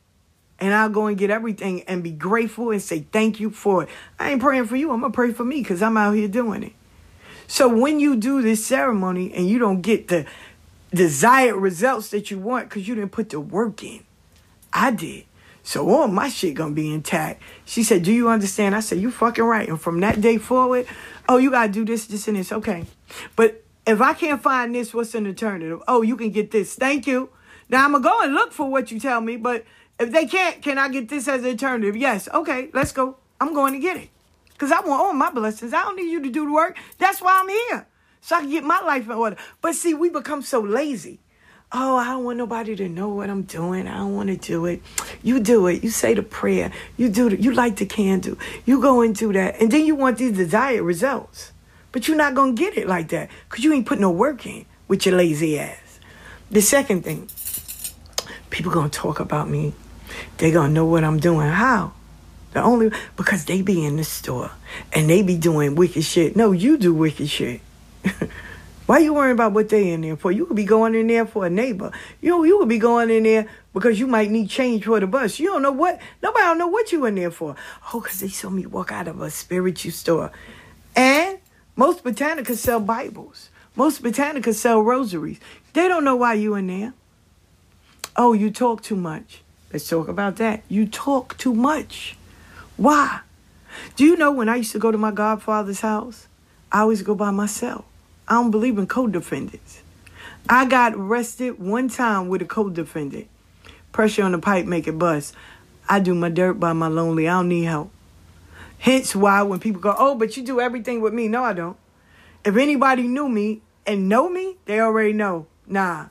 and 0.65 0.73
I'll 0.73 0.89
go 0.89 1.07
and 1.09 1.19
get 1.19 1.29
everything 1.29 1.83
and 1.83 2.03
be 2.03 2.11
grateful 2.11 2.71
and 2.71 2.81
say 2.81 3.01
thank 3.13 3.39
you 3.39 3.51
for 3.51 3.83
it. 3.83 3.91
I 4.19 4.31
ain't 4.31 4.41
praying 4.41 4.65
for 4.65 4.77
you. 4.77 4.93
I'm 4.93 5.01
going 5.01 5.13
to 5.13 5.15
pray 5.15 5.31
for 5.31 5.45
me 5.45 5.61
because 5.61 5.83
I'm 5.83 5.99
out 5.99 6.13
here 6.13 6.27
doing 6.27 6.63
it. 6.63 6.73
So 7.47 7.69
when 7.69 8.01
you 8.01 8.17
do 8.17 8.41
this 8.41 8.65
ceremony 8.65 9.31
and 9.35 9.47
you 9.47 9.59
don't 9.59 9.83
get 9.83 10.09
the 10.09 10.25
desired 10.89 11.57
results 11.57 12.09
that 12.11 12.31
you 12.31 12.39
want 12.39 12.71
because 12.71 12.89
you 12.89 12.95
didn't 12.95 13.13
put 13.13 13.29
the 13.29 13.41
work 13.41 13.83
in, 13.83 14.05
I 14.73 14.91
did. 14.91 15.27
So 15.63 15.91
all 15.91 16.09
my 16.09 16.31
shit 16.31 16.55
gonna 16.55 16.75
be 16.75 16.95
intact. 16.95 17.43
She 17.67 17.83
said, 17.83 18.03
Do 18.03 18.13
you 18.13 18.31
understand? 18.31 18.75
I 18.75 18.81
said, 18.81 19.01
You 19.01 19.11
fucking 19.11 19.45
right. 19.45 19.69
And 19.69 19.79
from 19.79 20.01
that 20.01 20.23
day 20.23 20.39
forward, 20.39 20.87
oh, 21.29 21.37
you 21.37 21.51
gotta 21.51 21.71
do 21.71 21.85
this, 21.85 22.07
this, 22.07 22.27
and 22.27 22.39
this. 22.39 22.53
Okay. 22.53 22.87
But 23.37 23.63
if 23.87 24.01
I 24.01 24.15
can't 24.15 24.43
find 24.43 24.75
this, 24.75 24.95
what's 24.95 25.15
an 25.15 25.27
alternative? 25.27 25.83
Oh, 25.87 26.01
you 26.01 26.17
can 26.17 26.31
get 26.31 26.53
this. 26.53 26.75
Thank 26.75 27.07
you. 27.07 27.29
Now 27.69 27.85
I'm 27.85 27.93
gonna 27.93 28.05
go 28.05 28.21
and 28.23 28.33
look 28.33 28.53
for 28.53 28.71
what 28.71 28.91
you 28.91 28.99
tell 28.99 29.21
me, 29.21 29.37
but 29.37 29.65
if 29.99 30.11
they 30.11 30.27
can't, 30.27 30.63
can 30.63 30.79
I 30.79 30.89
get 30.89 31.09
this 31.09 31.29
as 31.29 31.43
an 31.43 31.51
alternative? 31.51 31.97
Yes. 31.97 32.29
Okay, 32.33 32.71
let's 32.73 32.93
go. 32.93 33.17
I'm 33.41 33.55
going 33.55 33.73
to 33.75 33.79
get 33.79 33.97
it. 33.97 34.11
Because 34.53 34.73
I 34.73 34.81
want 34.81 35.01
all 35.01 35.13
my 35.13 35.31
blessings. 35.31 35.73
I 35.75 35.83
don't 35.83 35.97
need 35.97 36.11
you 36.11 36.23
to 36.23 36.31
do 36.31 36.47
the 36.47 36.53
work. 36.53 36.77
That's 36.99 37.21
why 37.21 37.41
I'm 37.41 37.49
here. 37.49 37.87
So 38.21 38.37
I 38.37 38.41
can 38.41 38.51
get 38.51 38.65
my 38.65 38.81
life 38.81 39.05
in 39.05 39.13
order. 39.13 39.37
But 39.61 39.75
see, 39.75 39.95
we 39.95 40.09
become 40.09 40.43
so 40.43 40.61
lazy. 40.61 41.21
Oh, 41.73 41.97
I 41.97 42.07
don't 42.07 42.25
want 42.25 42.39
nobody 42.39 42.77
to 42.77 42.89
know 42.89 43.09
what 43.09 43.29
I'm 43.29 43.43
doing. 43.43 43.89
I 43.89 43.97
don't 43.97 44.15
want 44.15 44.29
to 44.29 44.37
do 44.37 44.65
it. 44.67 44.81
You 45.23 45.41
do 45.41 45.67
it. 45.67 45.83
You 45.83 45.91
say 45.91 46.15
the 46.15 46.23
prayer. 46.23 46.71
You 46.97 47.09
do 47.09 47.29
it. 47.29 47.41
You 47.41 47.53
light 47.53 47.77
the 47.77 47.87
candle. 47.87 48.39
You 48.65 48.81
go 48.81 49.01
and 49.01 49.15
do 49.15 49.33
that. 49.33 49.61
And 49.61 49.73
then 49.73 49.85
you 49.85 49.97
want 49.97 50.19
these 50.19 50.37
desired 50.37 50.83
results. 50.83 51.53
But 51.91 52.07
you're 52.07 52.17
not 52.17 52.35
going 52.35 52.55
to 52.55 52.63
get 52.63 52.79
it 52.79 52.87
like 52.87 53.09
that 53.09 53.29
because 53.49 53.65
you 53.65 53.73
ain't 53.73 53.87
put 53.87 53.99
no 53.99 54.11
work 54.11 54.47
in 54.47 54.67
with 54.89 55.05
your 55.05 55.17
lazy 55.17 55.59
ass. 55.59 55.99
The 56.51 56.63
second 56.63 57.03
thing, 57.03 57.29
people 58.51 58.71
going 58.71 58.91
to 58.91 58.99
talk 58.99 59.19
about 59.19 59.49
me 59.49 59.75
they're 60.39 60.53
going 60.53 60.71
to 60.71 60.75
know 60.75 60.87
what 60.87 61.05
I'm 61.05 61.19
doing. 61.19 61.49
How? 61.49 61.93
The 62.53 62.63
only 62.63 62.93
because 63.17 63.45
they 63.47 63.63
be 63.63 63.85
in 63.85 63.97
the 63.97 64.05
store 64.05 64.53
and 64.93 65.11
they 65.11 65.23
be 65.23 65.37
doing 65.37 65.75
wicked 65.75 66.05
shit. 66.05 66.37
No, 66.37 66.53
you 66.53 66.79
do 66.79 66.95
wicked 66.95 67.29
shit. 67.29 67.61
Why 68.87 68.99
you 68.99 69.15
worrying 69.15 69.33
about 69.33 69.53
what 69.53 69.71
they 69.71 69.93
in 69.93 70.03
there 70.03 70.17
for? 70.17 70.31
You 70.31 70.45
could 70.45 70.57
be 70.57 70.65
going 70.65 70.95
in 70.95 71.07
there 71.07 71.25
for 71.25 71.47
a 71.47 71.51
neighbor. 71.51 71.91
You 72.21 72.31
know, 72.31 72.45
you 72.45 72.59
could 72.59 72.69
be 72.69 72.79
going 72.79 73.09
in 73.11 73.23
there 73.23 73.49
because 73.73 73.99
you 73.99 74.07
might 74.07 74.31
need 74.31 74.51
change 74.51 74.85
for 74.85 75.01
the 75.01 75.07
bus. 75.07 75.41
You 75.41 75.47
don't 75.47 75.63
know 75.63 75.73
what 75.73 75.99
nobody 76.23 76.45
don't 76.45 76.59
know 76.59 76.67
what 76.67 76.93
you 76.93 77.07
in 77.07 77.15
there 77.15 77.31
for. 77.31 77.57
Oh, 77.93 78.01
cause 78.01 78.21
they 78.21 78.29
saw 78.29 78.51
me 78.51 78.67
walk 78.67 78.93
out 78.93 79.09
of 79.09 79.23
a 79.23 79.31
spiritual 79.31 79.91
store, 79.91 80.33
and 80.95 81.39
most 81.77 82.05
botanicas 82.05 82.59
sell 82.59 82.79
Bibles. 82.79 83.49
Most 83.75 84.03
botanicas 84.03 84.57
sell 84.57 84.83
rosaries. 84.83 85.41
They 85.73 85.89
don't 85.89 86.05
know 86.05 86.17
why 86.17 86.35
you 86.35 86.55
in 86.55 86.67
there. 86.67 86.93
Oh, 88.17 88.35
you 88.35 88.51
talk 88.51 88.83
too 88.83 88.97
much. 88.97 89.44
Let's 89.75 89.89
talk 89.89 90.07
about 90.07 90.37
that. 90.37 90.63
You 90.69 90.87
talk 90.87 91.37
too 91.37 91.53
much. 91.53 92.17
Why? 92.77 93.23
Do 93.97 94.05
you 94.05 94.17
know 94.17 94.31
when 94.31 94.49
I 94.49 94.55
used 94.55 94.71
to 94.71 94.79
go 94.79 94.93
to 94.93 94.99
my 94.99 95.11
godfather's 95.11 95.81
house, 95.81 96.29
I 96.71 96.83
always 96.83 97.03
go 97.03 97.17
by 97.17 97.33
myself. 97.33 97.85
I 98.29 98.35
don't 98.35 98.53
believe 98.53 98.79
in 98.79 98.87
co-defendants. 98.87 99.83
I 100.49 100.67
got 100.67 100.95
arrested 100.95 101.59
one 101.59 101.89
time 101.89 102.29
with 102.29 102.41
a 102.41 102.45
co-defendant. 102.45 103.27
Pressure 103.91 104.23
on 104.23 104.31
the 104.31 104.39
pipe 104.39 104.65
make 104.65 104.87
it 104.87 104.97
bust. 104.97 105.35
I 105.89 105.99
do 105.99 106.15
my 106.15 106.29
dirt 106.29 106.61
by 106.61 106.73
my 106.73 106.87
lonely. 106.87 107.27
I 107.27 107.33
don't 107.33 107.49
need 107.49 107.65
help. 107.65 107.91
Hence 108.79 109.17
why 109.17 109.43
when 109.43 109.59
people 109.59 109.81
go, 109.81 109.93
oh, 109.99 110.15
but 110.15 110.37
you 110.37 110.45
do 110.45 110.61
everything 110.61 111.01
with 111.01 111.13
me. 111.13 111.27
No, 111.27 111.43
I 111.43 111.53
don't. 111.53 111.77
If 112.45 112.57
anybody 112.57 113.09
knew 113.09 113.29
me 113.29 113.61
and 113.89 114.09
know 114.09 114.29
me, 114.29 114.55
they 114.67 114.79
already 114.79 115.15
know. 115.15 115.47
Nah, 115.67 116.07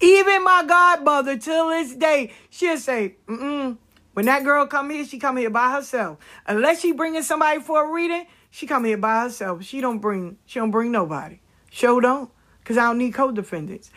even 0.00 0.44
my 0.44 0.64
godmother, 0.66 1.36
till 1.36 1.68
this 1.68 1.94
day, 1.94 2.32
she'll 2.50 2.78
say, 2.78 3.16
mm-mm. 3.26 3.76
When 4.18 4.26
that 4.26 4.42
girl 4.42 4.66
come 4.66 4.90
here, 4.90 5.04
she 5.04 5.18
come 5.20 5.36
here 5.36 5.48
by 5.48 5.70
herself. 5.70 6.18
Unless 6.44 6.80
she 6.80 6.90
bringing 6.90 7.22
somebody 7.22 7.60
for 7.60 7.88
a 7.88 7.92
reading, 7.92 8.26
she 8.50 8.66
come 8.66 8.84
here 8.84 8.96
by 8.96 9.22
herself. 9.22 9.62
She 9.62 9.80
don't 9.80 10.00
bring, 10.00 10.38
she 10.44 10.58
don't 10.58 10.72
bring 10.72 10.90
nobody. 10.90 11.38
Show 11.70 12.00
don't, 12.00 12.28
because 12.58 12.76
I 12.76 12.86
don't 12.86 12.98
need 12.98 13.14
co-defendants. 13.14 13.92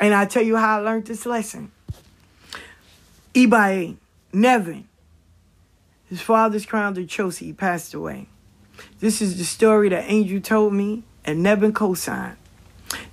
And 0.00 0.12
I 0.12 0.24
tell 0.24 0.42
you 0.42 0.56
how 0.56 0.78
I 0.78 0.80
learned 0.80 1.06
this 1.06 1.24
lesson. 1.24 1.70
Ibae, 3.32 3.96
Nevin, 4.32 4.88
his 6.06 6.20
father's 6.20 6.66
crown 6.66 6.94
to 6.94 7.06
Chelsea, 7.06 7.46
he 7.46 7.52
passed 7.52 7.94
away. 7.94 8.26
This 8.98 9.22
is 9.22 9.38
the 9.38 9.44
story 9.44 9.88
that 9.90 10.10
Angel 10.10 10.40
told 10.40 10.72
me 10.72 11.04
and 11.24 11.44
Nevin 11.44 11.72
co-signed. 11.72 12.38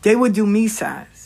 They 0.02 0.16
would 0.16 0.34
do 0.34 0.48
misas. 0.48 1.17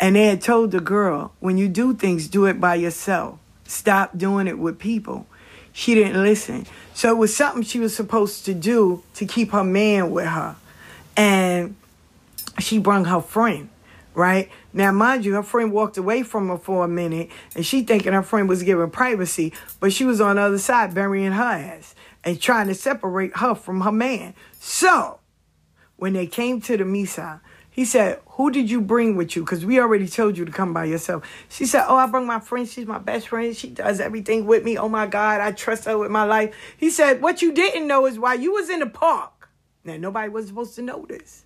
And 0.00 0.16
they 0.16 0.24
had 0.24 0.40
told 0.40 0.70
the 0.70 0.80
girl, 0.80 1.32
when 1.40 1.58
you 1.58 1.68
do 1.68 1.94
things, 1.94 2.26
do 2.26 2.46
it 2.46 2.58
by 2.58 2.74
yourself. 2.76 3.38
Stop 3.66 4.16
doing 4.16 4.48
it 4.48 4.58
with 4.58 4.78
people. 4.78 5.26
She 5.72 5.94
didn't 5.94 6.22
listen. 6.22 6.66
So 6.94 7.10
it 7.10 7.18
was 7.18 7.36
something 7.36 7.62
she 7.62 7.78
was 7.78 7.94
supposed 7.94 8.46
to 8.46 8.54
do 8.54 9.02
to 9.14 9.26
keep 9.26 9.52
her 9.52 9.62
man 9.62 10.10
with 10.10 10.26
her. 10.26 10.56
And 11.16 11.76
she 12.58 12.78
brung 12.78 13.04
her 13.04 13.20
friend, 13.20 13.68
right? 14.14 14.50
Now, 14.72 14.90
mind 14.90 15.24
you, 15.24 15.34
her 15.34 15.42
friend 15.42 15.70
walked 15.70 15.98
away 15.98 16.22
from 16.22 16.48
her 16.48 16.56
for 16.56 16.84
a 16.84 16.88
minute 16.88 17.28
and 17.54 17.64
she 17.64 17.82
thinking 17.82 18.12
her 18.14 18.22
friend 18.22 18.48
was 18.48 18.62
giving 18.62 18.90
privacy, 18.90 19.52
but 19.80 19.92
she 19.92 20.04
was 20.04 20.20
on 20.20 20.36
the 20.36 20.42
other 20.42 20.58
side 20.58 20.94
burying 20.94 21.32
her 21.32 21.42
ass 21.42 21.94
and 22.24 22.40
trying 22.40 22.68
to 22.68 22.74
separate 22.74 23.36
her 23.36 23.54
from 23.54 23.82
her 23.82 23.92
man. 23.92 24.34
So, 24.58 25.20
when 25.96 26.14
they 26.14 26.26
came 26.26 26.60
to 26.62 26.76
the 26.76 26.84
Misa, 26.84 27.40
he 27.70 27.84
said, 27.84 28.20
Who 28.32 28.50
did 28.50 28.68
you 28.68 28.80
bring 28.80 29.16
with 29.16 29.36
you? 29.36 29.42
Because 29.42 29.64
we 29.64 29.78
already 29.78 30.08
told 30.08 30.36
you 30.36 30.44
to 30.44 30.52
come 30.52 30.74
by 30.74 30.86
yourself. 30.86 31.24
She 31.48 31.66
said, 31.66 31.84
Oh, 31.88 31.96
I 31.96 32.06
brought 32.06 32.26
my 32.26 32.40
friend. 32.40 32.68
She's 32.68 32.86
my 32.86 32.98
best 32.98 33.28
friend. 33.28 33.56
She 33.56 33.68
does 33.68 34.00
everything 34.00 34.46
with 34.46 34.64
me. 34.64 34.76
Oh 34.76 34.88
my 34.88 35.06
God, 35.06 35.40
I 35.40 35.52
trust 35.52 35.84
her 35.84 35.96
with 35.96 36.10
my 36.10 36.24
life. 36.24 36.54
He 36.76 36.90
said, 36.90 37.22
What 37.22 37.42
you 37.42 37.52
didn't 37.52 37.86
know 37.86 38.06
is 38.06 38.18
why 38.18 38.34
you 38.34 38.52
was 38.52 38.68
in 38.68 38.80
the 38.80 38.86
park. 38.86 39.48
Now, 39.84 39.96
nobody 39.96 40.28
was 40.28 40.48
supposed 40.48 40.74
to 40.74 40.82
know 40.82 41.06
this. 41.08 41.44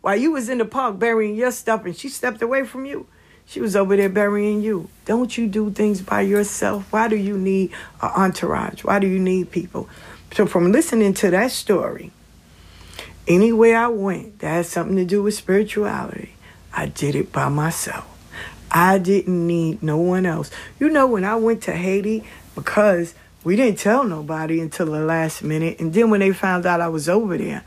While 0.00 0.16
you 0.16 0.32
was 0.32 0.48
in 0.48 0.58
the 0.58 0.64
park 0.64 0.98
burying 0.98 1.34
your 1.34 1.50
stuff 1.50 1.84
and 1.84 1.96
she 1.96 2.08
stepped 2.08 2.40
away 2.40 2.64
from 2.64 2.86
you, 2.86 3.06
she 3.46 3.60
was 3.60 3.76
over 3.76 3.96
there 3.96 4.08
burying 4.08 4.62
you. 4.62 4.88
Don't 5.04 5.36
you 5.36 5.46
do 5.46 5.70
things 5.70 6.00
by 6.00 6.22
yourself? 6.22 6.90
Why 6.92 7.08
do 7.08 7.16
you 7.16 7.36
need 7.36 7.72
an 8.00 8.10
entourage? 8.10 8.84
Why 8.84 8.98
do 8.98 9.06
you 9.06 9.18
need 9.18 9.50
people? 9.50 9.88
So, 10.34 10.46
from 10.46 10.72
listening 10.72 11.14
to 11.14 11.30
that 11.30 11.50
story, 11.50 12.10
Anywhere 13.26 13.78
I 13.78 13.88
went 13.88 14.40
that 14.40 14.48
had 14.48 14.66
something 14.66 14.96
to 14.96 15.04
do 15.04 15.22
with 15.22 15.34
spirituality, 15.34 16.34
I 16.72 16.86
did 16.86 17.14
it 17.14 17.32
by 17.32 17.48
myself. 17.48 18.06
I 18.70 18.98
didn't 18.98 19.46
need 19.46 19.82
no 19.82 19.96
one 19.96 20.26
else. 20.26 20.50
You 20.78 20.90
know, 20.90 21.06
when 21.06 21.24
I 21.24 21.36
went 21.36 21.62
to 21.62 21.72
Haiti, 21.72 22.24
because 22.54 23.14
we 23.44 23.56
didn't 23.56 23.78
tell 23.78 24.04
nobody 24.04 24.60
until 24.60 24.86
the 24.86 25.00
last 25.00 25.42
minute, 25.42 25.78
and 25.80 25.94
then 25.94 26.10
when 26.10 26.20
they 26.20 26.32
found 26.32 26.66
out 26.66 26.80
I 26.80 26.88
was 26.88 27.08
over 27.08 27.38
there, 27.38 27.62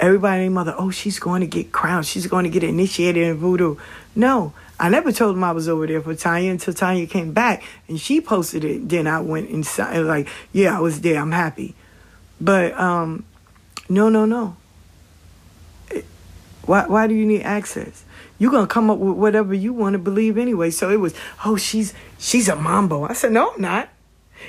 everybody 0.00 0.48
mother, 0.48 0.74
oh, 0.76 0.90
she's 0.90 1.18
going 1.18 1.40
to 1.40 1.46
get 1.46 1.72
crowned. 1.72 2.06
She's 2.06 2.26
going 2.26 2.44
to 2.44 2.50
get 2.50 2.64
initiated 2.64 3.22
in 3.22 3.36
voodoo. 3.36 3.76
No, 4.14 4.52
I 4.78 4.88
never 4.88 5.12
told 5.12 5.36
them 5.36 5.44
I 5.44 5.52
was 5.52 5.68
over 5.68 5.86
there 5.86 6.02
for 6.02 6.14
Tanya 6.14 6.50
until 6.50 6.74
Tanya 6.74 7.06
came 7.06 7.32
back 7.32 7.62
and 7.88 7.98
she 7.98 8.20
posted 8.20 8.64
it. 8.64 8.88
Then 8.88 9.06
I 9.06 9.20
went 9.20 9.48
inside, 9.48 9.98
like, 10.00 10.28
yeah, 10.52 10.76
I 10.76 10.80
was 10.80 11.00
there. 11.00 11.20
I'm 11.20 11.32
happy. 11.32 11.74
But 12.40 12.78
um, 12.78 13.24
no, 13.88 14.08
no, 14.08 14.26
no. 14.26 14.56
Why, 16.66 16.86
why 16.86 17.06
do 17.06 17.14
you 17.14 17.24
need 17.24 17.42
access? 17.42 18.04
You're 18.38 18.50
gonna 18.50 18.66
come 18.66 18.90
up 18.90 18.98
with 18.98 19.16
whatever 19.16 19.54
you 19.54 19.72
want 19.72 19.94
to 19.94 19.98
believe 19.98 20.36
anyway. 20.36 20.70
So 20.70 20.90
it 20.90 21.00
was, 21.00 21.14
oh, 21.44 21.56
she's 21.56 21.94
she's 22.18 22.48
a 22.48 22.56
mambo. 22.56 23.04
I 23.04 23.14
said, 23.14 23.32
no, 23.32 23.52
I'm 23.52 23.62
not. 23.62 23.88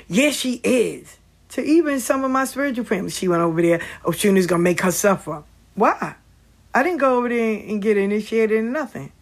Yes, 0.08 0.34
she 0.34 0.60
is. 0.64 1.16
To 1.50 1.62
even 1.62 1.98
some 2.00 2.24
of 2.24 2.30
my 2.30 2.44
spiritual 2.44 2.84
family, 2.84 3.10
she 3.10 3.28
went 3.28 3.40
over 3.40 3.62
there. 3.62 3.80
Oh, 4.04 4.10
Shuna's 4.10 4.46
gonna 4.46 4.62
make 4.62 4.82
her 4.82 4.90
suffer. 4.90 5.42
Why? 5.74 6.16
I 6.74 6.82
didn't 6.82 6.98
go 6.98 7.16
over 7.16 7.28
there 7.28 7.54
and 7.66 7.80
get 7.80 7.96
initiated 7.96 8.58
in 8.58 8.72
nothing. 8.72 9.12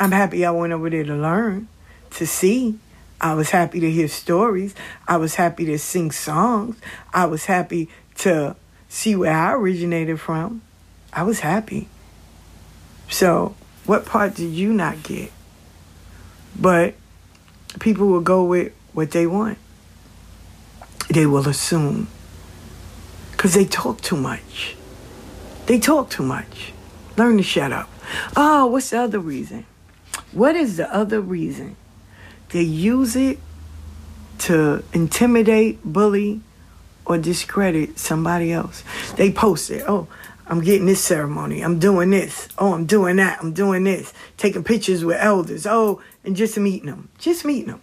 I'm 0.00 0.12
happy 0.12 0.44
I 0.46 0.50
went 0.52 0.72
over 0.72 0.88
there 0.88 1.04
to 1.04 1.14
learn, 1.14 1.68
to 2.12 2.26
see. 2.26 2.78
I 3.20 3.34
was 3.34 3.50
happy 3.50 3.80
to 3.80 3.90
hear 3.90 4.06
stories. 4.06 4.74
I 5.06 5.16
was 5.16 5.34
happy 5.34 5.66
to 5.66 5.78
sing 5.78 6.12
songs. 6.12 6.80
I 7.12 7.26
was 7.26 7.44
happy 7.46 7.88
to 8.18 8.54
see 8.88 9.16
where 9.16 9.32
I 9.32 9.54
originated 9.54 10.20
from. 10.20 10.62
I 11.18 11.22
was 11.24 11.40
happy. 11.40 11.88
So, 13.10 13.56
what 13.86 14.06
part 14.06 14.36
did 14.36 14.52
you 14.52 14.72
not 14.72 15.02
get? 15.02 15.32
But 16.56 16.94
people 17.80 18.06
will 18.06 18.20
go 18.20 18.44
with 18.44 18.72
what 18.92 19.10
they 19.10 19.26
want. 19.26 19.58
They 21.10 21.26
will 21.26 21.48
assume. 21.48 22.06
Because 23.32 23.54
they 23.54 23.64
talk 23.64 24.00
too 24.00 24.16
much. 24.16 24.76
They 25.66 25.80
talk 25.80 26.08
too 26.08 26.22
much. 26.22 26.72
Learn 27.16 27.36
to 27.38 27.42
shut 27.42 27.72
up. 27.72 27.90
Oh, 28.36 28.66
what's 28.66 28.90
the 28.90 29.00
other 29.00 29.18
reason? 29.18 29.66
What 30.30 30.54
is 30.54 30.76
the 30.76 30.88
other 30.94 31.20
reason? 31.20 31.74
They 32.50 32.62
use 32.62 33.16
it 33.16 33.40
to 34.46 34.84
intimidate, 34.92 35.80
bully, 35.84 36.42
or 37.04 37.18
discredit 37.18 37.98
somebody 37.98 38.52
else. 38.52 38.84
They 39.16 39.32
post 39.32 39.68
it. 39.72 39.82
Oh, 39.88 40.06
I'm 40.48 40.60
getting 40.60 40.86
this 40.86 41.04
ceremony. 41.04 41.60
I'm 41.60 41.78
doing 41.78 42.10
this. 42.10 42.48
Oh, 42.56 42.72
I'm 42.72 42.86
doing 42.86 43.16
that. 43.16 43.38
I'm 43.40 43.52
doing 43.52 43.84
this. 43.84 44.14
Taking 44.38 44.64
pictures 44.64 45.04
with 45.04 45.18
elders. 45.20 45.66
Oh, 45.66 46.00
and 46.24 46.34
just 46.34 46.56
meeting 46.56 46.86
them. 46.86 47.10
Just 47.18 47.44
meeting 47.44 47.68
them. 47.68 47.82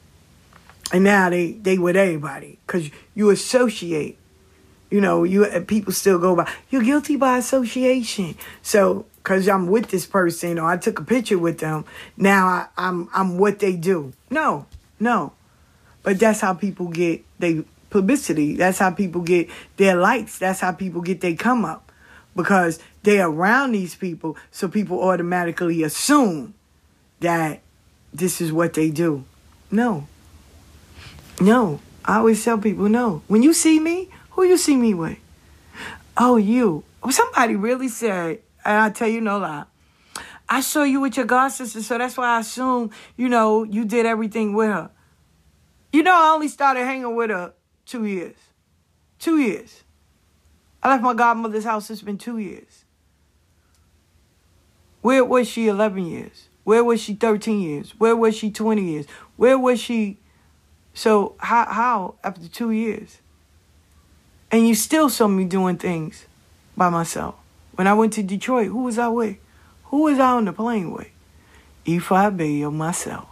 And 0.92 1.04
now 1.04 1.30
they 1.30 1.54
they 1.54 1.78
with 1.78 1.96
everybody 1.96 2.60
because 2.66 2.90
you 3.14 3.30
associate. 3.30 4.18
You 4.90 5.02
know, 5.02 5.24
you 5.24 5.46
uh, 5.46 5.62
people 5.62 5.94
still 5.94 6.18
go 6.18 6.36
by. 6.36 6.52
You're 6.70 6.84
guilty 6.84 7.18
by 7.18 7.38
association. 7.38 8.36
So 8.62 9.06
because 9.18 9.48
I'm 9.48 9.68
with 9.68 9.90
this 9.90 10.06
person 10.08 10.58
or 10.58 10.70
I 10.70 10.78
took 10.78 11.00
a 11.00 11.04
picture 11.04 11.38
with 11.38 11.60
them, 11.60 11.86
now 12.18 12.48
I, 12.48 12.68
I'm 12.78 13.10
I'm 13.14 13.38
what 13.38 13.60
they 13.60 13.76
do. 13.76 14.14
No, 14.32 14.66
no. 15.00 15.34
But 16.02 16.20
that's 16.20 16.42
how 16.42 16.54
people 16.54 16.88
get 16.88 17.24
they 17.38 17.64
publicity. 17.92 18.56
That's 18.56 18.80
how 18.80 18.92
people 18.92 19.22
get 19.22 19.50
their 19.78 19.96
likes. 19.96 20.40
That's 20.40 20.62
how 20.62 20.72
people 20.72 21.02
get 21.02 21.22
their 21.22 21.36
come 21.36 21.66
up 21.66 21.85
because 22.36 22.80
they're 23.04 23.28
around 23.28 23.72
these 23.72 23.96
people, 23.96 24.38
so 24.52 24.68
people 24.68 25.02
automatically 25.02 25.84
assume 25.84 26.54
that 27.20 27.62
this 28.14 28.42
is 28.42 28.52
what 28.52 28.74
they 28.74 28.90
do. 28.90 29.24
No. 29.72 30.08
No. 31.40 31.80
I 32.04 32.18
always 32.18 32.44
tell 32.44 32.58
people 32.58 32.90
no. 32.90 33.24
When 33.28 33.42
you 33.42 33.54
see 33.54 33.80
me, 33.80 34.10
who 34.32 34.44
you 34.44 34.58
see 34.58 34.76
me 34.76 34.94
with? 34.94 35.18
Oh, 36.18 36.38
you. 36.38 36.84
Somebody 37.10 37.56
really 37.56 37.88
said, 37.88 38.40
and 38.64 38.80
I 38.80 38.90
tell 38.90 39.08
you 39.08 39.22
no 39.22 39.38
lie. 39.38 39.66
I 40.48 40.62
saw 40.62 40.84
you 40.84 41.00
with 41.00 41.18
your 41.18 41.26
god 41.26 41.50
sister, 41.50 41.82
so 41.82 41.98
that's 41.98 42.18
why 42.18 42.38
I 42.38 42.40
assume, 42.42 42.92
you 43.18 43.28
know, 43.28 43.64
you 43.64 43.86
did 43.86 44.06
everything 44.06 44.54
with 44.54 44.70
her. 44.70 44.92
You 45.92 46.04
know, 46.04 46.14
I 46.14 46.34
only 46.34 46.48
started 46.48 46.84
hanging 46.84 47.16
with 47.16 47.32
her 47.32 47.54
two 47.86 48.06
years. 48.06 48.36
Two 49.18 49.40
years. 49.40 49.84
I 50.86 50.90
left 50.90 51.02
my 51.02 51.16
godmother's 51.16 51.64
house. 51.64 51.90
It's 51.90 52.04
been 52.04 52.20
two 52.20 52.38
years. 52.38 52.86
Where 55.02 55.26
was 55.26 55.48
she 55.48 55.68
11 55.68 56.06
years? 56.06 56.48
Where 56.64 56.84
was 56.84 57.02
she 57.02 57.16
13 57.16 57.60
years? 57.60 57.96
Where 57.98 58.16
was 58.16 58.36
she 58.36 58.52
20 58.52 58.84
years? 58.84 59.08
Where 59.36 59.58
was 59.58 59.80
she? 59.80 60.20
So 60.94 61.34
how, 61.40 61.66
how 61.66 62.16
after 62.24 62.48
two 62.48 62.70
years? 62.70 63.18
And 64.52 64.68
you 64.68 64.76
still 64.76 65.10
saw 65.10 65.28
me 65.28 65.46
doing 65.46 65.78
things 65.78 66.28
by 66.78 66.90
myself. 66.92 67.34
When 67.74 67.88
I 67.88 67.96
went 67.96 68.14
to 68.14 68.22
Detroit, 68.22 68.68
who 68.68 68.84
was 68.84 69.00
I 69.00 69.08
with? 69.08 69.38
Who 69.86 70.04
was 70.04 70.20
I 70.20 70.34
on 70.34 70.46
the 70.46 70.54
plane 70.54 70.92
with? 70.92 71.10
Ifa 71.88 72.38
Bayo 72.38 72.70
myself. 72.70 73.28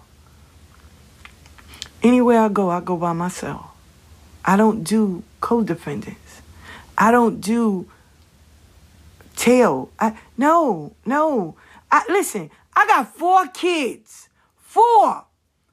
Anywhere 2.01 2.39
I 2.39 2.49
go, 2.49 2.71
I 2.71 2.79
go 2.79 2.97
by 2.97 3.13
myself. 3.13 3.67
I 4.43 4.57
don't 4.57 4.83
do 4.83 5.21
co-defendants. 5.39 6.22
I 6.97 7.11
don't 7.11 7.41
do 7.41 7.89
tail. 9.35 9.89
I 9.99 10.17
no, 10.37 10.93
no. 11.05 11.55
I 11.91 12.03
listen, 12.09 12.49
I 12.75 12.87
got 12.87 13.15
four 13.15 13.47
kids. 13.47 14.29
Four. 14.57 15.25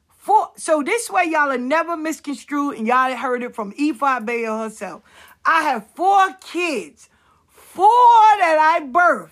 Four. 0.09 0.51
So 0.55 0.83
this 0.83 1.09
way 1.09 1.25
y'all 1.25 1.51
are 1.51 1.57
never 1.57 1.97
misconstrued 1.97 2.77
and 2.77 2.87
y'all 2.87 3.15
heard 3.15 3.43
it 3.43 3.55
from 3.55 3.73
Ifa 3.73 4.25
Bayo 4.25 4.59
herself. 4.59 5.01
I 5.45 5.63
have 5.63 5.87
four 5.95 6.33
kids. 6.41 7.09
Four 7.49 7.87
that 7.87 8.57
I 8.59 8.85
birthed. 8.85 9.31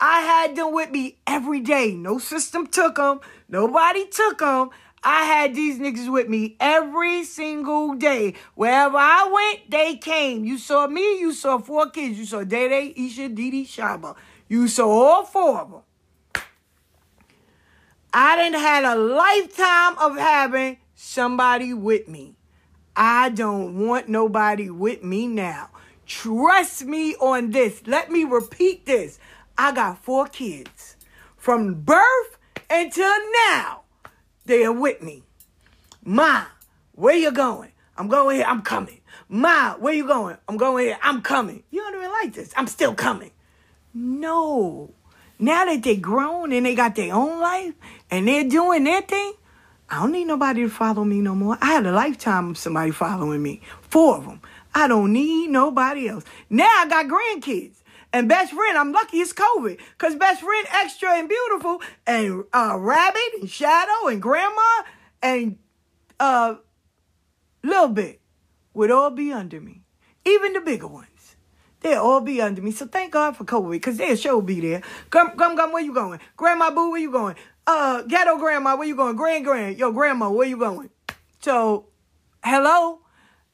I 0.00 0.20
had 0.20 0.56
them 0.56 0.72
with 0.72 0.90
me 0.90 1.18
every 1.26 1.60
day. 1.60 1.92
No 1.92 2.18
system 2.18 2.66
took 2.66 2.94
them. 2.94 3.20
Nobody 3.48 4.06
took 4.06 4.38
them. 4.38 4.70
I 5.02 5.24
had 5.24 5.54
these 5.54 5.78
niggas 5.78 6.12
with 6.12 6.28
me 6.28 6.56
every 6.60 7.24
single 7.24 7.94
day. 7.94 8.34
Wherever 8.54 8.98
I 8.98 9.30
went, 9.32 9.70
they 9.70 9.96
came. 9.96 10.44
You 10.44 10.58
saw 10.58 10.86
me, 10.86 11.20
you 11.20 11.32
saw 11.32 11.58
four 11.58 11.88
kids. 11.90 12.18
You 12.18 12.26
saw 12.26 12.44
Day 12.44 12.92
Isha, 12.94 13.30
Didi, 13.30 13.64
Shaba. 13.64 14.14
You 14.48 14.68
saw 14.68 14.88
all 14.88 15.24
four 15.24 15.60
of 15.60 15.70
them. 15.70 16.44
I 18.12 18.36
didn't 18.36 18.60
had 18.60 18.84
a 18.84 18.96
lifetime 18.96 19.96
of 19.98 20.18
having 20.18 20.78
somebody 20.94 21.72
with 21.72 22.08
me. 22.08 22.34
I 22.94 23.30
don't 23.30 23.86
want 23.86 24.08
nobody 24.08 24.68
with 24.68 25.02
me 25.02 25.26
now. 25.28 25.70
Trust 26.06 26.84
me 26.84 27.14
on 27.14 27.52
this. 27.52 27.82
Let 27.86 28.10
me 28.10 28.24
repeat 28.24 28.84
this. 28.84 29.18
I 29.56 29.72
got 29.72 30.02
four 30.02 30.26
kids. 30.26 30.96
From 31.36 31.74
birth 31.74 32.36
until 32.68 33.14
now. 33.46 33.79
They 34.44 34.64
are 34.64 34.72
with 34.72 35.02
me. 35.02 35.22
Ma, 36.04 36.44
where 36.92 37.16
you 37.16 37.30
going? 37.32 37.72
I'm 37.96 38.08
going 38.08 38.36
here. 38.36 38.46
I'm 38.46 38.62
coming. 38.62 39.00
Ma, 39.28 39.74
where 39.74 39.94
you 39.94 40.06
going? 40.06 40.36
I'm 40.48 40.56
going 40.56 40.86
here. 40.86 40.98
I'm 41.02 41.22
coming. 41.22 41.62
You 41.70 41.80
don't 41.80 41.94
even 41.96 42.10
like 42.10 42.32
this. 42.32 42.52
I'm 42.56 42.66
still 42.66 42.94
coming. 42.94 43.30
No. 43.92 44.94
Now 45.38 45.64
that 45.64 45.82
they 45.82 45.96
grown 45.96 46.52
and 46.52 46.66
they 46.66 46.74
got 46.74 46.94
their 46.94 47.14
own 47.14 47.40
life 47.40 47.74
and 48.10 48.26
they're 48.26 48.48
doing 48.48 48.84
their 48.84 49.02
thing, 49.02 49.32
I 49.88 50.00
don't 50.00 50.12
need 50.12 50.26
nobody 50.26 50.62
to 50.62 50.68
follow 50.68 51.04
me 51.04 51.20
no 51.20 51.34
more. 51.34 51.58
I 51.60 51.72
had 51.72 51.86
a 51.86 51.92
lifetime 51.92 52.50
of 52.50 52.58
somebody 52.58 52.90
following 52.90 53.42
me. 53.42 53.60
Four 53.82 54.18
of 54.18 54.24
them. 54.24 54.40
I 54.74 54.86
don't 54.86 55.12
need 55.12 55.50
nobody 55.50 56.08
else. 56.08 56.24
Now 56.48 56.68
I 56.68 56.86
got 56.88 57.06
grandkids. 57.06 57.76
And 58.12 58.28
best 58.28 58.52
friend, 58.52 58.76
I'm 58.76 58.92
lucky 58.92 59.18
it's 59.18 59.32
COVID. 59.32 59.78
Because 59.92 60.16
best 60.16 60.40
friend, 60.40 60.66
extra 60.72 61.10
and 61.10 61.28
beautiful, 61.28 61.80
and 62.06 62.44
uh, 62.52 62.76
Rabbit, 62.78 63.40
and 63.40 63.48
Shadow, 63.48 64.08
and 64.08 64.20
Grandma, 64.20 64.82
and 65.22 65.58
uh, 66.18 66.56
little 67.62 67.88
bit 67.88 68.20
would 68.74 68.90
all 68.90 69.10
be 69.10 69.32
under 69.32 69.60
me. 69.60 69.82
Even 70.24 70.52
the 70.52 70.60
bigger 70.60 70.88
ones. 70.88 71.36
They'll 71.80 72.02
all 72.02 72.20
be 72.20 72.42
under 72.42 72.60
me. 72.60 72.72
So 72.72 72.86
thank 72.86 73.12
God 73.12 73.36
for 73.36 73.44
COVID, 73.44 73.70
because 73.70 73.96
they'll 73.96 74.16
sure 74.16 74.42
be 74.42 74.60
there. 74.60 74.82
Come, 75.08 75.30
come, 75.36 75.56
gum, 75.56 75.72
where 75.72 75.82
you 75.82 75.94
going? 75.94 76.20
Grandma 76.36 76.70
Boo, 76.70 76.90
where 76.90 77.00
you 77.00 77.10
going? 77.10 77.36
Uh, 77.66 78.02
ghetto 78.02 78.36
grandma, 78.36 78.76
where 78.76 78.86
you 78.86 78.96
going? 78.96 79.16
Grand, 79.16 79.44
grand, 79.44 79.78
yo, 79.78 79.92
grandma, 79.92 80.30
where 80.30 80.46
you 80.46 80.56
going? 80.58 80.90
So, 81.40 81.86
hello? 82.44 82.99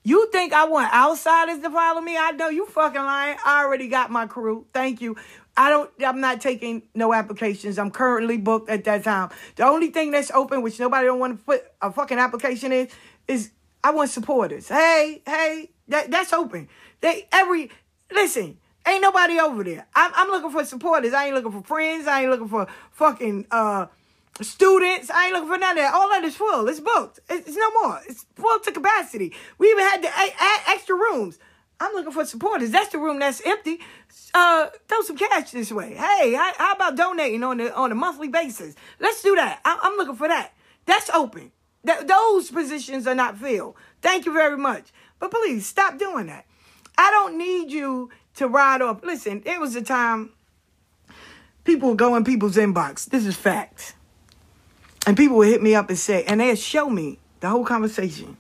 You 0.07 0.29
think 0.31 0.53
I 0.53 0.67
want 0.67 0.95
outsiders 0.95 1.59
to 1.65 1.69
follow 1.69 2.01
me? 2.01 2.17
I 2.17 2.31
know 2.31 2.49
you 2.49 2.65
fucking 2.67 3.01
lying. 3.01 3.39
I 3.45 3.65
already 3.65 3.89
got 3.89 4.09
my 4.09 4.29
crew. 4.29 4.65
Thank 4.73 5.01
you. 5.01 5.17
I 5.57 5.69
don't 5.69 5.91
I'm 6.01 6.21
not 6.21 6.41
taking 6.41 6.83
no 6.95 7.13
applications. 7.13 7.77
I'm 7.77 7.91
currently 7.91 8.37
booked 8.37 8.71
at 8.71 8.85
that 8.85 9.03
time. 9.03 9.31
The 9.57 9.65
only 9.65 9.89
thing 9.91 10.13
that's 10.13 10.31
open, 10.31 10.63
which 10.63 10.79
nobody 10.79 11.09
don't 11.09 11.19
want 11.19 11.37
to 11.37 11.45
put 11.45 11.65
a 11.83 11.91
fucking 11.91 12.19
application 12.19 12.71
in, 12.71 12.87
is 13.27 13.51
I 13.83 13.91
want 13.91 14.11
supporters. 14.11 14.69
Hey, 14.69 15.23
hey, 15.27 15.71
that 15.89 16.09
that's 16.09 16.33
open. 16.33 16.69
They 17.01 17.27
every 17.33 17.73
listen, 18.13 18.59
ain't 18.87 19.03
nobody 19.03 19.41
over 19.41 19.65
there. 19.65 19.89
I'm 19.93 20.13
I'm 20.15 20.29
looking 20.29 20.51
for 20.51 20.65
supporters. 20.65 21.15
I 21.15 21.27
ain't 21.27 21.35
looking 21.35 21.51
for 21.51 21.67
friends. 21.67 22.07
I 22.07 22.21
ain't 22.21 22.31
looking 22.31 22.47
for 22.47 22.69
fucking 22.93 23.47
uh 23.51 23.87
students. 24.43 25.11
I 25.11 25.26
ain't 25.26 25.34
looking 25.34 25.49
for 25.49 25.59
none 25.59 25.78
of 25.78 25.84
that. 25.84 25.95
All 25.95 26.09
that 26.11 26.24
is 26.24 26.37
full. 26.37 26.68
It's 26.68 26.80
booked. 26.80 27.20
It's, 27.28 27.49
it's 27.49 27.57
no 27.57 27.70
more. 27.82 28.01
It's 28.09 28.24
full 28.34 28.59
to 28.59 28.72
capacity. 28.72 29.32
We 29.59 29.68
even 29.68 29.84
had 29.84 30.03
to 30.03 30.09
add, 30.09 30.61
extra 30.68 30.95
rooms. 30.95 31.39
I'm 31.78 31.93
looking 31.93 32.12
for 32.12 32.24
supporters. 32.24 32.70
That's 32.70 32.91
the 32.91 32.99
room 32.99 33.18
that's 33.18 33.43
empty. 33.45 33.80
Uh, 34.32 34.68
throw 34.89 35.03
some 35.03 35.16
cash 35.16 35.51
this 35.51 35.70
way. 35.70 35.95
Hey, 35.95 36.32
how, 36.32 36.53
how 36.57 36.72
about 36.74 36.97
donating 36.97 37.43
on 37.43 37.59
the 37.59 37.74
on 37.74 37.93
a 37.93 37.95
monthly 37.95 38.28
basis? 38.28 38.74
Let's 38.99 39.22
do 39.22 39.34
that. 39.34 39.61
I, 39.64 39.78
I'm 39.82 39.97
looking 39.97 40.16
for 40.16 40.28
that. 40.28 40.53
That's 40.87 41.11
open. 41.11 41.53
That 41.84 42.09
those 42.09 42.51
positions 42.51 43.07
are 43.07 43.14
not 43.14 43.37
filled. 43.37 43.74
Thank 44.01 44.24
you 44.24 44.32
very 44.32 44.57
much. 44.57 44.91
But 45.18 45.30
please 45.30 45.66
stop 45.66 45.99
doing 45.99 46.26
that. 46.26 46.47
I 46.97 47.11
don't 47.11 47.37
need 47.37 47.70
you 47.70 48.11
to 48.37 48.49
ride 48.49 48.80
off. 48.80 49.03
Listen, 49.03 49.43
it 49.45 49.61
was 49.61 49.76
a 49.76 49.82
time 49.82 50.30
people 51.64 51.95
go 51.95 52.16
in 52.16 52.24
people's 52.24 52.57
inbox. 52.57 53.05
This 53.07 53.26
is 53.26 53.37
facts. 53.37 53.95
And 55.07 55.17
people 55.17 55.37
would 55.37 55.49
hit 55.49 55.63
me 55.63 55.75
up 55.75 55.89
and 55.89 55.99
say, 55.99 56.25
and 56.25 56.41
they'd 56.41 56.59
show 56.59 56.91
me 56.91 57.21
the 57.41 57.49
whole 57.49 57.65
conversation. 57.65 58.37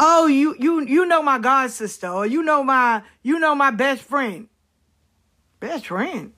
Oh, 0.00 0.26
you 0.26 0.56
you 0.58 0.80
you 0.86 1.04
know 1.04 1.22
my 1.22 1.38
god 1.38 1.70
sister, 1.70 2.08
or 2.08 2.26
you 2.26 2.42
know 2.42 2.64
my 2.64 3.02
you 3.22 3.38
know 3.38 3.54
my 3.54 3.70
best 3.70 4.02
friend. 4.02 4.48
Best 5.60 5.86
friend. 5.86 6.32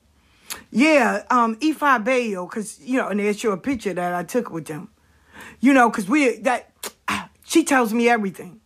Yeah, 0.71 1.23
um, 1.31 1.57
Ifa 1.57 2.05
Bayo, 2.05 2.47
cause 2.47 2.81
you 2.83 2.99
know, 2.99 3.09
and 3.09 3.21
they 3.21 3.33
show 3.33 3.53
a 3.53 3.57
picture 3.57 3.95
that 3.95 4.13
I 4.13 4.25
took 4.25 4.51
with 4.51 4.67
them. 4.67 4.91
You 5.61 5.73
know, 5.73 5.89
cause 5.91 6.09
we 6.09 6.37
that 6.39 6.73
she 7.45 7.65
tells 7.65 7.95
me 7.95 8.09
everything. 8.09 8.61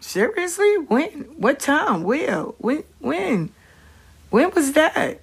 Seriously? 0.00 0.78
When? 0.78 1.22
What 1.38 1.60
time? 1.60 2.02
Where? 2.02 2.42
When? 2.42 2.82
When? 2.98 3.52
When 4.30 4.50
was 4.50 4.72
that? 4.72 5.20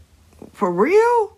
For 0.53 0.71
real? 0.71 1.37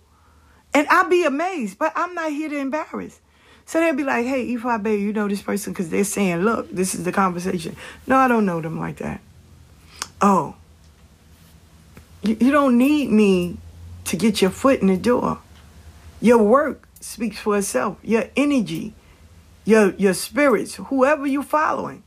And 0.73 0.87
I'll 0.89 1.09
be 1.09 1.23
amazed, 1.25 1.77
but 1.77 1.91
I'm 1.95 2.13
not 2.15 2.31
here 2.31 2.49
to 2.49 2.57
embarrass. 2.57 3.19
So 3.65 3.79
they'll 3.79 3.95
be 3.95 4.03
like, 4.03 4.25
hey, 4.25 4.53
Ifa 4.55 4.81
Bayo, 4.81 4.97
you 4.97 5.13
know 5.13 5.27
this 5.27 5.41
person 5.41 5.73
because 5.73 5.89
they're 5.89 6.03
saying, 6.03 6.37
look, 6.37 6.69
this 6.71 6.95
is 6.95 7.03
the 7.03 7.11
conversation. 7.11 7.75
No, 8.07 8.17
I 8.17 8.27
don't 8.27 8.45
know 8.45 8.61
them 8.61 8.79
like 8.79 8.97
that. 8.97 9.21
Oh, 10.21 10.55
you, 12.21 12.37
you 12.39 12.51
don't 12.51 12.77
need 12.77 13.09
me 13.09 13.57
to 14.05 14.15
get 14.15 14.41
your 14.41 14.51
foot 14.51 14.81
in 14.81 14.87
the 14.87 14.97
door. 14.97 15.39
Your 16.21 16.39
work 16.39 16.87
speaks 16.99 17.39
for 17.39 17.57
itself. 17.57 17.97
Your 18.03 18.25
energy, 18.35 18.93
your 19.65 19.91
your 19.95 20.13
spirits, 20.13 20.75
whoever 20.75 21.25
you're 21.25 21.43
following, 21.43 22.03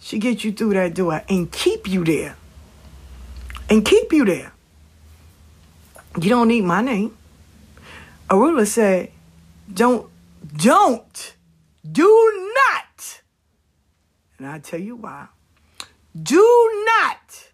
should 0.00 0.20
get 0.20 0.44
you 0.44 0.52
through 0.52 0.74
that 0.74 0.94
door 0.94 1.22
and 1.28 1.50
keep 1.50 1.88
you 1.88 2.04
there. 2.04 2.36
And 3.68 3.84
keep 3.84 4.12
you 4.12 4.24
there. 4.24 4.52
You 6.20 6.28
don't 6.28 6.48
need 6.48 6.64
my 6.64 6.82
name. 6.82 7.16
Orula 8.30 8.64
said, 8.64 9.10
don't, 9.72 10.08
don't, 10.56 11.34
do 11.90 12.52
not. 12.54 13.22
And 14.38 14.46
i 14.46 14.58
tell 14.60 14.80
you 14.80 14.94
why. 14.94 15.26
Do 16.20 16.84
not 16.86 17.48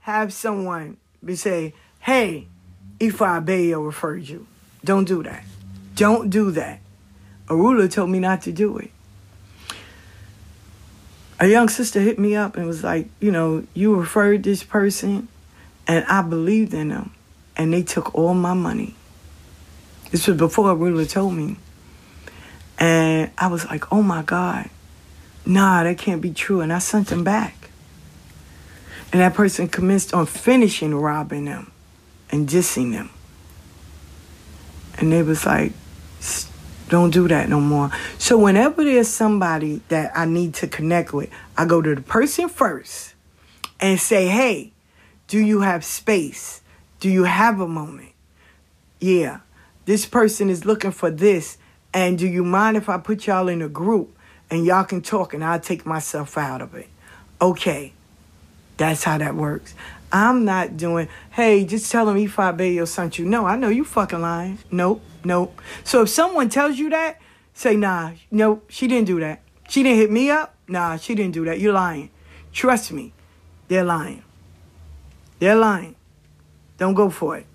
have 0.00 0.32
someone 0.32 0.96
be 1.22 1.36
say, 1.36 1.74
hey, 2.00 2.48
Ifa 2.98 3.44
Bayo 3.44 3.82
referred 3.82 4.26
you. 4.26 4.46
Don't 4.84 5.04
do 5.04 5.22
that. 5.22 5.44
Don't 5.94 6.30
do 6.30 6.50
that. 6.52 6.80
Orula 7.48 7.90
told 7.90 8.08
me 8.08 8.20
not 8.20 8.42
to 8.42 8.52
do 8.52 8.78
it. 8.78 8.90
A 11.38 11.46
young 11.46 11.68
sister 11.68 12.00
hit 12.00 12.18
me 12.18 12.36
up 12.36 12.56
and 12.56 12.66
was 12.66 12.82
like, 12.82 13.08
you 13.20 13.30
know, 13.30 13.66
you 13.74 13.94
referred 13.94 14.42
this 14.42 14.62
person 14.62 15.28
and 15.86 16.04
I 16.06 16.22
believed 16.22 16.72
in 16.72 16.88
them 16.88 17.12
and 17.56 17.72
they 17.72 17.82
took 17.82 18.14
all 18.14 18.34
my 18.34 18.54
money. 18.54 18.94
This 20.10 20.26
was 20.26 20.36
before 20.36 20.74
Orula 20.74 21.08
told 21.08 21.34
me. 21.34 21.56
And 22.78 23.30
I 23.38 23.46
was 23.46 23.66
like, 23.66 23.92
oh 23.92 24.02
my 24.02 24.22
God, 24.22 24.68
nah, 25.46 25.84
that 25.84 25.98
can't 25.98 26.20
be 26.20 26.32
true. 26.32 26.60
And 26.60 26.72
I 26.72 26.78
sent 26.78 27.08
them 27.08 27.22
back. 27.22 27.70
And 29.12 29.20
that 29.20 29.34
person 29.34 29.68
commenced 29.68 30.14
on 30.14 30.26
finishing 30.26 30.94
robbing 30.94 31.44
them 31.44 31.70
and 32.30 32.48
dissing 32.48 32.92
them. 32.92 33.10
And 34.98 35.12
they 35.12 35.22
was 35.22 35.46
like, 35.46 35.72
don't 36.88 37.10
do 37.10 37.28
that 37.28 37.48
no 37.48 37.60
more. 37.60 37.90
So 38.18 38.36
whenever 38.36 38.84
there's 38.84 39.08
somebody 39.08 39.80
that 39.88 40.12
I 40.14 40.24
need 40.24 40.54
to 40.54 40.66
connect 40.66 41.12
with, 41.12 41.30
I 41.56 41.66
go 41.66 41.80
to 41.80 41.94
the 41.94 42.02
person 42.02 42.48
first 42.48 43.14
and 43.78 43.98
say, 44.00 44.26
hey, 44.26 44.72
do 45.28 45.38
you 45.38 45.60
have 45.60 45.84
space? 45.84 46.60
Do 46.98 47.08
you 47.08 47.24
have 47.24 47.60
a 47.60 47.68
moment? 47.68 48.12
Yeah 48.98 49.40
this 49.90 50.06
person 50.06 50.50
is 50.50 50.64
looking 50.64 50.92
for 50.92 51.10
this. 51.10 51.58
And 51.92 52.16
do 52.16 52.24
you 52.28 52.44
mind 52.44 52.76
if 52.76 52.88
I 52.88 52.96
put 52.98 53.26
y'all 53.26 53.48
in 53.48 53.60
a 53.60 53.68
group 53.68 54.16
and 54.48 54.64
y'all 54.64 54.84
can 54.84 55.02
talk 55.02 55.34
and 55.34 55.42
I'll 55.42 55.58
take 55.58 55.84
myself 55.84 56.38
out 56.38 56.62
of 56.62 56.76
it? 56.76 56.88
Okay. 57.42 57.92
That's 58.76 59.02
how 59.02 59.18
that 59.18 59.34
works. 59.34 59.74
I'm 60.12 60.44
not 60.44 60.76
doing, 60.76 61.08
hey, 61.32 61.64
just 61.64 61.90
tell 61.90 62.08
him 62.08 62.16
Ifa 62.16 62.56
Bayo 62.56 62.84
sent 62.84 63.18
you. 63.18 63.24
No, 63.24 63.46
I 63.46 63.56
know 63.56 63.68
you 63.68 63.84
fucking 63.84 64.20
lying. 64.20 64.58
Nope, 64.70 65.02
nope. 65.24 65.60
So 65.82 66.02
if 66.02 66.08
someone 66.08 66.48
tells 66.50 66.78
you 66.78 66.90
that, 66.90 67.20
say, 67.52 67.74
nah, 67.74 68.12
nope, 68.30 68.66
she 68.68 68.86
didn't 68.86 69.08
do 69.08 69.18
that. 69.18 69.40
She 69.68 69.82
didn't 69.82 69.98
hit 69.98 70.10
me 70.12 70.30
up? 70.30 70.54
Nah, 70.68 70.98
she 70.98 71.16
didn't 71.16 71.34
do 71.34 71.44
that. 71.46 71.58
You're 71.58 71.72
lying. 71.72 72.10
Trust 72.52 72.92
me, 72.92 73.12
they're 73.66 73.84
lying. 73.84 74.22
They're 75.40 75.56
lying. 75.56 75.96
Don't 76.78 76.94
go 76.94 77.10
for 77.10 77.36
it. 77.38 77.46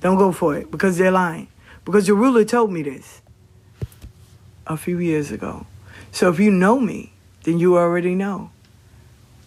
Don't 0.00 0.16
go 0.16 0.32
for 0.32 0.56
it 0.56 0.70
because 0.70 0.98
they're 0.98 1.10
lying. 1.10 1.48
Because 1.84 2.08
Orula 2.08 2.46
told 2.46 2.72
me 2.72 2.82
this 2.82 3.22
a 4.66 4.76
few 4.76 4.98
years 4.98 5.32
ago. 5.32 5.66
So 6.12 6.28
if 6.30 6.38
you 6.38 6.50
know 6.50 6.78
me, 6.78 7.12
then 7.44 7.58
you 7.58 7.76
already 7.76 8.14
know. 8.14 8.50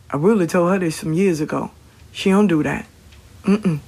Orula 0.10 0.50
told 0.50 0.72
her 0.72 0.80
this 0.80 0.98
some 0.98 1.14
years 1.14 1.40
ago. 1.40 1.72
She 2.12 2.30
don't 2.30 2.48
do 2.48 2.64
that. 2.64 2.86
Mm-mm. 3.44 3.80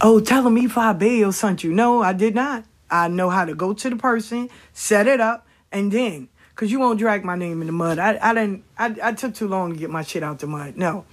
Oh, 0.00 0.20
tell 0.20 0.46
him 0.46 0.56
Ifa 0.56 0.98
Bayo 0.98 1.30
sent 1.30 1.64
you. 1.64 1.72
No, 1.72 2.02
I 2.02 2.12
did 2.12 2.34
not. 2.34 2.64
I 2.90 3.08
know 3.08 3.30
how 3.30 3.44
to 3.44 3.54
go 3.54 3.72
to 3.74 3.90
the 3.90 3.96
person, 3.96 4.48
set 4.72 5.06
it 5.06 5.20
up, 5.20 5.46
and 5.70 5.92
then, 5.92 6.28
because 6.50 6.72
you 6.72 6.78
won't 6.80 6.98
drag 6.98 7.24
my 7.24 7.36
name 7.36 7.60
in 7.60 7.66
the 7.66 7.72
mud. 7.72 7.98
I, 7.98 8.18
I 8.20 8.34
didn't, 8.34 8.64
I, 8.78 8.96
I 9.02 9.12
took 9.12 9.34
too 9.34 9.46
long 9.46 9.74
to 9.74 9.78
get 9.78 9.90
my 9.90 10.02
shit 10.02 10.22
out 10.22 10.38
the 10.38 10.46
mud. 10.46 10.76
No. 10.76 11.04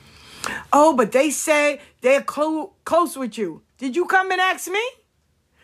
Oh, 0.71 0.95
but 0.95 1.11
they 1.11 1.31
said 1.31 1.79
they're 2.01 2.21
clo- 2.21 2.73
close 2.85 3.17
with 3.17 3.37
you. 3.37 3.61
Did 3.77 3.95
you 3.95 4.05
come 4.05 4.31
and 4.31 4.39
ask 4.39 4.69
me? 4.69 4.83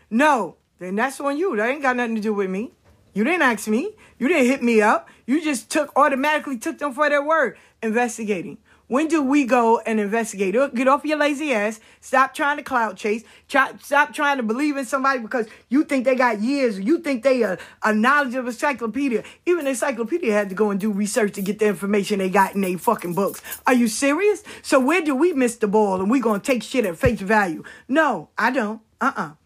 No. 0.10 0.58
Then 0.80 0.96
that's 0.96 1.20
on 1.20 1.38
you. 1.38 1.56
That 1.56 1.70
ain't 1.70 1.82
got 1.82 1.96
nothing 1.96 2.16
to 2.16 2.22
do 2.22 2.34
with 2.34 2.50
me. 2.50 2.72
You 3.14 3.24
didn't 3.24 3.44
ask 3.44 3.68
me. 3.68 3.92
You 4.18 4.28
didn't 4.28 4.48
hit 4.48 4.64
me 4.64 4.82
up. 4.82 5.10
You 5.26 5.42
just 5.44 5.70
took 5.70 5.92
automatically 5.96 6.58
took 6.58 6.80
them 6.80 6.94
for 6.94 7.10
their 7.10 7.24
word. 7.24 7.58
Investigating. 7.84 8.58
When 8.92 9.08
do 9.08 9.24
we 9.24 9.46
go 9.46 9.80
and 9.86 10.02
investigate? 10.02 10.54
Get 10.76 10.90
off 10.90 11.06
your 11.06 11.18
lazy 11.18 11.54
ass. 11.54 11.80
Stop 12.02 12.34
trying 12.34 12.58
to 12.58 12.64
cloud 12.64 12.98
chase. 12.98 13.24
Try, 13.48 13.72
stop 13.82 14.14
trying 14.14 14.36
to 14.36 14.44
believe 14.44 14.76
in 14.76 14.84
somebody 14.84 15.20
because 15.20 15.48
you 15.70 15.86
think 15.86 16.04
they 16.04 16.14
got 16.14 16.42
years. 16.42 16.78
You 16.78 17.00
think 17.00 17.24
they 17.24 17.42
are 17.44 17.58
a 17.86 17.94
knowledge 17.94 18.36
of 18.36 18.48
encyclopedia. 18.48 19.24
Even 19.46 19.66
encyclopedia 19.66 20.34
had 20.34 20.50
to 20.50 20.56
go 20.56 20.72
and 20.72 20.78
do 20.78 20.92
research 20.92 21.36
to 21.36 21.42
get 21.42 21.60
the 21.60 21.68
information 21.68 22.20
they 22.20 22.30
got 22.30 22.54
in 22.54 22.60
their 22.60 22.78
fucking 22.78 23.14
books. 23.14 23.42
Are 23.66 23.74
you 23.74 23.88
serious? 23.88 24.44
So 24.62 24.78
where 24.78 25.02
do 25.02 25.16
we 25.16 25.32
miss 25.32 25.56
the 25.56 25.70
ball 25.70 26.02
and 26.02 26.12
we 26.12 26.20
gonna 26.20 26.40
take 26.40 26.62
shit 26.62 26.86
at 26.86 26.98
face 26.98 27.22
value? 27.22 27.64
No, 27.88 28.28
I 28.38 28.52
don't. 28.52 28.82
Uh-uh 29.00 29.41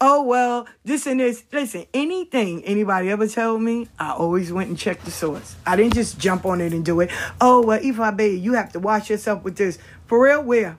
oh 0.00 0.22
well 0.22 0.66
this 0.84 1.06
and 1.06 1.20
this 1.20 1.44
listen 1.52 1.86
anything 1.92 2.64
anybody 2.64 3.10
ever 3.10 3.26
told 3.26 3.60
me 3.62 3.88
i 3.98 4.12
always 4.12 4.52
went 4.52 4.68
and 4.68 4.78
checked 4.78 5.04
the 5.04 5.10
source. 5.10 5.56
I 5.66 5.76
didn't 5.76 5.94
just 5.94 6.18
jump 6.18 6.44
on 6.46 6.60
it 6.60 6.72
and 6.72 6.84
do 6.84 7.00
it. 7.00 7.10
Oh 7.40 7.62
well 7.62 7.80
if 7.82 8.00
i 8.00 8.10
be 8.10 8.28
you 8.28 8.54
have 8.54 8.72
to 8.72 8.80
wash 8.80 9.10
yourself 9.10 9.42
with 9.42 9.56
this. 9.56 9.78
For 10.06 10.22
real? 10.22 10.42
Where? 10.42 10.78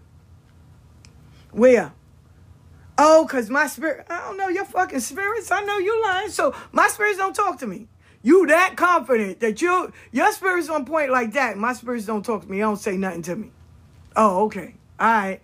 Where? 1.51 1.93
Oh 2.97 3.25
because 3.25 3.49
my 3.49 3.67
spirit 3.67 4.05
i 4.09 4.19
don't 4.19 4.37
know 4.37 4.47
your 4.47 4.65
fucking 4.65 4.99
spirits 5.01 5.51
i 5.51 5.61
know 5.61 5.77
you 5.77 6.01
lying 6.01 6.29
so 6.29 6.55
my 6.71 6.87
spirits 6.87 7.17
don't 7.17 7.35
talk 7.35 7.59
to 7.59 7.67
me. 7.67 7.87
You 8.23 8.47
that 8.47 8.75
confident 8.75 9.39
that 9.41 9.61
you 9.61 9.91
your 10.11 10.31
spirits 10.31 10.69
on 10.69 10.85
point 10.85 11.11
like 11.11 11.33
that 11.33 11.57
my 11.57 11.73
spirits 11.73 12.05
don't 12.05 12.23
talk 12.25 12.41
to 12.43 12.49
me 12.49 12.57
I 12.57 12.61
don't 12.61 12.77
say 12.77 12.97
nothing 12.97 13.21
to 13.23 13.35
me. 13.35 13.51
Oh 14.15 14.45
okay 14.45 14.75
all 14.99 15.07
right 15.07 15.41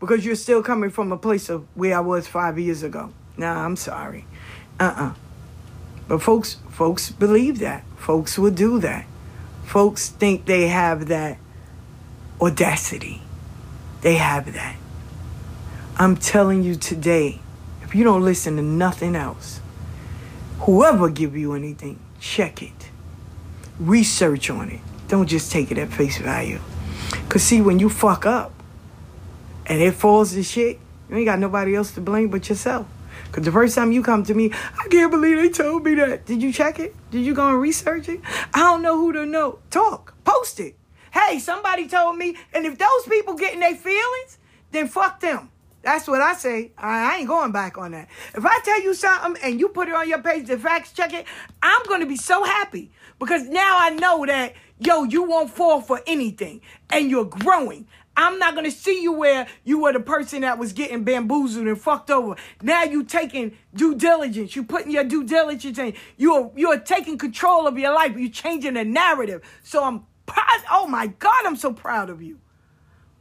because 0.00 0.24
you're 0.24 0.34
still 0.34 0.62
coming 0.62 0.90
from 0.90 1.12
a 1.12 1.16
place 1.16 1.48
of 1.50 1.66
where 1.76 1.96
I 1.96 2.00
was 2.00 2.26
five 2.26 2.58
years 2.58 2.82
ago. 2.82 3.12
Nah, 3.36 3.64
I'm 3.64 3.76
sorry. 3.76 4.24
Uh-uh. 4.80 5.12
But 6.08 6.22
folks, 6.22 6.56
folks 6.70 7.10
believe 7.10 7.58
that. 7.60 7.84
Folks 7.96 8.38
will 8.38 8.50
do 8.50 8.80
that. 8.80 9.06
Folks 9.64 10.08
think 10.08 10.46
they 10.46 10.68
have 10.68 11.06
that 11.06 11.38
audacity. 12.40 13.22
They 14.00 14.16
have 14.16 14.52
that. 14.54 14.76
I'm 15.96 16.16
telling 16.16 16.62
you 16.62 16.74
today, 16.74 17.40
if 17.82 17.94
you 17.94 18.02
don't 18.02 18.24
listen 18.24 18.56
to 18.56 18.62
nothing 18.62 19.14
else, 19.14 19.60
whoever 20.60 21.10
give 21.10 21.36
you 21.36 21.52
anything, 21.52 22.00
check 22.18 22.62
it. 22.62 22.90
Research 23.78 24.48
on 24.50 24.70
it. 24.70 24.80
Don't 25.08 25.26
just 25.26 25.52
take 25.52 25.70
it 25.70 25.78
at 25.78 25.92
face 25.92 26.18
value. 26.18 26.58
Cause 27.28 27.42
see, 27.42 27.60
when 27.60 27.78
you 27.78 27.88
fuck 27.88 28.24
up, 28.24 28.52
and 29.70 29.80
it 29.80 29.94
falls 29.94 30.32
to 30.34 30.42
shit, 30.42 30.80
you 31.08 31.16
ain't 31.16 31.26
got 31.26 31.38
nobody 31.38 31.76
else 31.76 31.92
to 31.92 32.00
blame 32.00 32.28
but 32.28 32.48
yourself. 32.48 32.88
Because 33.26 33.44
the 33.44 33.52
first 33.52 33.76
time 33.76 33.92
you 33.92 34.02
come 34.02 34.24
to 34.24 34.34
me, 34.34 34.50
I 34.52 34.88
can't 34.88 35.12
believe 35.12 35.36
they 35.36 35.48
told 35.48 35.84
me 35.84 35.94
that. 35.94 36.26
Did 36.26 36.42
you 36.42 36.52
check 36.52 36.80
it? 36.80 36.92
Did 37.12 37.24
you 37.24 37.34
go 37.34 37.48
and 37.48 37.60
research 37.60 38.08
it? 38.08 38.20
I 38.52 38.58
don't 38.58 38.82
know 38.82 38.98
who 38.98 39.12
to 39.12 39.24
know. 39.24 39.60
Talk. 39.70 40.14
Post 40.24 40.58
it. 40.58 40.74
Hey, 41.12 41.38
somebody 41.38 41.86
told 41.86 42.16
me. 42.18 42.36
And 42.52 42.66
if 42.66 42.78
those 42.78 43.06
people 43.08 43.34
getting 43.34 43.60
their 43.60 43.76
feelings, 43.76 44.38
then 44.72 44.88
fuck 44.88 45.20
them. 45.20 45.50
That's 45.82 46.08
what 46.08 46.20
I 46.20 46.34
say. 46.34 46.72
I 46.76 47.18
ain't 47.18 47.28
going 47.28 47.52
back 47.52 47.78
on 47.78 47.92
that. 47.92 48.08
If 48.34 48.44
I 48.44 48.58
tell 48.64 48.82
you 48.82 48.92
something 48.92 49.40
and 49.42 49.60
you 49.60 49.68
put 49.68 49.88
it 49.88 49.94
on 49.94 50.08
your 50.08 50.20
page 50.20 50.48
to 50.48 50.58
facts 50.58 50.92
check 50.92 51.14
it, 51.14 51.26
I'm 51.62 51.82
going 51.84 52.00
to 52.00 52.06
be 52.06 52.16
so 52.16 52.42
happy 52.42 52.90
because 53.20 53.48
now 53.48 53.78
I 53.78 53.90
know 53.90 54.26
that, 54.26 54.54
yo, 54.80 55.04
you 55.04 55.22
won't 55.22 55.50
fall 55.50 55.80
for 55.80 56.00
anything 56.06 56.60
and 56.90 57.08
you're 57.08 57.24
growing. 57.24 57.86
I'm 58.16 58.38
not 58.38 58.54
gonna 58.54 58.70
see 58.70 59.02
you 59.02 59.12
where 59.12 59.46
you 59.64 59.80
were 59.80 59.92
the 59.92 60.00
person 60.00 60.42
that 60.42 60.58
was 60.58 60.72
getting 60.72 61.04
bamboozled 61.04 61.66
and 61.66 61.80
fucked 61.80 62.10
over. 62.10 62.36
Now 62.60 62.82
you 62.84 63.04
taking 63.04 63.56
due 63.74 63.94
diligence. 63.94 64.54
You 64.54 64.64
putting 64.64 64.90
your 64.90 65.04
due 65.04 65.24
diligence 65.24 65.78
in. 65.78 65.94
You're 66.16 66.52
you're 66.56 66.78
taking 66.78 67.18
control 67.18 67.66
of 67.66 67.78
your 67.78 67.94
life. 67.94 68.16
You're 68.16 68.30
changing 68.30 68.74
the 68.74 68.84
narrative. 68.84 69.42
So 69.62 69.84
I'm 69.84 70.04
proud. 70.26 70.60
Oh 70.70 70.86
my 70.86 71.06
God, 71.06 71.46
I'm 71.46 71.56
so 71.56 71.72
proud 71.72 72.10
of 72.10 72.20
you. 72.20 72.38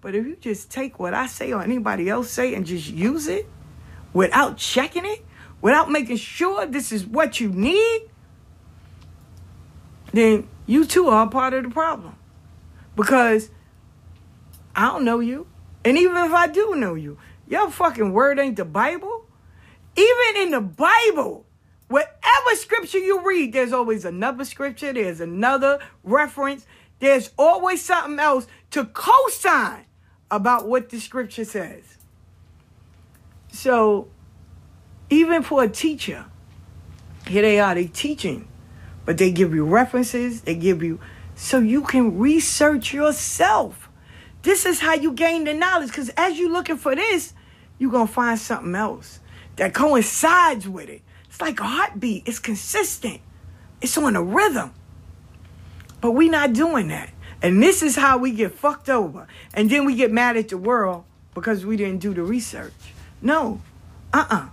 But 0.01 0.15
if 0.15 0.25
you 0.25 0.35
just 0.35 0.71
take 0.71 0.99
what 0.99 1.13
I 1.13 1.27
say 1.27 1.51
or 1.51 1.61
anybody 1.61 2.09
else 2.09 2.29
say 2.29 2.53
and 2.55 2.65
just 2.65 2.87
use 2.87 3.27
it 3.27 3.47
without 4.13 4.57
checking 4.57 5.05
it, 5.05 5.25
without 5.61 5.91
making 5.91 6.17
sure 6.17 6.65
this 6.65 6.91
is 6.91 7.05
what 7.05 7.39
you 7.39 7.49
need, 7.49 8.09
then 10.13 10.47
you 10.65 10.85
too 10.85 11.07
are 11.07 11.29
part 11.29 11.53
of 11.53 11.63
the 11.63 11.69
problem. 11.69 12.15
Because 12.95 13.49
I 14.79 14.83
don't 14.83 15.03
know 15.03 15.19
you. 15.19 15.45
And 15.83 15.97
even 15.97 16.15
if 16.15 16.31
I 16.31 16.47
do 16.47 16.73
know 16.73 16.95
you, 16.95 17.17
your 17.49 17.69
fucking 17.69 18.13
word 18.13 18.39
ain't 18.39 18.55
the 18.55 18.63
Bible. 18.63 19.25
Even 19.97 20.41
in 20.41 20.51
the 20.51 20.61
Bible, 20.61 21.45
whatever 21.89 22.55
scripture 22.55 22.99
you 22.99 23.21
read, 23.27 23.51
there's 23.51 23.73
always 23.73 24.05
another 24.05 24.45
scripture, 24.45 24.93
there's 24.93 25.19
another 25.19 25.79
reference, 26.05 26.65
there's 26.99 27.31
always 27.37 27.83
something 27.83 28.19
else 28.19 28.47
to 28.71 28.85
co 28.85 29.27
sign 29.27 29.83
about 30.31 30.65
what 30.65 30.87
the 30.87 31.01
scripture 31.01 31.43
says. 31.43 31.83
So, 33.51 34.07
even 35.09 35.43
for 35.43 35.61
a 35.61 35.67
teacher, 35.67 36.23
here 37.27 37.41
they 37.41 37.59
are, 37.59 37.75
they 37.75 37.87
teaching, 37.87 38.47
but 39.03 39.17
they 39.17 39.33
give 39.33 39.53
you 39.53 39.65
references, 39.65 40.39
they 40.39 40.55
give 40.55 40.81
you, 40.81 41.01
so 41.35 41.59
you 41.59 41.81
can 41.81 42.17
research 42.17 42.93
yourself. 42.93 43.88
This 44.41 44.65
is 44.65 44.79
how 44.79 44.93
you 44.93 45.11
gain 45.11 45.43
the 45.43 45.53
knowledge. 45.53 45.89
Because 45.89 46.09
as 46.09 46.37
you're 46.39 46.51
looking 46.51 46.77
for 46.77 46.95
this, 46.95 47.33
you're 47.77 47.91
going 47.91 48.07
to 48.07 48.13
find 48.13 48.39
something 48.39 48.75
else 48.75 49.19
that 49.55 49.73
coincides 49.73 50.67
with 50.67 50.89
it. 50.89 51.01
It's 51.27 51.41
like 51.41 51.59
a 51.59 51.63
heartbeat, 51.63 52.27
it's 52.27 52.39
consistent, 52.39 53.21
it's 53.81 53.97
on 53.97 54.15
a 54.15 54.23
rhythm. 54.23 54.73
But 56.01 56.11
we're 56.11 56.31
not 56.31 56.53
doing 56.53 56.87
that. 56.87 57.11
And 57.41 57.61
this 57.61 57.83
is 57.83 57.95
how 57.95 58.17
we 58.17 58.31
get 58.31 58.53
fucked 58.53 58.89
over. 58.89 59.27
And 59.53 59.69
then 59.69 59.85
we 59.85 59.95
get 59.95 60.11
mad 60.11 60.37
at 60.37 60.49
the 60.49 60.57
world 60.57 61.05
because 61.33 61.65
we 61.65 61.77
didn't 61.77 61.99
do 61.99 62.13
the 62.13 62.23
research. 62.23 62.73
No, 63.21 63.61
uh 64.13 64.25
uh-uh. 64.29 64.35
uh 64.35 64.49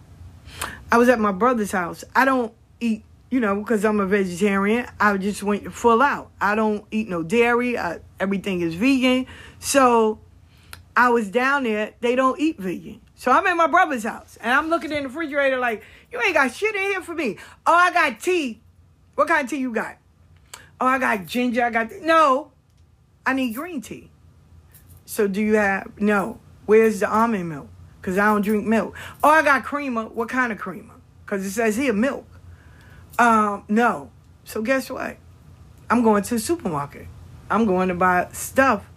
I 0.90 0.98
was 0.98 1.08
at 1.08 1.18
my 1.18 1.32
brother's 1.32 1.72
house. 1.72 2.04
I 2.14 2.24
don't 2.24 2.52
eat 2.80 3.02
you 3.30 3.40
know, 3.40 3.56
because 3.56 3.84
I'm 3.84 4.00
a 4.00 4.06
vegetarian, 4.06 4.86
I 5.00 5.16
just 5.16 5.42
went 5.42 5.72
full 5.72 6.00
out. 6.00 6.30
I 6.40 6.54
don't 6.54 6.84
eat 6.90 7.08
no 7.08 7.22
dairy. 7.22 7.76
I, 7.76 7.98
everything 8.20 8.60
is 8.60 8.74
vegan. 8.74 9.26
So 9.58 10.20
I 10.96 11.10
was 11.10 11.28
down 11.28 11.64
there. 11.64 11.94
They 12.00 12.16
don't 12.16 12.40
eat 12.40 12.58
vegan. 12.58 13.00
So 13.14 13.30
I'm 13.32 13.46
at 13.46 13.56
my 13.56 13.66
brother's 13.66 14.04
house 14.04 14.36
and 14.40 14.52
I'm 14.52 14.68
looking 14.68 14.92
in 14.92 15.02
the 15.02 15.08
refrigerator 15.08 15.58
like, 15.58 15.82
you 16.12 16.20
ain't 16.20 16.34
got 16.34 16.52
shit 16.52 16.74
in 16.74 16.82
here 16.82 17.02
for 17.02 17.14
me. 17.14 17.38
Oh, 17.66 17.74
I 17.74 17.92
got 17.92 18.20
tea. 18.20 18.60
What 19.14 19.28
kind 19.28 19.44
of 19.44 19.50
tea 19.50 19.58
you 19.58 19.72
got? 19.72 19.96
Oh, 20.80 20.86
I 20.86 20.98
got 20.98 21.24
ginger. 21.26 21.64
I 21.64 21.70
got, 21.70 21.88
th-. 21.88 22.02
no, 22.02 22.52
I 23.24 23.32
need 23.32 23.54
green 23.54 23.80
tea. 23.80 24.10
So 25.06 25.26
do 25.26 25.40
you 25.40 25.54
have, 25.54 25.98
no. 25.98 26.40
Where's 26.66 27.00
the 27.00 27.10
almond 27.10 27.48
milk? 27.48 27.68
Because 28.00 28.18
I 28.18 28.26
don't 28.26 28.42
drink 28.42 28.66
milk. 28.66 28.94
Oh, 29.24 29.30
I 29.30 29.42
got 29.42 29.64
creamer. 29.64 30.04
What 30.04 30.28
kind 30.28 30.52
of 30.52 30.58
creamer? 30.58 30.94
Because 31.24 31.44
it 31.46 31.50
says 31.50 31.76
here 31.76 31.92
milk. 31.92 32.26
Um, 33.18 33.64
no. 33.68 34.10
So 34.44 34.62
guess 34.62 34.90
what? 34.90 35.16
I'm 35.88 36.02
going 36.02 36.22
to 36.24 36.34
the 36.34 36.40
supermarket. 36.40 37.06
I'm 37.50 37.66
going 37.66 37.88
to 37.88 37.94
buy 37.94 38.28
stuff 38.32 38.88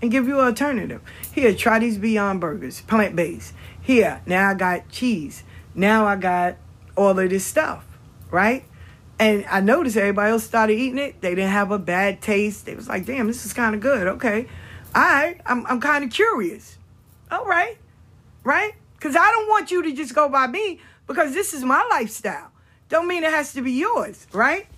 and 0.00 0.10
give 0.10 0.26
you 0.26 0.38
an 0.38 0.46
alternative. 0.46 1.00
Here, 1.32 1.54
try 1.54 1.78
these 1.78 1.98
Beyond 1.98 2.40
Burgers, 2.40 2.80
plant 2.82 3.16
based. 3.16 3.54
Here, 3.80 4.20
now 4.26 4.50
I 4.50 4.54
got 4.54 4.88
cheese. 4.88 5.42
Now 5.74 6.06
I 6.06 6.16
got 6.16 6.56
all 6.96 7.18
of 7.18 7.30
this 7.30 7.44
stuff, 7.44 7.86
right? 8.30 8.64
And 9.18 9.44
I 9.50 9.60
noticed 9.60 9.96
everybody 9.96 10.30
else 10.30 10.44
started 10.44 10.74
eating 10.74 10.98
it. 10.98 11.20
They 11.20 11.30
didn't 11.30 11.50
have 11.50 11.70
a 11.70 11.78
bad 11.78 12.20
taste. 12.20 12.66
They 12.66 12.74
was 12.74 12.88
like, 12.88 13.04
damn, 13.04 13.26
this 13.26 13.44
is 13.44 13.52
kind 13.52 13.74
of 13.74 13.80
good. 13.80 14.06
Okay. 14.06 14.46
All 14.94 15.02
right. 15.02 15.40
I'm, 15.44 15.66
I'm 15.66 15.80
kind 15.80 16.04
of 16.04 16.10
curious. 16.10 16.78
All 17.30 17.44
right. 17.44 17.78
Right? 18.44 18.74
Because 18.96 19.16
I 19.16 19.30
don't 19.30 19.48
want 19.48 19.70
you 19.70 19.82
to 19.82 19.92
just 19.92 20.14
go 20.14 20.28
by 20.28 20.46
me 20.46 20.80
because 21.06 21.34
this 21.34 21.52
is 21.52 21.64
my 21.64 21.84
lifestyle. 21.90 22.50
Don't 22.88 23.08
mean 23.08 23.24
it 23.24 23.30
has 23.30 23.52
to 23.54 23.62
be 23.62 23.72
yours. 23.72 24.26
Right? 24.32 24.68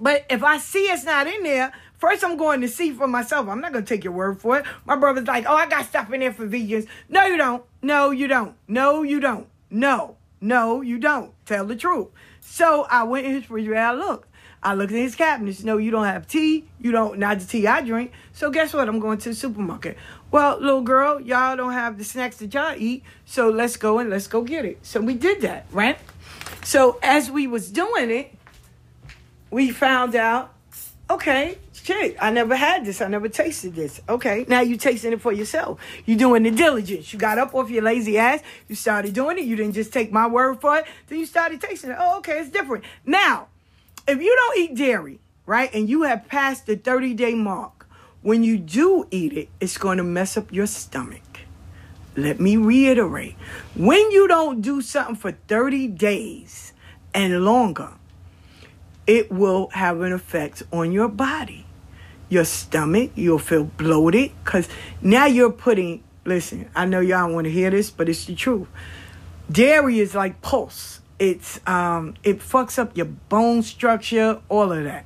But 0.00 0.24
if 0.30 0.44
I 0.44 0.58
see 0.58 0.84
it's 0.84 1.04
not 1.04 1.26
in 1.26 1.42
there, 1.42 1.72
first 2.02 2.24
I'm 2.24 2.36
going 2.36 2.62
to 2.62 2.68
see 2.68 2.90
for 2.90 3.06
myself. 3.06 3.46
I'm 3.46 3.60
not 3.60 3.72
going 3.72 3.84
to 3.84 3.88
take 3.88 4.02
your 4.02 4.12
word 4.12 4.40
for 4.40 4.58
it. 4.58 4.64
My 4.84 4.96
brother's 4.96 5.28
like, 5.28 5.46
oh, 5.48 5.54
I 5.54 5.68
got 5.68 5.86
stuff 5.86 6.12
in 6.12 6.18
there 6.18 6.32
for 6.32 6.48
vegans. 6.48 6.88
No, 7.08 7.26
you 7.26 7.36
don't. 7.36 7.62
No, 7.80 8.10
you 8.10 8.26
don't. 8.26 8.56
No, 8.66 9.04
you 9.04 9.20
don't. 9.20 9.46
No, 9.70 10.16
no, 10.40 10.80
you 10.80 10.98
don't. 10.98 11.32
Tell 11.46 11.64
the 11.64 11.76
truth. 11.76 12.08
So 12.40 12.88
I 12.90 13.04
went 13.04 13.26
in 13.26 13.34
his 13.34 13.42
refrigerator. 13.42 13.80
I 13.80 13.92
looked. 13.92 14.28
I 14.64 14.74
looked 14.74 14.90
in 14.90 14.98
his 14.98 15.14
cabinets. 15.14 15.62
No, 15.62 15.76
you 15.76 15.92
don't 15.92 16.06
have 16.06 16.26
tea. 16.26 16.64
You 16.80 16.90
don't, 16.90 17.20
not 17.20 17.38
the 17.38 17.46
tea 17.46 17.68
I 17.68 17.82
drink. 17.82 18.10
So 18.32 18.50
guess 18.50 18.74
what? 18.74 18.88
I'm 18.88 18.98
going 18.98 19.18
to 19.18 19.28
the 19.28 19.34
supermarket. 19.36 19.96
Well, 20.32 20.58
little 20.60 20.82
girl, 20.82 21.20
y'all 21.20 21.56
don't 21.56 21.72
have 21.72 21.98
the 21.98 22.04
snacks 22.04 22.38
that 22.38 22.52
y'all 22.52 22.74
eat. 22.76 23.04
So 23.26 23.48
let's 23.48 23.76
go 23.76 24.00
and 24.00 24.10
let's 24.10 24.26
go 24.26 24.42
get 24.42 24.64
it. 24.64 24.84
So 24.84 25.00
we 25.00 25.14
did 25.14 25.42
that, 25.42 25.66
right? 25.70 26.00
So 26.64 26.98
as 27.00 27.30
we 27.30 27.46
was 27.46 27.70
doing 27.70 28.10
it, 28.10 28.34
we 29.52 29.70
found 29.70 30.16
out, 30.16 30.52
okay, 31.08 31.58
shit, 31.82 32.16
I 32.20 32.30
never 32.30 32.56
had 32.56 32.84
this. 32.84 33.00
I 33.00 33.08
never 33.08 33.28
tasted 33.28 33.74
this. 33.74 34.00
Okay, 34.08 34.44
now 34.48 34.60
you 34.60 34.76
tasting 34.76 35.12
it 35.12 35.20
for 35.20 35.32
yourself. 35.32 35.80
You 36.06 36.16
doing 36.16 36.42
the 36.42 36.50
diligence. 36.50 37.12
You 37.12 37.18
got 37.18 37.38
up 37.38 37.54
off 37.54 37.70
your 37.70 37.82
lazy 37.82 38.18
ass. 38.18 38.42
You 38.68 38.74
started 38.74 39.14
doing 39.14 39.38
it. 39.38 39.44
You 39.44 39.56
didn't 39.56 39.74
just 39.74 39.92
take 39.92 40.12
my 40.12 40.26
word 40.26 40.60
for 40.60 40.78
it. 40.78 40.86
Then 41.08 41.18
you 41.18 41.26
started 41.26 41.60
tasting 41.60 41.90
it. 41.90 41.96
Oh, 41.98 42.18
okay, 42.18 42.40
it's 42.40 42.50
different. 42.50 42.84
Now, 43.04 43.48
if 44.06 44.20
you 44.20 44.34
don't 44.34 44.58
eat 44.58 44.74
dairy, 44.76 45.20
right, 45.46 45.72
and 45.74 45.88
you 45.88 46.02
have 46.02 46.28
passed 46.28 46.66
the 46.66 46.76
30 46.76 47.14
day 47.14 47.34
mark, 47.34 47.86
when 48.22 48.44
you 48.44 48.56
do 48.58 49.06
eat 49.10 49.32
it, 49.32 49.48
it's 49.60 49.78
going 49.78 49.98
to 49.98 50.04
mess 50.04 50.36
up 50.36 50.52
your 50.52 50.66
stomach. 50.66 51.22
Let 52.16 52.40
me 52.40 52.56
reiterate 52.56 53.36
when 53.74 54.10
you 54.10 54.28
don't 54.28 54.60
do 54.60 54.82
something 54.82 55.16
for 55.16 55.32
30 55.32 55.88
days 55.88 56.72
and 57.14 57.44
longer, 57.44 57.94
it 59.06 59.32
will 59.32 59.68
have 59.70 60.00
an 60.02 60.12
effect 60.12 60.62
on 60.72 60.92
your 60.92 61.08
body 61.08 61.61
your 62.32 62.44
stomach. 62.46 63.10
You'll 63.14 63.38
feel 63.38 63.64
bloated 63.64 64.32
because 64.42 64.66
now 65.02 65.26
you're 65.26 65.52
putting, 65.52 66.02
listen, 66.24 66.70
I 66.74 66.86
know 66.86 67.00
y'all 67.00 67.32
want 67.32 67.44
to 67.44 67.50
hear 67.50 67.70
this, 67.70 67.90
but 67.90 68.08
it's 68.08 68.24
the 68.24 68.34
truth. 68.34 68.68
Dairy 69.50 70.00
is 70.00 70.14
like 70.14 70.40
pulse. 70.40 71.00
It's 71.18 71.60
um 71.68 72.14
it 72.24 72.40
fucks 72.40 72.78
up 72.78 72.96
your 72.96 73.06
bone 73.06 73.62
structure, 73.62 74.40
all 74.48 74.72
of 74.72 74.82
that. 74.84 75.04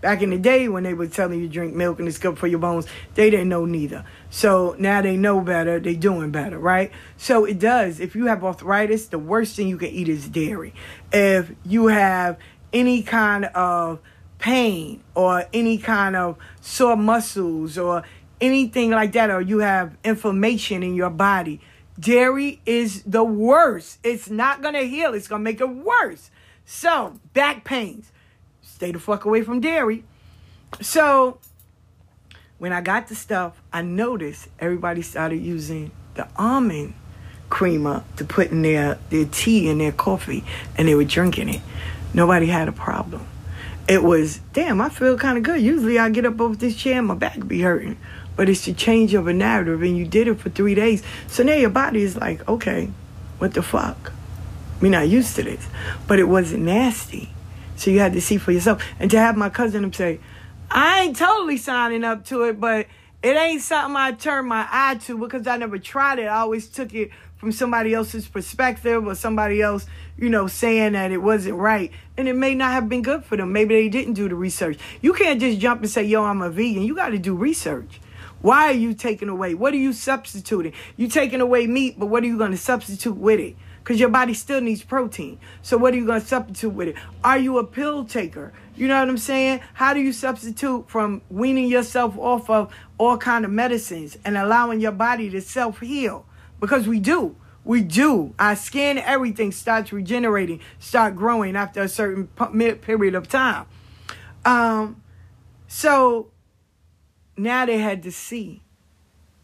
Back 0.00 0.22
in 0.22 0.30
the 0.30 0.38
day 0.38 0.68
when 0.68 0.84
they 0.84 0.94
were 0.94 1.08
telling 1.08 1.40
you 1.40 1.48
drink 1.48 1.74
milk 1.74 1.98
and 1.98 2.06
it's 2.06 2.18
good 2.18 2.38
for 2.38 2.46
your 2.46 2.60
bones, 2.60 2.86
they 3.16 3.28
didn't 3.28 3.48
know 3.48 3.64
neither. 3.64 4.04
So 4.30 4.76
now 4.78 5.02
they 5.02 5.16
know 5.16 5.40
better, 5.40 5.80
they 5.80 5.96
doing 5.96 6.30
better, 6.30 6.58
right? 6.58 6.92
So 7.16 7.44
it 7.44 7.58
does. 7.58 7.98
If 7.98 8.14
you 8.14 8.26
have 8.26 8.44
arthritis, 8.44 9.08
the 9.08 9.18
worst 9.18 9.56
thing 9.56 9.66
you 9.66 9.76
can 9.76 9.88
eat 9.88 10.08
is 10.08 10.28
dairy. 10.28 10.72
If 11.12 11.50
you 11.64 11.88
have 11.88 12.38
any 12.72 13.02
kind 13.02 13.46
of 13.46 13.98
pain 14.38 15.02
or 15.14 15.44
any 15.52 15.78
kind 15.78 16.16
of 16.16 16.38
sore 16.60 16.96
muscles 16.96 17.76
or 17.76 18.02
anything 18.40 18.90
like 18.90 19.12
that, 19.12 19.30
or 19.30 19.40
you 19.40 19.58
have 19.58 19.96
inflammation 20.04 20.82
in 20.82 20.94
your 20.94 21.10
body, 21.10 21.60
dairy 21.98 22.60
is 22.64 23.02
the 23.02 23.24
worst. 23.24 23.98
It's 24.04 24.30
not 24.30 24.62
going 24.62 24.74
to 24.74 24.86
heal, 24.86 25.14
it's 25.14 25.28
going 25.28 25.40
to 25.40 25.44
make 25.44 25.60
it 25.60 25.68
worse. 25.68 26.30
So, 26.64 27.18
back 27.32 27.64
pains, 27.64 28.12
stay 28.62 28.92
the 28.92 28.98
fuck 28.98 29.24
away 29.24 29.42
from 29.42 29.60
dairy. 29.60 30.04
So, 30.80 31.38
when 32.58 32.72
I 32.72 32.80
got 32.80 33.08
the 33.08 33.14
stuff, 33.14 33.60
I 33.72 33.82
noticed 33.82 34.48
everybody 34.58 35.02
started 35.02 35.36
using 35.36 35.90
the 36.14 36.28
almond 36.36 36.94
creamer 37.48 38.04
to 38.16 38.24
put 38.24 38.50
in 38.50 38.62
their, 38.62 38.98
their 39.10 39.24
tea 39.24 39.70
and 39.70 39.80
their 39.80 39.92
coffee, 39.92 40.44
and 40.76 40.86
they 40.86 40.94
were 40.94 41.04
drinking 41.04 41.48
it. 41.48 41.62
Nobody 42.12 42.46
had 42.46 42.68
a 42.68 42.72
problem 42.72 43.26
it 43.88 44.02
was, 44.02 44.40
damn, 44.52 44.80
I 44.80 44.90
feel 44.90 45.16
kind 45.16 45.38
of 45.38 45.44
good. 45.44 45.62
Usually 45.62 45.98
I 45.98 46.10
get 46.10 46.26
up 46.26 46.40
off 46.40 46.58
this 46.58 46.76
chair 46.76 46.98
and 46.98 47.06
my 47.06 47.14
back 47.14 47.48
be 47.48 47.62
hurting. 47.62 47.96
But 48.36 48.48
it's 48.48 48.66
the 48.66 48.74
change 48.74 49.14
of 49.14 49.26
a 49.26 49.32
narrative 49.32 49.82
and 49.82 49.96
you 49.96 50.06
did 50.06 50.28
it 50.28 50.38
for 50.38 50.50
three 50.50 50.74
days. 50.74 51.02
So 51.26 51.42
now 51.42 51.54
your 51.54 51.70
body 51.70 52.02
is 52.02 52.14
like, 52.14 52.46
okay, 52.46 52.90
what 53.38 53.54
the 53.54 53.62
fuck? 53.62 54.12
We're 54.80 54.92
not 54.92 55.08
used 55.08 55.34
to 55.36 55.42
this. 55.42 55.66
But 56.06 56.18
it 56.18 56.24
wasn't 56.24 56.64
nasty. 56.64 57.30
So 57.76 57.90
you 57.90 57.98
had 57.98 58.12
to 58.12 58.20
see 58.20 58.36
for 58.36 58.52
yourself. 58.52 58.84
And 59.00 59.10
to 59.10 59.18
have 59.18 59.36
my 59.36 59.48
cousin 59.48 59.90
say, 59.92 60.20
I 60.70 61.00
ain't 61.00 61.16
totally 61.16 61.56
signing 61.56 62.04
up 62.04 62.26
to 62.26 62.42
it, 62.42 62.60
but 62.60 62.86
it 63.22 63.36
ain't 63.36 63.62
something 63.62 63.96
I 63.96 64.12
turn 64.12 64.46
my 64.46 64.68
eye 64.70 64.96
to 65.06 65.16
because 65.16 65.46
I 65.46 65.56
never 65.56 65.78
tried 65.78 66.18
it. 66.18 66.26
I 66.26 66.40
always 66.40 66.68
took 66.68 66.94
it 66.94 67.10
from 67.38 67.52
somebody 67.52 67.94
else's 67.94 68.26
perspective 68.26 69.06
or 69.06 69.14
somebody 69.14 69.62
else, 69.62 69.86
you 70.16 70.28
know, 70.28 70.48
saying 70.48 70.92
that 70.92 71.12
it 71.12 71.18
wasn't 71.18 71.56
right. 71.56 71.92
And 72.16 72.28
it 72.28 72.34
may 72.34 72.54
not 72.54 72.72
have 72.72 72.88
been 72.88 73.02
good 73.02 73.24
for 73.24 73.36
them. 73.36 73.52
Maybe 73.52 73.74
they 73.76 73.88
didn't 73.88 74.14
do 74.14 74.28
the 74.28 74.34
research. 74.34 74.78
You 75.00 75.12
can't 75.12 75.40
just 75.40 75.58
jump 75.60 75.80
and 75.80 75.90
say, 75.90 76.02
yo, 76.02 76.24
I'm 76.24 76.42
a 76.42 76.50
vegan. 76.50 76.82
You 76.82 76.96
got 76.96 77.10
to 77.10 77.18
do 77.18 77.34
research. 77.34 78.00
Why 78.40 78.68
are 78.68 78.72
you 78.72 78.94
taking 78.94 79.28
away? 79.28 79.54
What 79.54 79.72
are 79.72 79.78
you 79.78 79.92
substituting? 79.92 80.72
You 80.96 81.08
taking 81.08 81.40
away 81.40 81.66
meat, 81.66 81.98
but 81.98 82.06
what 82.06 82.22
are 82.22 82.26
you 82.26 82.38
going 82.38 82.52
to 82.52 82.56
substitute 82.56 83.16
with 83.16 83.40
it? 83.40 83.56
Because 83.82 83.98
your 83.98 84.10
body 84.10 84.34
still 84.34 84.60
needs 84.60 84.82
protein. 84.82 85.38
So 85.62 85.76
what 85.76 85.94
are 85.94 85.96
you 85.96 86.06
going 86.06 86.20
to 86.20 86.26
substitute 86.26 86.70
with 86.70 86.88
it? 86.88 86.96
Are 87.24 87.38
you 87.38 87.58
a 87.58 87.64
pill 87.64 88.04
taker? 88.04 88.52
You 88.76 88.86
know 88.86 88.98
what 88.98 89.08
I'm 89.08 89.18
saying? 89.18 89.60
How 89.74 89.92
do 89.92 90.00
you 90.00 90.12
substitute 90.12 90.88
from 90.88 91.22
weaning 91.30 91.66
yourself 91.66 92.16
off 92.16 92.48
of 92.48 92.72
all 92.96 93.16
kind 93.16 93.44
of 93.44 93.50
medicines 93.50 94.16
and 94.24 94.36
allowing 94.36 94.80
your 94.80 94.92
body 94.92 95.30
to 95.30 95.40
self 95.40 95.80
heal? 95.80 96.24
Because 96.60 96.86
we 96.86 97.00
do. 97.00 97.36
We 97.64 97.82
do. 97.82 98.34
Our 98.38 98.56
skin, 98.56 98.98
everything 98.98 99.52
starts 99.52 99.92
regenerating, 99.92 100.60
start 100.78 101.16
growing 101.16 101.56
after 101.56 101.82
a 101.82 101.88
certain 101.88 102.28
period 102.28 103.14
of 103.14 103.28
time. 103.28 103.66
Um, 104.44 105.02
so 105.66 106.30
now 107.36 107.66
they 107.66 107.78
had 107.78 108.02
to 108.04 108.12
see 108.12 108.62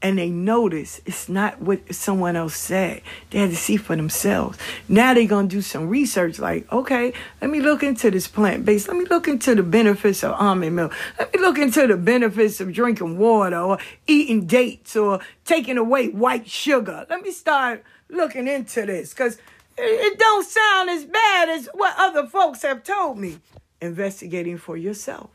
and 0.04 0.18
they 0.18 0.28
notice 0.28 1.00
it's 1.06 1.30
not 1.30 1.62
what 1.62 1.94
someone 1.94 2.36
else 2.36 2.54
said. 2.54 3.00
They 3.30 3.38
had 3.38 3.48
to 3.48 3.56
see 3.56 3.78
for 3.78 3.96
themselves. 3.96 4.58
Now 4.86 5.14
they're 5.14 5.26
going 5.26 5.48
to 5.48 5.56
do 5.56 5.62
some 5.62 5.88
research 5.88 6.38
like, 6.38 6.70
okay, 6.70 7.14
let 7.40 7.50
me 7.50 7.60
look 7.60 7.82
into 7.82 8.10
this 8.10 8.28
plant 8.28 8.66
based. 8.66 8.86
Let 8.86 8.98
me 8.98 9.06
look 9.06 9.28
into 9.28 9.54
the 9.54 9.62
benefits 9.62 10.22
of 10.22 10.32
almond 10.32 10.76
milk. 10.76 10.92
Let 11.18 11.32
me 11.32 11.40
look 11.40 11.56
into 11.56 11.86
the 11.86 11.96
benefits 11.96 12.60
of 12.60 12.70
drinking 12.74 13.16
water 13.16 13.56
or 13.56 13.78
eating 14.06 14.46
dates 14.46 14.94
or 14.94 15.20
taking 15.46 15.78
away 15.78 16.08
white 16.08 16.50
sugar. 16.50 17.06
Let 17.08 17.22
me 17.22 17.30
start 17.30 17.82
looking 18.10 18.46
into 18.46 18.84
this 18.84 19.14
because 19.14 19.38
it 19.78 20.18
don't 20.18 20.46
sound 20.46 20.90
as 20.90 21.06
bad 21.06 21.48
as 21.48 21.66
what 21.72 21.94
other 21.96 22.26
folks 22.26 22.60
have 22.60 22.84
told 22.84 23.16
me. 23.16 23.38
Investigating 23.80 24.58
for 24.58 24.76
yourself. 24.76 25.30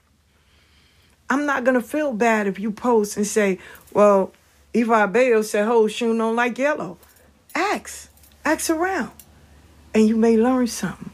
I'm 1.28 1.48
not 1.48 1.64
going 1.64 1.80
to 1.80 1.86
feel 1.86 2.14
bad 2.14 2.46
if 2.46 2.60
you 2.60 2.72
post 2.72 3.18
and 3.18 3.26
say, 3.26 3.58
well, 3.94 4.32
Ifa 4.74 5.12
Bayo 5.12 5.42
said, 5.42 5.68
"Oh, 5.68 5.88
Shun 5.88 6.18
don't 6.18 6.36
like 6.36 6.58
yellow." 6.58 6.98
Ask, 7.56 8.10
ask 8.46 8.70
around, 8.70 9.12
and 9.94 10.08
you 10.08 10.16
may 10.16 10.38
learn 10.38 10.68
something. 10.68 11.10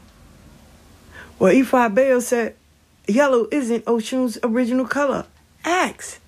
Well, 1.38 1.52
Ifa 1.52 1.94
Bayo 1.94 2.20
said, 2.20 2.56
"Yellow 3.06 3.48
isn't 3.50 3.86
Oshun's 3.86 4.38
original 4.42 4.86
color." 4.86 5.26
Ask, 5.64 6.20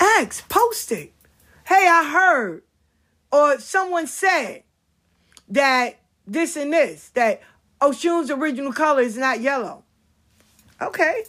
ask, 0.00 0.48
post 0.48 0.90
it. 0.92 1.12
Hey, 1.64 1.86
I 1.88 2.10
heard, 2.10 2.62
or 3.30 3.58
someone 3.60 4.06
said 4.06 4.64
that 5.48 6.00
this 6.26 6.56
and 6.56 6.72
this 6.72 7.10
that 7.10 7.42
Oshun's 7.80 8.30
original 8.30 8.72
color 8.72 9.02
is 9.02 9.16
not 9.16 9.40
yellow. 9.40 9.84
Okay, 10.80 11.24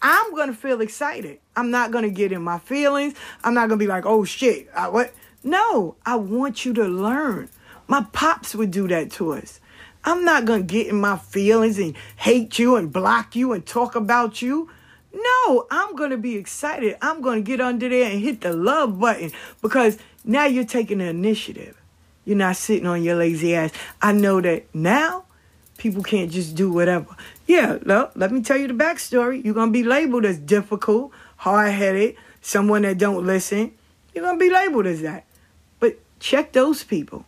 I'm 0.00 0.34
going 0.34 0.48
to 0.48 0.54
feel 0.54 0.80
excited. 0.80 1.40
I'm 1.56 1.70
not 1.70 1.90
going 1.90 2.04
to 2.04 2.10
get 2.10 2.32
in 2.32 2.42
my 2.42 2.58
feelings. 2.58 3.14
I'm 3.42 3.54
not 3.54 3.68
going 3.68 3.78
to 3.78 3.84
be 3.84 3.88
like, 3.88 4.06
oh 4.06 4.24
shit, 4.24 4.68
I, 4.74 4.88
what? 4.88 5.14
No, 5.42 5.96
I 6.06 6.16
want 6.16 6.64
you 6.64 6.72
to 6.74 6.84
learn. 6.84 7.50
My 7.86 8.06
pops 8.12 8.54
would 8.54 8.70
do 8.70 8.88
that 8.88 9.10
to 9.12 9.34
us. 9.34 9.60
I'm 10.04 10.24
not 10.24 10.44
going 10.44 10.66
to 10.66 10.72
get 10.72 10.86
in 10.86 11.00
my 11.00 11.18
feelings 11.18 11.78
and 11.78 11.96
hate 12.16 12.58
you 12.58 12.76
and 12.76 12.92
block 12.92 13.36
you 13.36 13.52
and 13.52 13.64
talk 13.64 13.94
about 13.94 14.42
you. 14.42 14.70
No, 15.12 15.66
I'm 15.70 15.94
going 15.94 16.10
to 16.10 16.16
be 16.16 16.36
excited. 16.36 16.96
I'm 17.00 17.20
going 17.20 17.44
to 17.44 17.46
get 17.46 17.60
under 17.60 17.88
there 17.88 18.10
and 18.10 18.20
hit 18.20 18.40
the 18.40 18.52
love 18.52 18.98
button 18.98 19.32
because 19.62 19.98
now 20.24 20.46
you're 20.46 20.64
taking 20.64 20.98
the 20.98 21.04
initiative. 21.04 21.80
You're 22.24 22.36
not 22.38 22.56
sitting 22.56 22.86
on 22.86 23.02
your 23.02 23.16
lazy 23.16 23.54
ass. 23.54 23.70
I 24.00 24.12
know 24.12 24.40
that 24.40 24.74
now 24.74 25.24
people 25.78 26.02
can't 26.02 26.30
just 26.30 26.54
do 26.54 26.72
whatever. 26.72 27.14
Yeah, 27.46 27.78
no, 27.84 28.10
let 28.14 28.32
me 28.32 28.42
tell 28.42 28.56
you 28.56 28.68
the 28.68 28.74
backstory. 28.74 29.44
You're 29.44 29.54
gonna 29.54 29.70
be 29.70 29.82
labeled 29.82 30.24
as 30.24 30.38
difficult, 30.38 31.12
hard-headed, 31.36 32.16
someone 32.40 32.82
that 32.82 32.98
don't 32.98 33.26
listen. 33.26 33.72
You're 34.14 34.24
gonna 34.24 34.38
be 34.38 34.50
labeled 34.50 34.86
as 34.86 35.02
that. 35.02 35.24
But 35.80 35.98
check 36.20 36.52
those 36.52 36.84
people. 36.84 37.24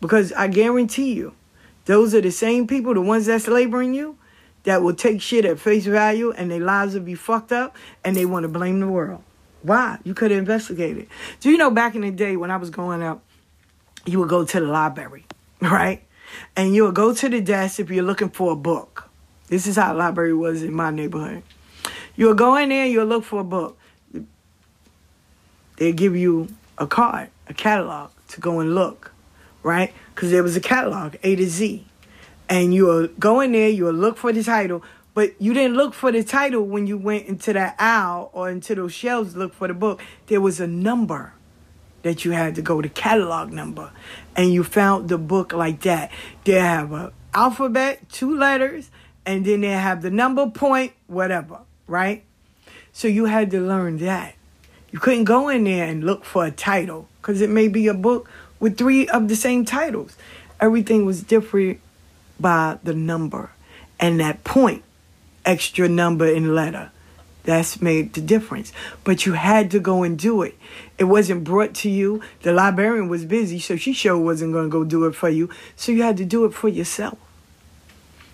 Because 0.00 0.32
I 0.32 0.48
guarantee 0.48 1.12
you, 1.12 1.34
those 1.84 2.14
are 2.14 2.20
the 2.20 2.30
same 2.30 2.66
people, 2.66 2.94
the 2.94 3.00
ones 3.00 3.26
that's 3.26 3.48
laboring 3.48 3.94
you, 3.94 4.16
that 4.64 4.82
will 4.82 4.94
take 4.94 5.20
shit 5.20 5.44
at 5.44 5.58
face 5.58 5.86
value 5.86 6.32
and 6.32 6.50
their 6.50 6.60
lives 6.60 6.94
will 6.94 7.00
be 7.02 7.14
fucked 7.14 7.52
up 7.52 7.76
and 8.04 8.16
they 8.16 8.26
want 8.26 8.44
to 8.44 8.48
blame 8.48 8.80
the 8.80 8.88
world. 8.88 9.22
Why? 9.62 9.98
You 10.04 10.14
could 10.14 10.30
have 10.30 10.38
investigated. 10.38 11.08
Do 11.40 11.50
you 11.50 11.58
know 11.58 11.70
back 11.70 11.94
in 11.94 12.02
the 12.02 12.10
day 12.10 12.36
when 12.36 12.50
I 12.50 12.56
was 12.56 12.70
growing 12.70 13.02
up, 13.02 13.22
you 14.06 14.18
would 14.18 14.28
go 14.28 14.44
to 14.44 14.60
the 14.60 14.66
library, 14.66 15.26
right? 15.60 16.02
And 16.56 16.74
you 16.74 16.84
would 16.84 16.94
go 16.94 17.14
to 17.14 17.28
the 17.28 17.40
desk 17.40 17.80
if 17.80 17.90
you're 17.90 18.04
looking 18.04 18.30
for 18.30 18.52
a 18.52 18.56
book. 18.56 19.08
This 19.48 19.66
is 19.66 19.76
how 19.76 19.92
the 19.92 19.98
library 19.98 20.32
was 20.32 20.62
in 20.62 20.72
my 20.72 20.90
neighborhood. 20.90 21.42
You 22.16 22.28
would 22.28 22.38
go 22.38 22.56
in 22.56 22.68
there, 22.68 22.86
you'll 22.86 23.06
look 23.06 23.24
for 23.24 23.40
a 23.40 23.44
book. 23.44 23.78
They'd 25.76 25.96
give 25.96 26.16
you 26.16 26.48
a 26.78 26.86
card, 26.86 27.30
a 27.48 27.54
catalog 27.54 28.10
to 28.28 28.40
go 28.40 28.60
and 28.60 28.74
look, 28.74 29.12
right? 29.62 29.92
Because 30.14 30.30
there 30.30 30.42
was 30.42 30.56
a 30.56 30.60
catalog, 30.60 31.16
A 31.22 31.36
to 31.36 31.46
Z. 31.46 31.86
And 32.48 32.74
you 32.74 32.86
will 32.86 33.08
go 33.18 33.40
in 33.40 33.52
there, 33.52 33.68
you 33.68 33.84
will 33.84 33.92
look 33.92 34.16
for 34.16 34.32
the 34.32 34.42
title, 34.42 34.82
but 35.14 35.40
you 35.40 35.54
didn't 35.54 35.76
look 35.76 35.94
for 35.94 36.12
the 36.12 36.22
title 36.22 36.62
when 36.62 36.86
you 36.86 36.98
went 36.98 37.26
into 37.26 37.52
that 37.52 37.76
aisle 37.78 38.30
or 38.32 38.50
into 38.50 38.74
those 38.74 38.92
shelves 38.92 39.32
to 39.32 39.38
look 39.38 39.54
for 39.54 39.68
the 39.68 39.74
book. 39.74 40.02
There 40.26 40.40
was 40.40 40.60
a 40.60 40.66
number 40.66 41.32
that 42.02 42.24
you 42.24 42.32
had 42.32 42.54
to 42.54 42.62
go, 42.62 42.80
to 42.80 42.88
catalog 42.88 43.52
number. 43.52 43.90
And 44.36 44.52
you 44.52 44.64
found 44.64 45.08
the 45.08 45.18
book 45.18 45.52
like 45.52 45.80
that. 45.82 46.10
They 46.44 46.52
have 46.52 46.92
a 46.92 47.12
alphabet, 47.34 48.08
two 48.10 48.36
letters, 48.36 48.90
and 49.26 49.44
then 49.44 49.60
they 49.60 49.68
have 49.68 50.02
the 50.02 50.10
number, 50.10 50.48
point, 50.48 50.92
whatever, 51.06 51.60
right? 51.90 52.24
So 52.92 53.08
you 53.08 53.26
had 53.26 53.50
to 53.50 53.60
learn 53.60 53.98
that. 53.98 54.34
You 54.90 54.98
couldn't 54.98 55.24
go 55.24 55.48
in 55.48 55.64
there 55.64 55.86
and 55.86 56.04
look 56.04 56.24
for 56.24 56.44
a 56.44 56.50
title 56.50 57.08
because 57.20 57.40
it 57.40 57.50
may 57.50 57.68
be 57.68 57.86
a 57.88 57.94
book 57.94 58.28
with 58.58 58.76
three 58.76 59.08
of 59.08 59.28
the 59.28 59.36
same 59.36 59.64
titles. 59.64 60.16
Everything 60.60 61.04
was 61.04 61.22
different 61.22 61.80
by 62.38 62.78
the 62.82 62.94
number 62.94 63.50
and 63.98 64.18
that 64.20 64.44
point, 64.44 64.82
extra 65.44 65.88
number 65.88 66.32
and 66.32 66.54
letter. 66.54 66.90
That's 67.44 67.80
made 67.80 68.12
the 68.14 68.20
difference. 68.20 68.72
But 69.04 69.24
you 69.26 69.32
had 69.32 69.70
to 69.70 69.80
go 69.80 70.02
and 70.02 70.18
do 70.18 70.42
it. 70.42 70.56
It 70.98 71.04
wasn't 71.04 71.44
brought 71.44 71.74
to 71.76 71.90
you. 71.90 72.22
The 72.42 72.52
librarian 72.52 73.08
was 73.08 73.24
busy, 73.24 73.58
so 73.58 73.76
she 73.76 73.92
sure 73.92 74.18
wasn't 74.18 74.52
going 74.52 74.66
to 74.66 74.70
go 74.70 74.84
do 74.84 75.06
it 75.06 75.14
for 75.14 75.28
you. 75.28 75.48
So 75.76 75.92
you 75.92 76.02
had 76.02 76.16
to 76.18 76.24
do 76.24 76.44
it 76.44 76.52
for 76.52 76.68
yourself. 76.68 77.18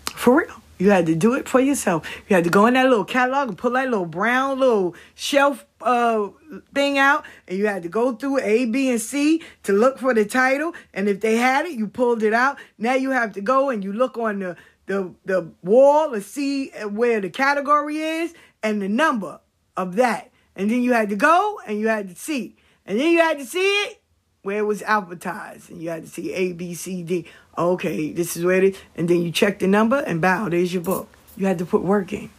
For 0.07 0.39
real. 0.39 0.63
You 0.79 0.91
had 0.91 1.07
to 1.07 1.15
do 1.15 1.35
it 1.35 1.49
for 1.49 1.61
yourself. 1.61 2.07
You 2.29 2.37
had 2.37 2.45
to 2.45 2.51
go 2.51 2.67
in 2.67 2.75
that 2.75 2.89
little 2.89 3.05
catalog 3.05 3.49
and 3.49 3.59
pull 3.59 3.73
that 3.73 3.89
little 3.89 4.07
brown 4.07 4.59
little 4.61 4.95
shelf 5.15 5.65
uh, 5.81 6.29
thing 6.75 6.99
out, 6.99 7.25
and 7.49 7.59
you 7.59 7.67
had 7.67 7.83
to 7.83 7.89
go 7.89 8.13
through 8.13 8.41
A, 8.41 8.67
B, 8.67 8.91
and 8.91 9.01
C 9.01 9.43
to 9.63 9.73
look 9.73 9.99
for 9.99 10.13
the 10.13 10.25
title. 10.25 10.75
And 10.93 11.09
if 11.09 11.21
they 11.21 11.37
had 11.37 11.67
it, 11.67 11.73
you 11.73 11.87
pulled 11.87 12.23
it 12.23 12.35
out. 12.35 12.59
Now 12.79 12.95
you 12.95 13.11
have 13.11 13.33
to 13.33 13.41
go 13.41 13.71
and 13.71 13.83
you 13.83 13.93
look 13.93 14.19
on 14.19 14.41
the 14.41 14.57
the 14.87 15.13
the 15.25 15.51
wall 15.63 16.11
to 16.13 16.21
see 16.21 16.69
where 16.91 17.21
the 17.21 17.31
category 17.31 17.99
is 17.99 18.35
and 18.63 18.81
the 18.81 18.89
number 18.89 19.41
of 19.77 19.97
that. 19.97 20.31
And 20.55 20.71
then 20.71 20.83
you 20.83 20.93
had 20.93 21.11
to 21.11 21.17
go 21.17 21.61
and 21.67 21.79
you 21.79 21.89
had 21.89 22.09
to 22.09 22.15
see. 22.15 22.57
And 22.87 22.99
then 22.99 23.13
you 23.13 23.19
had 23.19 23.39
to 23.39 23.45
see 23.45 23.59
it 23.59 24.03
where 24.47 24.59
it 24.59 24.67
was 24.67 24.81
advertised. 24.83 25.71
And 25.71 25.83
you 25.83 25.91
had 25.91 26.05
to 26.05 26.09
see 26.09 26.33
A, 26.33 26.53
B, 26.53 26.73
C, 26.73 27.03
D. 27.03 27.27
Okay, 27.59 28.13
this 28.13 28.37
is 28.37 28.45
where 28.45 28.63
it 28.63 28.65
is. 28.65 28.79
And 28.97 29.11
then 29.11 29.23
you 29.23 29.33
check 29.33 29.59
the 29.59 29.67
number 29.67 29.99
and 29.99 30.21
bow, 30.21 30.49
there's 30.49 30.73
your 30.73 30.85
book. 30.85 31.09
You 31.37 31.47
had 31.47 31.59
to 31.59 31.67
put 31.67 31.83
work 31.83 32.13
in. 32.13 32.31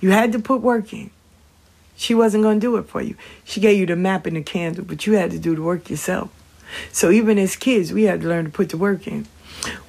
You 0.00 0.10
had 0.10 0.32
to 0.32 0.38
put 0.38 0.60
work 0.60 0.92
in. 0.92 1.10
She 1.96 2.14
wasn't 2.14 2.42
going 2.42 2.60
to 2.60 2.60
do 2.60 2.76
it 2.76 2.88
for 2.88 3.00
you. 3.00 3.16
She 3.42 3.60
gave 3.60 3.78
you 3.78 3.86
the 3.86 3.96
map 3.96 4.26
and 4.26 4.36
the 4.36 4.42
candle, 4.42 4.84
but 4.84 5.06
you 5.06 5.14
had 5.14 5.30
to 5.30 5.38
do 5.38 5.56
the 5.56 5.62
work 5.62 5.88
yourself. 5.88 6.30
So 6.92 7.10
even 7.10 7.38
as 7.38 7.56
kids, 7.56 7.90
we 7.90 8.04
had 8.04 8.20
to 8.20 8.28
learn 8.28 8.44
to 8.44 8.50
put 8.50 8.68
the 8.68 8.76
work 8.76 9.06
in. 9.06 9.26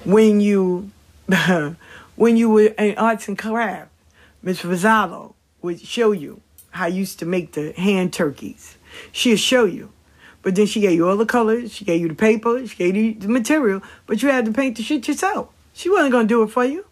When 0.04 0.40
you, 0.40 0.90
when 2.16 2.36
you 2.38 2.48
were 2.48 2.68
in 2.78 2.96
arts 2.96 3.28
and 3.28 3.36
craft, 3.36 3.90
Miss 4.42 4.62
Rosalo 4.62 5.34
would 5.60 5.80
show 5.80 6.12
you 6.12 6.40
how 6.70 6.84
I 6.86 6.88
used 6.88 7.18
to 7.18 7.26
make 7.26 7.52
the 7.52 7.72
hand 7.72 8.14
turkeys. 8.14 8.78
She'd 9.12 9.36
show 9.36 9.66
you. 9.66 9.92
But 10.46 10.54
then 10.54 10.66
she 10.66 10.80
gave 10.80 10.92
you 10.92 11.08
all 11.08 11.16
the 11.16 11.26
colors, 11.26 11.74
she 11.74 11.84
gave 11.84 12.00
you 12.00 12.06
the 12.06 12.14
paper, 12.14 12.64
she 12.64 12.76
gave 12.76 12.94
you 12.94 13.14
the 13.14 13.26
material, 13.26 13.82
but 14.06 14.22
you 14.22 14.28
had 14.28 14.44
to 14.44 14.52
paint 14.52 14.76
the 14.76 14.82
shit 14.84 15.08
yourself. 15.08 15.48
She 15.72 15.90
wasn't 15.90 16.12
gonna 16.12 16.28
do 16.28 16.44
it 16.44 16.52
for 16.52 16.64
you. 16.64 16.84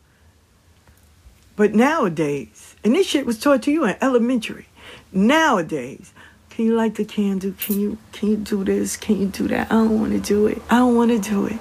But 1.54 1.72
nowadays, 1.72 2.74
and 2.82 2.96
this 2.96 3.06
shit 3.06 3.24
was 3.24 3.38
taught 3.38 3.62
to 3.62 3.70
you 3.70 3.84
in 3.84 3.94
elementary. 4.02 4.66
Nowadays, 5.12 6.12
can 6.50 6.64
you 6.64 6.74
light 6.74 6.96
the 6.96 7.04
candle? 7.04 7.54
Can 7.60 7.78
you 7.78 7.98
can 8.10 8.30
you 8.30 8.36
do 8.38 8.64
this? 8.64 8.96
Can 8.96 9.20
you 9.20 9.26
do 9.28 9.46
that? 9.46 9.70
I 9.70 9.76
don't 9.76 10.00
want 10.00 10.10
to 10.14 10.18
do 10.18 10.48
it. 10.48 10.60
I 10.68 10.78
don't 10.78 10.96
want 10.96 11.12
to 11.12 11.20
do 11.20 11.46
it. 11.46 11.60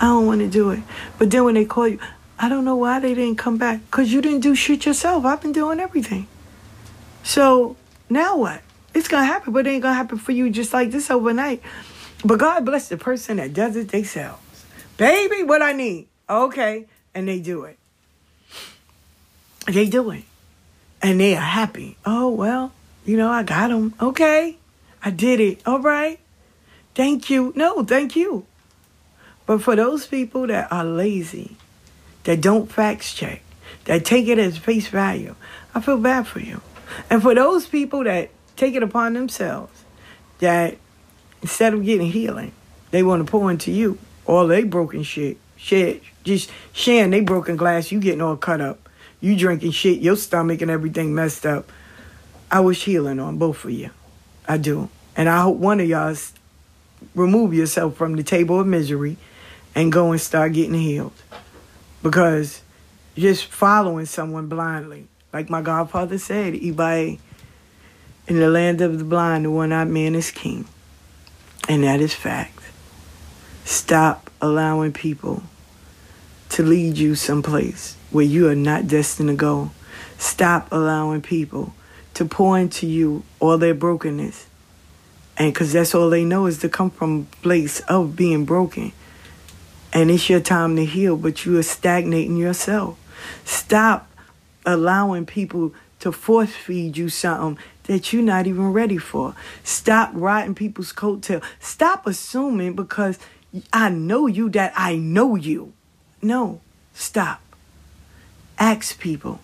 I 0.00 0.06
don't 0.06 0.26
want 0.26 0.40
to 0.40 0.48
do 0.48 0.70
it. 0.70 0.80
But 1.16 1.30
then 1.30 1.44
when 1.44 1.54
they 1.54 1.64
call 1.64 1.86
you, 1.86 2.00
I 2.40 2.48
don't 2.48 2.64
know 2.64 2.74
why 2.74 2.98
they 2.98 3.14
didn't 3.14 3.38
come 3.38 3.56
back. 3.56 3.88
Cause 3.92 4.10
you 4.10 4.20
didn't 4.20 4.40
do 4.40 4.56
shit 4.56 4.84
yourself. 4.84 5.24
I've 5.24 5.40
been 5.40 5.52
doing 5.52 5.78
everything. 5.78 6.26
So 7.22 7.76
now 8.08 8.36
what? 8.36 8.62
It's 8.94 9.08
gonna 9.08 9.24
happen, 9.24 9.52
but 9.52 9.66
it 9.66 9.70
ain't 9.70 9.82
gonna 9.82 9.94
happen 9.94 10.18
for 10.18 10.32
you 10.32 10.50
just 10.50 10.72
like 10.72 10.90
this 10.90 11.10
overnight. 11.10 11.62
But 12.24 12.38
God 12.38 12.64
bless 12.64 12.88
the 12.88 12.96
person 12.96 13.38
that 13.38 13.54
does 13.54 13.76
it 13.76 13.88
themselves. 13.88 14.42
Baby, 14.96 15.42
what 15.42 15.62
I 15.62 15.72
need. 15.72 16.08
Okay. 16.28 16.86
And 17.14 17.26
they 17.26 17.40
do 17.40 17.64
it. 17.64 17.78
They 19.66 19.88
do 19.88 20.10
it. 20.10 20.24
And 21.02 21.20
they 21.20 21.34
are 21.34 21.40
happy. 21.40 21.96
Oh, 22.04 22.28
well, 22.28 22.72
you 23.04 23.16
know, 23.16 23.30
I 23.30 23.42
got 23.42 23.68
them. 23.68 23.94
Okay. 24.00 24.58
I 25.02 25.10
did 25.10 25.40
it. 25.40 25.62
All 25.66 25.80
right. 25.80 26.20
Thank 26.94 27.30
you. 27.30 27.52
No, 27.56 27.82
thank 27.84 28.16
you. 28.16 28.44
But 29.46 29.62
for 29.62 29.74
those 29.74 30.06
people 30.06 30.46
that 30.48 30.70
are 30.70 30.84
lazy, 30.84 31.56
that 32.24 32.40
don't 32.40 32.70
fact 32.70 33.16
check, 33.16 33.42
that 33.86 34.04
take 34.04 34.28
it 34.28 34.38
as 34.38 34.58
face 34.58 34.88
value, 34.88 35.34
I 35.74 35.80
feel 35.80 35.98
bad 35.98 36.26
for 36.26 36.40
you. 36.40 36.60
And 37.08 37.22
for 37.22 37.34
those 37.34 37.66
people 37.66 38.04
that 38.04 38.30
take 38.60 38.74
it 38.74 38.82
upon 38.82 39.14
themselves 39.14 39.84
that 40.38 40.76
instead 41.40 41.72
of 41.72 41.84
getting 41.84 42.12
healing, 42.12 42.52
they 42.90 43.02
want 43.02 43.24
to 43.24 43.30
pour 43.30 43.50
into 43.50 43.72
you 43.72 43.98
all 44.26 44.46
they 44.46 44.62
broken 44.62 45.02
shit. 45.02 45.38
Shit, 45.56 46.02
just 46.24 46.50
sharing 46.72 47.10
they 47.10 47.20
broken 47.20 47.56
glass, 47.56 47.90
you 47.90 48.00
getting 48.00 48.22
all 48.22 48.36
cut 48.36 48.60
up. 48.60 48.88
You 49.20 49.36
drinking 49.36 49.72
shit, 49.72 50.00
your 50.00 50.16
stomach 50.16 50.62
and 50.62 50.70
everything 50.70 51.14
messed 51.14 51.44
up. 51.44 51.70
I 52.50 52.60
wish 52.60 52.84
healing 52.84 53.18
on 53.18 53.38
both 53.38 53.64
of 53.64 53.70
you. 53.70 53.90
I 54.48 54.56
do. 54.56 54.88
And 55.16 55.28
I 55.28 55.42
hope 55.42 55.56
one 55.56 55.80
of 55.80 55.88
y'all 55.88 56.16
remove 57.14 57.52
yourself 57.52 57.96
from 57.96 58.16
the 58.16 58.22
table 58.22 58.60
of 58.60 58.66
misery 58.66 59.16
and 59.74 59.92
go 59.92 60.12
and 60.12 60.20
start 60.20 60.52
getting 60.52 60.74
healed. 60.74 61.12
Because 62.02 62.62
just 63.16 63.46
following 63.46 64.06
someone 64.06 64.48
blindly, 64.48 65.06
like 65.32 65.50
my 65.50 65.60
godfather 65.60 66.18
said, 66.18 66.54
Ibae, 66.54 67.18
in 68.26 68.38
the 68.38 68.48
land 68.48 68.80
of 68.80 68.98
the 68.98 69.04
blind, 69.04 69.44
the 69.44 69.50
one 69.50 69.72
eyed 69.72 69.88
man 69.88 70.14
is 70.14 70.30
king. 70.30 70.66
And 71.68 71.84
that 71.84 72.00
is 72.00 72.14
fact. 72.14 72.62
Stop 73.64 74.30
allowing 74.40 74.92
people 74.92 75.42
to 76.50 76.62
lead 76.62 76.98
you 76.98 77.14
someplace 77.14 77.96
where 78.10 78.24
you 78.24 78.48
are 78.48 78.56
not 78.56 78.88
destined 78.88 79.28
to 79.28 79.34
go. 79.34 79.70
Stop 80.18 80.68
allowing 80.72 81.22
people 81.22 81.74
to 82.14 82.24
pour 82.24 82.58
into 82.58 82.86
you 82.86 83.22
all 83.38 83.58
their 83.58 83.74
brokenness. 83.74 84.46
And 85.36 85.52
because 85.52 85.72
that's 85.72 85.94
all 85.94 86.10
they 86.10 86.24
know 86.24 86.46
is 86.46 86.58
to 86.58 86.68
come 86.68 86.90
from 86.90 87.28
a 87.32 87.36
place 87.42 87.80
of 87.80 88.16
being 88.16 88.44
broken. 88.44 88.92
And 89.92 90.10
it's 90.10 90.28
your 90.28 90.40
time 90.40 90.76
to 90.76 90.84
heal, 90.84 91.16
but 91.16 91.44
you 91.46 91.58
are 91.58 91.62
stagnating 91.62 92.36
yourself. 92.36 92.98
Stop 93.44 94.10
allowing 94.66 95.26
people 95.26 95.74
to 96.00 96.12
force 96.12 96.50
feed 96.50 96.96
you 96.96 97.08
something 97.08 97.62
that 97.84 98.12
you're 98.12 98.22
not 98.22 98.46
even 98.46 98.72
ready 98.72 98.98
for. 98.98 99.34
Stop 99.64 100.10
riding 100.14 100.54
people's 100.54 100.92
coattail. 100.92 101.42
Stop 101.58 102.06
assuming 102.06 102.74
because 102.74 103.18
I 103.72 103.88
know 103.88 104.26
you 104.26 104.48
that 104.50 104.72
I 104.76 104.96
know 104.96 105.34
you. 105.34 105.72
No, 106.22 106.60
stop. 106.94 107.40
Ask 108.58 108.98
people. 108.98 109.40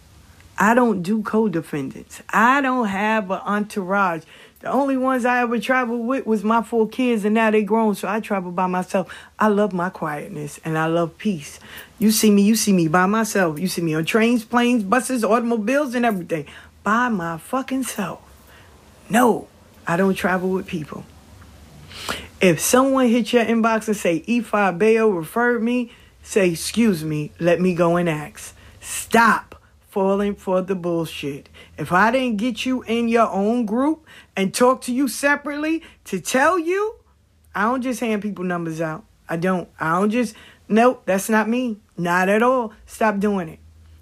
I 0.59 0.75
don't 0.75 1.03
do 1.03 1.23
co-defendants. 1.23 2.23
I 2.31 2.61
don't 2.61 2.87
have 2.87 3.31
an 3.31 3.41
entourage. 3.45 4.23
The 4.61 4.71
only 4.71 4.97
ones 4.97 5.27
I 5.27 5.43
ever 5.43 5.59
traveled 5.59 6.07
with 6.07 6.27
was 6.27 6.43
my 6.43 6.63
four 6.63 6.89
kids, 6.89 7.25
and 7.27 7.35
now 7.35 7.51
they 7.51 7.63
grown, 7.63 7.95
so 7.95 8.09
I 8.09 8.21
travel 8.21 8.51
by 8.51 8.67
myself. 8.67 9.15
I 9.39 9.49
love 9.49 9.75
my 9.75 9.91
quietness 9.91 10.59
and 10.65 10.79
I 10.79 10.87
love 10.87 11.19
peace. 11.19 11.61
You 11.99 12.11
see 12.11 12.31
me, 12.31 12.43
you 12.43 12.57
see 12.57 12.73
me 12.73 12.89
by 12.89 13.07
myself. 13.07 13.59
You 13.59 13.69
see 13.69 13.83
me 13.83 13.95
on 13.95 14.07
trains, 14.07 14.45
planes, 14.45 14.83
buses, 14.83 15.25
automobiles, 15.25 15.95
and 15.95 16.07
everything. 16.07 16.47
By 16.83 17.11
my 17.11 17.37
fucking 17.37 17.83
self. 17.83 18.26
No, 19.09 19.49
I 19.87 19.97
don't 19.97 20.15
travel 20.15 20.51
with 20.51 20.67
people. 20.67 21.05
If 22.41 22.61
someone 22.61 23.09
hit 23.09 23.33
your 23.33 23.45
inbox 23.45 23.89
and 23.89 23.97
say 23.97 24.21
Ifa 24.23 24.79
Bayo 24.79 25.09
referred 25.09 25.63
me, 25.63 25.93
say, 26.23 26.51
excuse 26.51 27.05
me, 27.05 27.33
let 27.39 27.61
me 27.61 27.75
go 27.75 27.97
and 27.97 28.09
ask. 28.09 28.55
Stop 28.81 29.63
falling 29.89 30.35
for 30.35 30.61
the 30.61 30.75
bullshit. 30.75 31.49
If 31.79 31.93
I 31.93 32.11
didn't 32.11 32.37
get 32.37 32.67
you 32.67 32.83
in 32.83 33.09
your 33.09 33.31
own 33.31 33.65
group 33.65 34.05
and 34.37 34.53
talk 34.53 34.83
to 34.83 34.93
you 34.93 35.09
separately 35.09 35.83
to 36.05 36.21
tell 36.21 36.59
you, 36.59 36.97
I 37.55 37.63
don't 37.63 37.81
just 37.81 38.01
hand 38.01 38.21
people 38.21 38.45
numbers 38.45 38.81
out. 38.81 39.05
I 39.29 39.37
don't. 39.37 39.69
I 39.81 39.99
don't 39.99 40.11
just, 40.11 40.35
nope, 40.69 41.03
that's 41.07 41.31
not 41.31 41.49
me. 41.49 41.79
Not 41.97 42.29
at 42.29 42.43
all. 42.43 42.75
Stop 42.85 43.19
doing 43.19 43.49
it. 43.49 43.59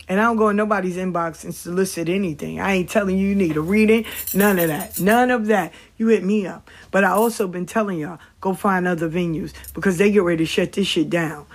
And 0.09 0.21
I 0.21 0.25
don't 0.25 0.37
go 0.37 0.51
in 0.51 0.57
nobody's 0.57 0.97
inbox 0.97 1.45
and 1.45 1.55
solicit 1.55 2.09
anything. 2.09 2.61
I 2.61 2.75
ain't 2.75 2.91
telling 2.91 3.17
you 3.17 3.29
you 3.29 3.35
need 3.35 3.57
a 3.57 3.61
reading. 3.61 4.05
None 4.35 4.59
of 4.59 4.69
that. 4.69 5.01
None 5.01 5.31
of 5.31 5.47
that. 5.47 5.73
You 5.97 6.09
hit 6.09 6.25
me 6.25 6.47
up. 6.47 6.71
But 6.91 7.05
I 7.05 7.11
also 7.11 7.49
been 7.49 7.67
telling 7.67 7.99
y'all, 7.99 8.19
go 8.41 8.55
find 8.55 8.87
other 8.87 9.09
venues 9.09 9.53
because 9.73 9.99
they 9.99 10.11
get 10.11 10.23
ready 10.23 10.45
to 10.45 10.47
shut 10.47 10.73
this 10.73 10.87
shit 10.87 11.09
down 11.09 11.47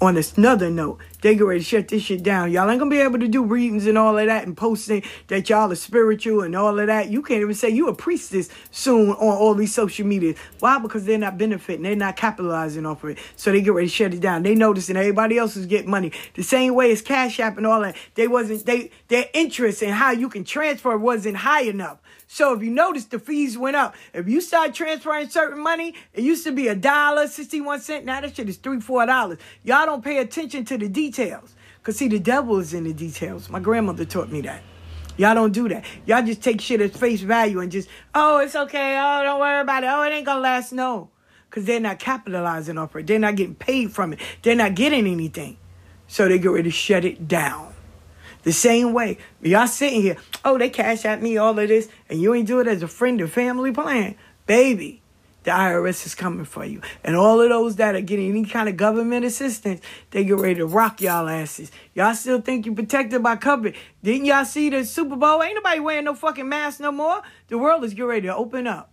on 0.00 0.16
another 0.36 0.70
note, 0.70 0.98
they 1.22 1.34
get 1.34 1.44
ready 1.44 1.60
to 1.60 1.64
shut 1.64 1.88
this 1.88 2.02
shit 2.02 2.22
down. 2.22 2.52
Y'all 2.52 2.68
ain't 2.68 2.78
gonna 2.78 2.90
be 2.90 3.00
able 3.00 3.18
to 3.18 3.28
do 3.28 3.42
readings 3.42 3.86
and 3.86 3.96
all 3.96 4.18
of 4.18 4.26
that 4.26 4.46
and 4.46 4.56
posting 4.56 5.02
that 5.28 5.48
y'all 5.48 5.72
are 5.72 5.76
spiritual 5.76 6.42
and 6.42 6.54
all 6.54 6.78
of 6.78 6.86
that. 6.86 7.10
You 7.10 7.22
can't 7.22 7.40
even 7.40 7.54
say 7.54 7.70
you 7.70 7.88
a 7.88 7.94
priestess 7.94 8.48
soon 8.70 9.10
on 9.10 9.16
all 9.18 9.54
these 9.54 9.74
social 9.74 10.06
media. 10.06 10.34
Why? 10.60 10.78
Because 10.78 11.04
they're 11.04 11.18
not 11.18 11.38
benefiting. 11.38 11.82
They're 11.82 11.96
not 11.96 12.16
capitalizing 12.16 12.86
off 12.86 13.02
of 13.04 13.10
it. 13.10 13.18
So 13.36 13.50
they 13.50 13.62
get 13.62 13.72
ready 13.72 13.88
to 13.88 13.92
shut 13.92 14.14
it 14.14 14.20
down. 14.20 14.42
They 14.42 14.54
noticing 14.54 14.96
everybody 14.96 15.38
else 15.38 15.56
is 15.56 15.66
getting 15.66 15.90
money. 15.90 16.12
The 16.34 16.42
same 16.42 16.74
way 16.74 16.92
as 16.92 17.02
Cash 17.02 17.40
App 17.40 17.56
and 17.56 17.66
all 17.66 17.80
that. 17.80 17.96
They 18.14 18.28
wasn't 18.28 18.66
they 18.66 18.90
their 19.08 19.26
interest 19.32 19.82
in 19.82 19.90
how 19.90 20.10
you 20.10 20.28
can 20.28 20.44
transfer 20.44 20.96
wasn't 20.96 21.38
high 21.38 21.62
enough. 21.62 21.98
So 22.28 22.52
if 22.54 22.62
you 22.62 22.70
notice, 22.70 23.04
the 23.04 23.18
fees 23.18 23.56
went 23.56 23.76
up. 23.76 23.94
If 24.12 24.28
you 24.28 24.40
start 24.40 24.74
transferring 24.74 25.28
certain 25.28 25.62
money, 25.62 25.94
it 26.12 26.24
used 26.24 26.44
to 26.44 26.52
be 26.52 26.66
a 26.68 26.74
dollar, 26.74 27.28
61 27.28 27.80
cent. 27.80 28.04
Now 28.04 28.20
that 28.20 28.34
shit 28.34 28.48
is 28.48 28.56
three, 28.56 28.80
four 28.80 29.06
dollars. 29.06 29.38
Y'all 29.62 29.86
don't 29.86 30.04
pay 30.04 30.18
attention 30.18 30.64
to 30.66 30.76
the 30.76 30.88
details. 30.88 31.05
Cause 31.82 31.96
see, 31.96 32.08
the 32.08 32.18
devil 32.18 32.58
is 32.58 32.74
in 32.74 32.84
the 32.84 32.92
details. 32.92 33.48
My 33.48 33.60
grandmother 33.60 34.04
taught 34.04 34.30
me 34.30 34.40
that. 34.42 34.62
Y'all 35.16 35.34
don't 35.34 35.52
do 35.52 35.68
that. 35.68 35.84
Y'all 36.04 36.24
just 36.24 36.42
take 36.42 36.60
shit 36.60 36.80
at 36.80 36.92
face 36.92 37.20
value 37.20 37.60
and 37.60 37.72
just, 37.72 37.88
oh, 38.14 38.38
it's 38.38 38.54
okay. 38.54 38.98
Oh, 38.98 39.22
don't 39.22 39.40
worry 39.40 39.60
about 39.60 39.84
it. 39.84 39.86
Oh, 39.86 40.02
it 40.02 40.10
ain't 40.10 40.26
gonna 40.26 40.40
last. 40.40 40.72
No. 40.72 41.10
Cause 41.50 41.64
they're 41.64 41.80
not 41.80 41.98
capitalizing 41.98 42.76
off 42.76 42.94
it. 42.96 43.06
They're 43.06 43.18
not 43.18 43.36
getting 43.36 43.54
paid 43.54 43.92
from 43.92 44.12
it. 44.12 44.20
They're 44.42 44.56
not 44.56 44.74
getting 44.74 45.06
anything. 45.06 45.56
So 46.08 46.28
they 46.28 46.38
get 46.38 46.50
ready 46.50 46.64
to 46.64 46.70
shut 46.70 47.04
it 47.04 47.26
down. 47.26 47.72
The 48.42 48.52
same 48.52 48.92
way, 48.92 49.18
y'all 49.42 49.66
sitting 49.66 50.02
here, 50.02 50.16
oh, 50.44 50.56
they 50.56 50.70
Cash 50.70 51.04
App 51.04 51.20
me 51.20 51.36
all 51.36 51.58
of 51.58 51.68
this, 51.68 51.88
and 52.08 52.20
you 52.20 52.32
ain't 52.32 52.46
do 52.46 52.60
it 52.60 52.68
as 52.68 52.80
a 52.82 52.86
friend 52.86 53.20
or 53.20 53.26
family 53.26 53.72
plan. 53.72 54.14
Baby, 54.46 55.02
the 55.46 55.52
IRS 55.52 56.04
is 56.04 56.16
coming 56.16 56.44
for 56.44 56.64
you. 56.64 56.80
And 57.04 57.14
all 57.14 57.40
of 57.40 57.48
those 57.48 57.76
that 57.76 57.94
are 57.94 58.00
getting 58.00 58.30
any 58.30 58.44
kind 58.44 58.68
of 58.68 58.76
government 58.76 59.24
assistance, 59.24 59.80
they 60.10 60.24
get 60.24 60.38
ready 60.38 60.56
to 60.56 60.66
rock 60.66 61.00
y'all 61.00 61.28
asses. 61.28 61.70
Y'all 61.94 62.14
still 62.14 62.40
think 62.40 62.66
you're 62.66 62.74
protected 62.74 63.22
by 63.22 63.36
COVID. 63.36 63.76
Didn't 64.02 64.24
y'all 64.24 64.44
see 64.44 64.70
the 64.70 64.84
Super 64.84 65.14
Bowl? 65.14 65.40
Ain't 65.40 65.54
nobody 65.54 65.78
wearing 65.78 66.04
no 66.04 66.14
fucking 66.14 66.48
mask 66.48 66.80
no 66.80 66.90
more. 66.90 67.22
The 67.46 67.58
world 67.58 67.84
is 67.84 67.94
getting 67.94 68.06
ready 68.06 68.26
to 68.26 68.34
open 68.34 68.66
up. 68.66 68.90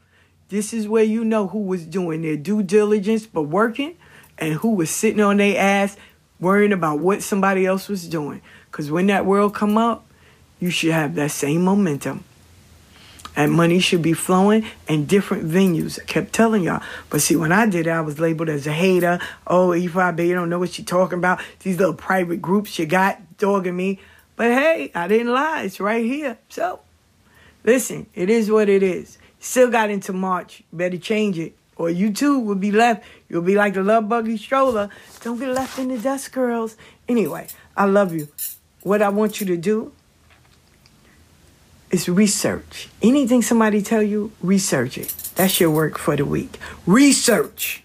This 0.49 0.73
is 0.73 0.87
where 0.87 1.03
you 1.03 1.25
know 1.25 1.47
who 1.47 1.57
was 1.57 1.87
doing 1.87 2.21
their 2.21 2.37
due 2.37 2.61
diligence 2.61 3.25
but 3.25 3.43
working 3.43 3.97
and 4.37 4.53
who 4.53 4.75
was 4.75 4.91
sitting 4.91 5.21
on 5.21 5.37
their 5.37 5.59
ass 5.59 5.97
worrying 6.39 6.71
about 6.71 6.99
what 6.99 7.23
somebody 7.23 7.65
else 7.65 7.89
was 7.89 8.07
doing. 8.07 8.43
Because 8.69 8.91
when 8.91 9.07
that 9.07 9.25
world 9.25 9.55
come 9.55 9.75
up, 9.75 10.05
you 10.59 10.69
should 10.69 10.91
have 10.91 11.15
that 11.15 11.31
same 11.31 11.63
momentum. 11.63 12.23
And 13.35 13.51
money 13.51 13.79
should 13.79 14.01
be 14.01 14.13
flowing 14.13 14.65
in 14.87 15.05
different 15.05 15.49
venues. 15.49 15.99
I 15.99 16.05
kept 16.05 16.33
telling 16.33 16.63
y'all. 16.63 16.83
But 17.09 17.21
see, 17.21 17.35
when 17.35 17.51
I 17.51 17.65
did 17.65 17.87
it, 17.87 17.89
I 17.89 18.01
was 18.01 18.19
labeled 18.19 18.49
as 18.49 18.67
a 18.67 18.71
hater. 18.71 19.19
Oh, 19.47 19.69
E5B, 19.69 20.27
you 20.27 20.35
don't 20.35 20.49
know 20.49 20.59
what 20.59 20.77
you're 20.77 20.85
talking 20.85 21.17
about. 21.17 21.41
These 21.59 21.79
little 21.79 21.95
private 21.95 22.41
groups 22.41 22.77
you 22.77 22.85
got 22.85 23.37
dogging 23.37 23.75
me. 23.75 23.99
But 24.35 24.51
hey, 24.51 24.91
I 24.93 25.07
didn't 25.07 25.33
lie. 25.33 25.63
It's 25.63 25.79
right 25.79 26.05
here. 26.05 26.37
So, 26.49 26.81
listen, 27.63 28.07
it 28.13 28.29
is 28.29 28.51
what 28.51 28.69
it 28.69 28.83
is. 28.83 29.17
Still 29.39 29.69
got 29.69 29.89
into 29.89 30.13
March. 30.13 30.63
Better 30.71 30.97
change 30.97 31.39
it. 31.39 31.55
Or 31.75 31.89
you 31.89 32.13
too 32.13 32.39
will 32.39 32.55
be 32.55 32.71
left. 32.71 33.03
You'll 33.29 33.41
be 33.41 33.55
like 33.55 33.73
the 33.73 33.83
love 33.83 34.07
buggy 34.07 34.37
stroller. 34.37 34.89
Don't 35.21 35.39
get 35.39 35.49
left 35.49 35.79
in 35.79 35.87
the 35.87 35.97
dust, 35.97 36.31
girls. 36.31 36.77
Anyway, 37.09 37.47
I 37.75 37.85
love 37.85 38.13
you. 38.13 38.27
What 38.81 39.01
I 39.01 39.09
want 39.09 39.39
you 39.39 39.47
to 39.47 39.57
do 39.57 39.91
is 41.93 42.09
research. 42.09 42.89
Anything 43.01 43.43
somebody 43.43 43.81
tell 43.81 44.01
you, 44.01 44.31
research 44.41 44.97
it. 44.97 45.13
That's 45.35 45.59
your 45.59 45.69
work 45.69 45.99
for 45.99 46.15
the 46.15 46.25
week. 46.25 46.57
Research. 46.87 47.82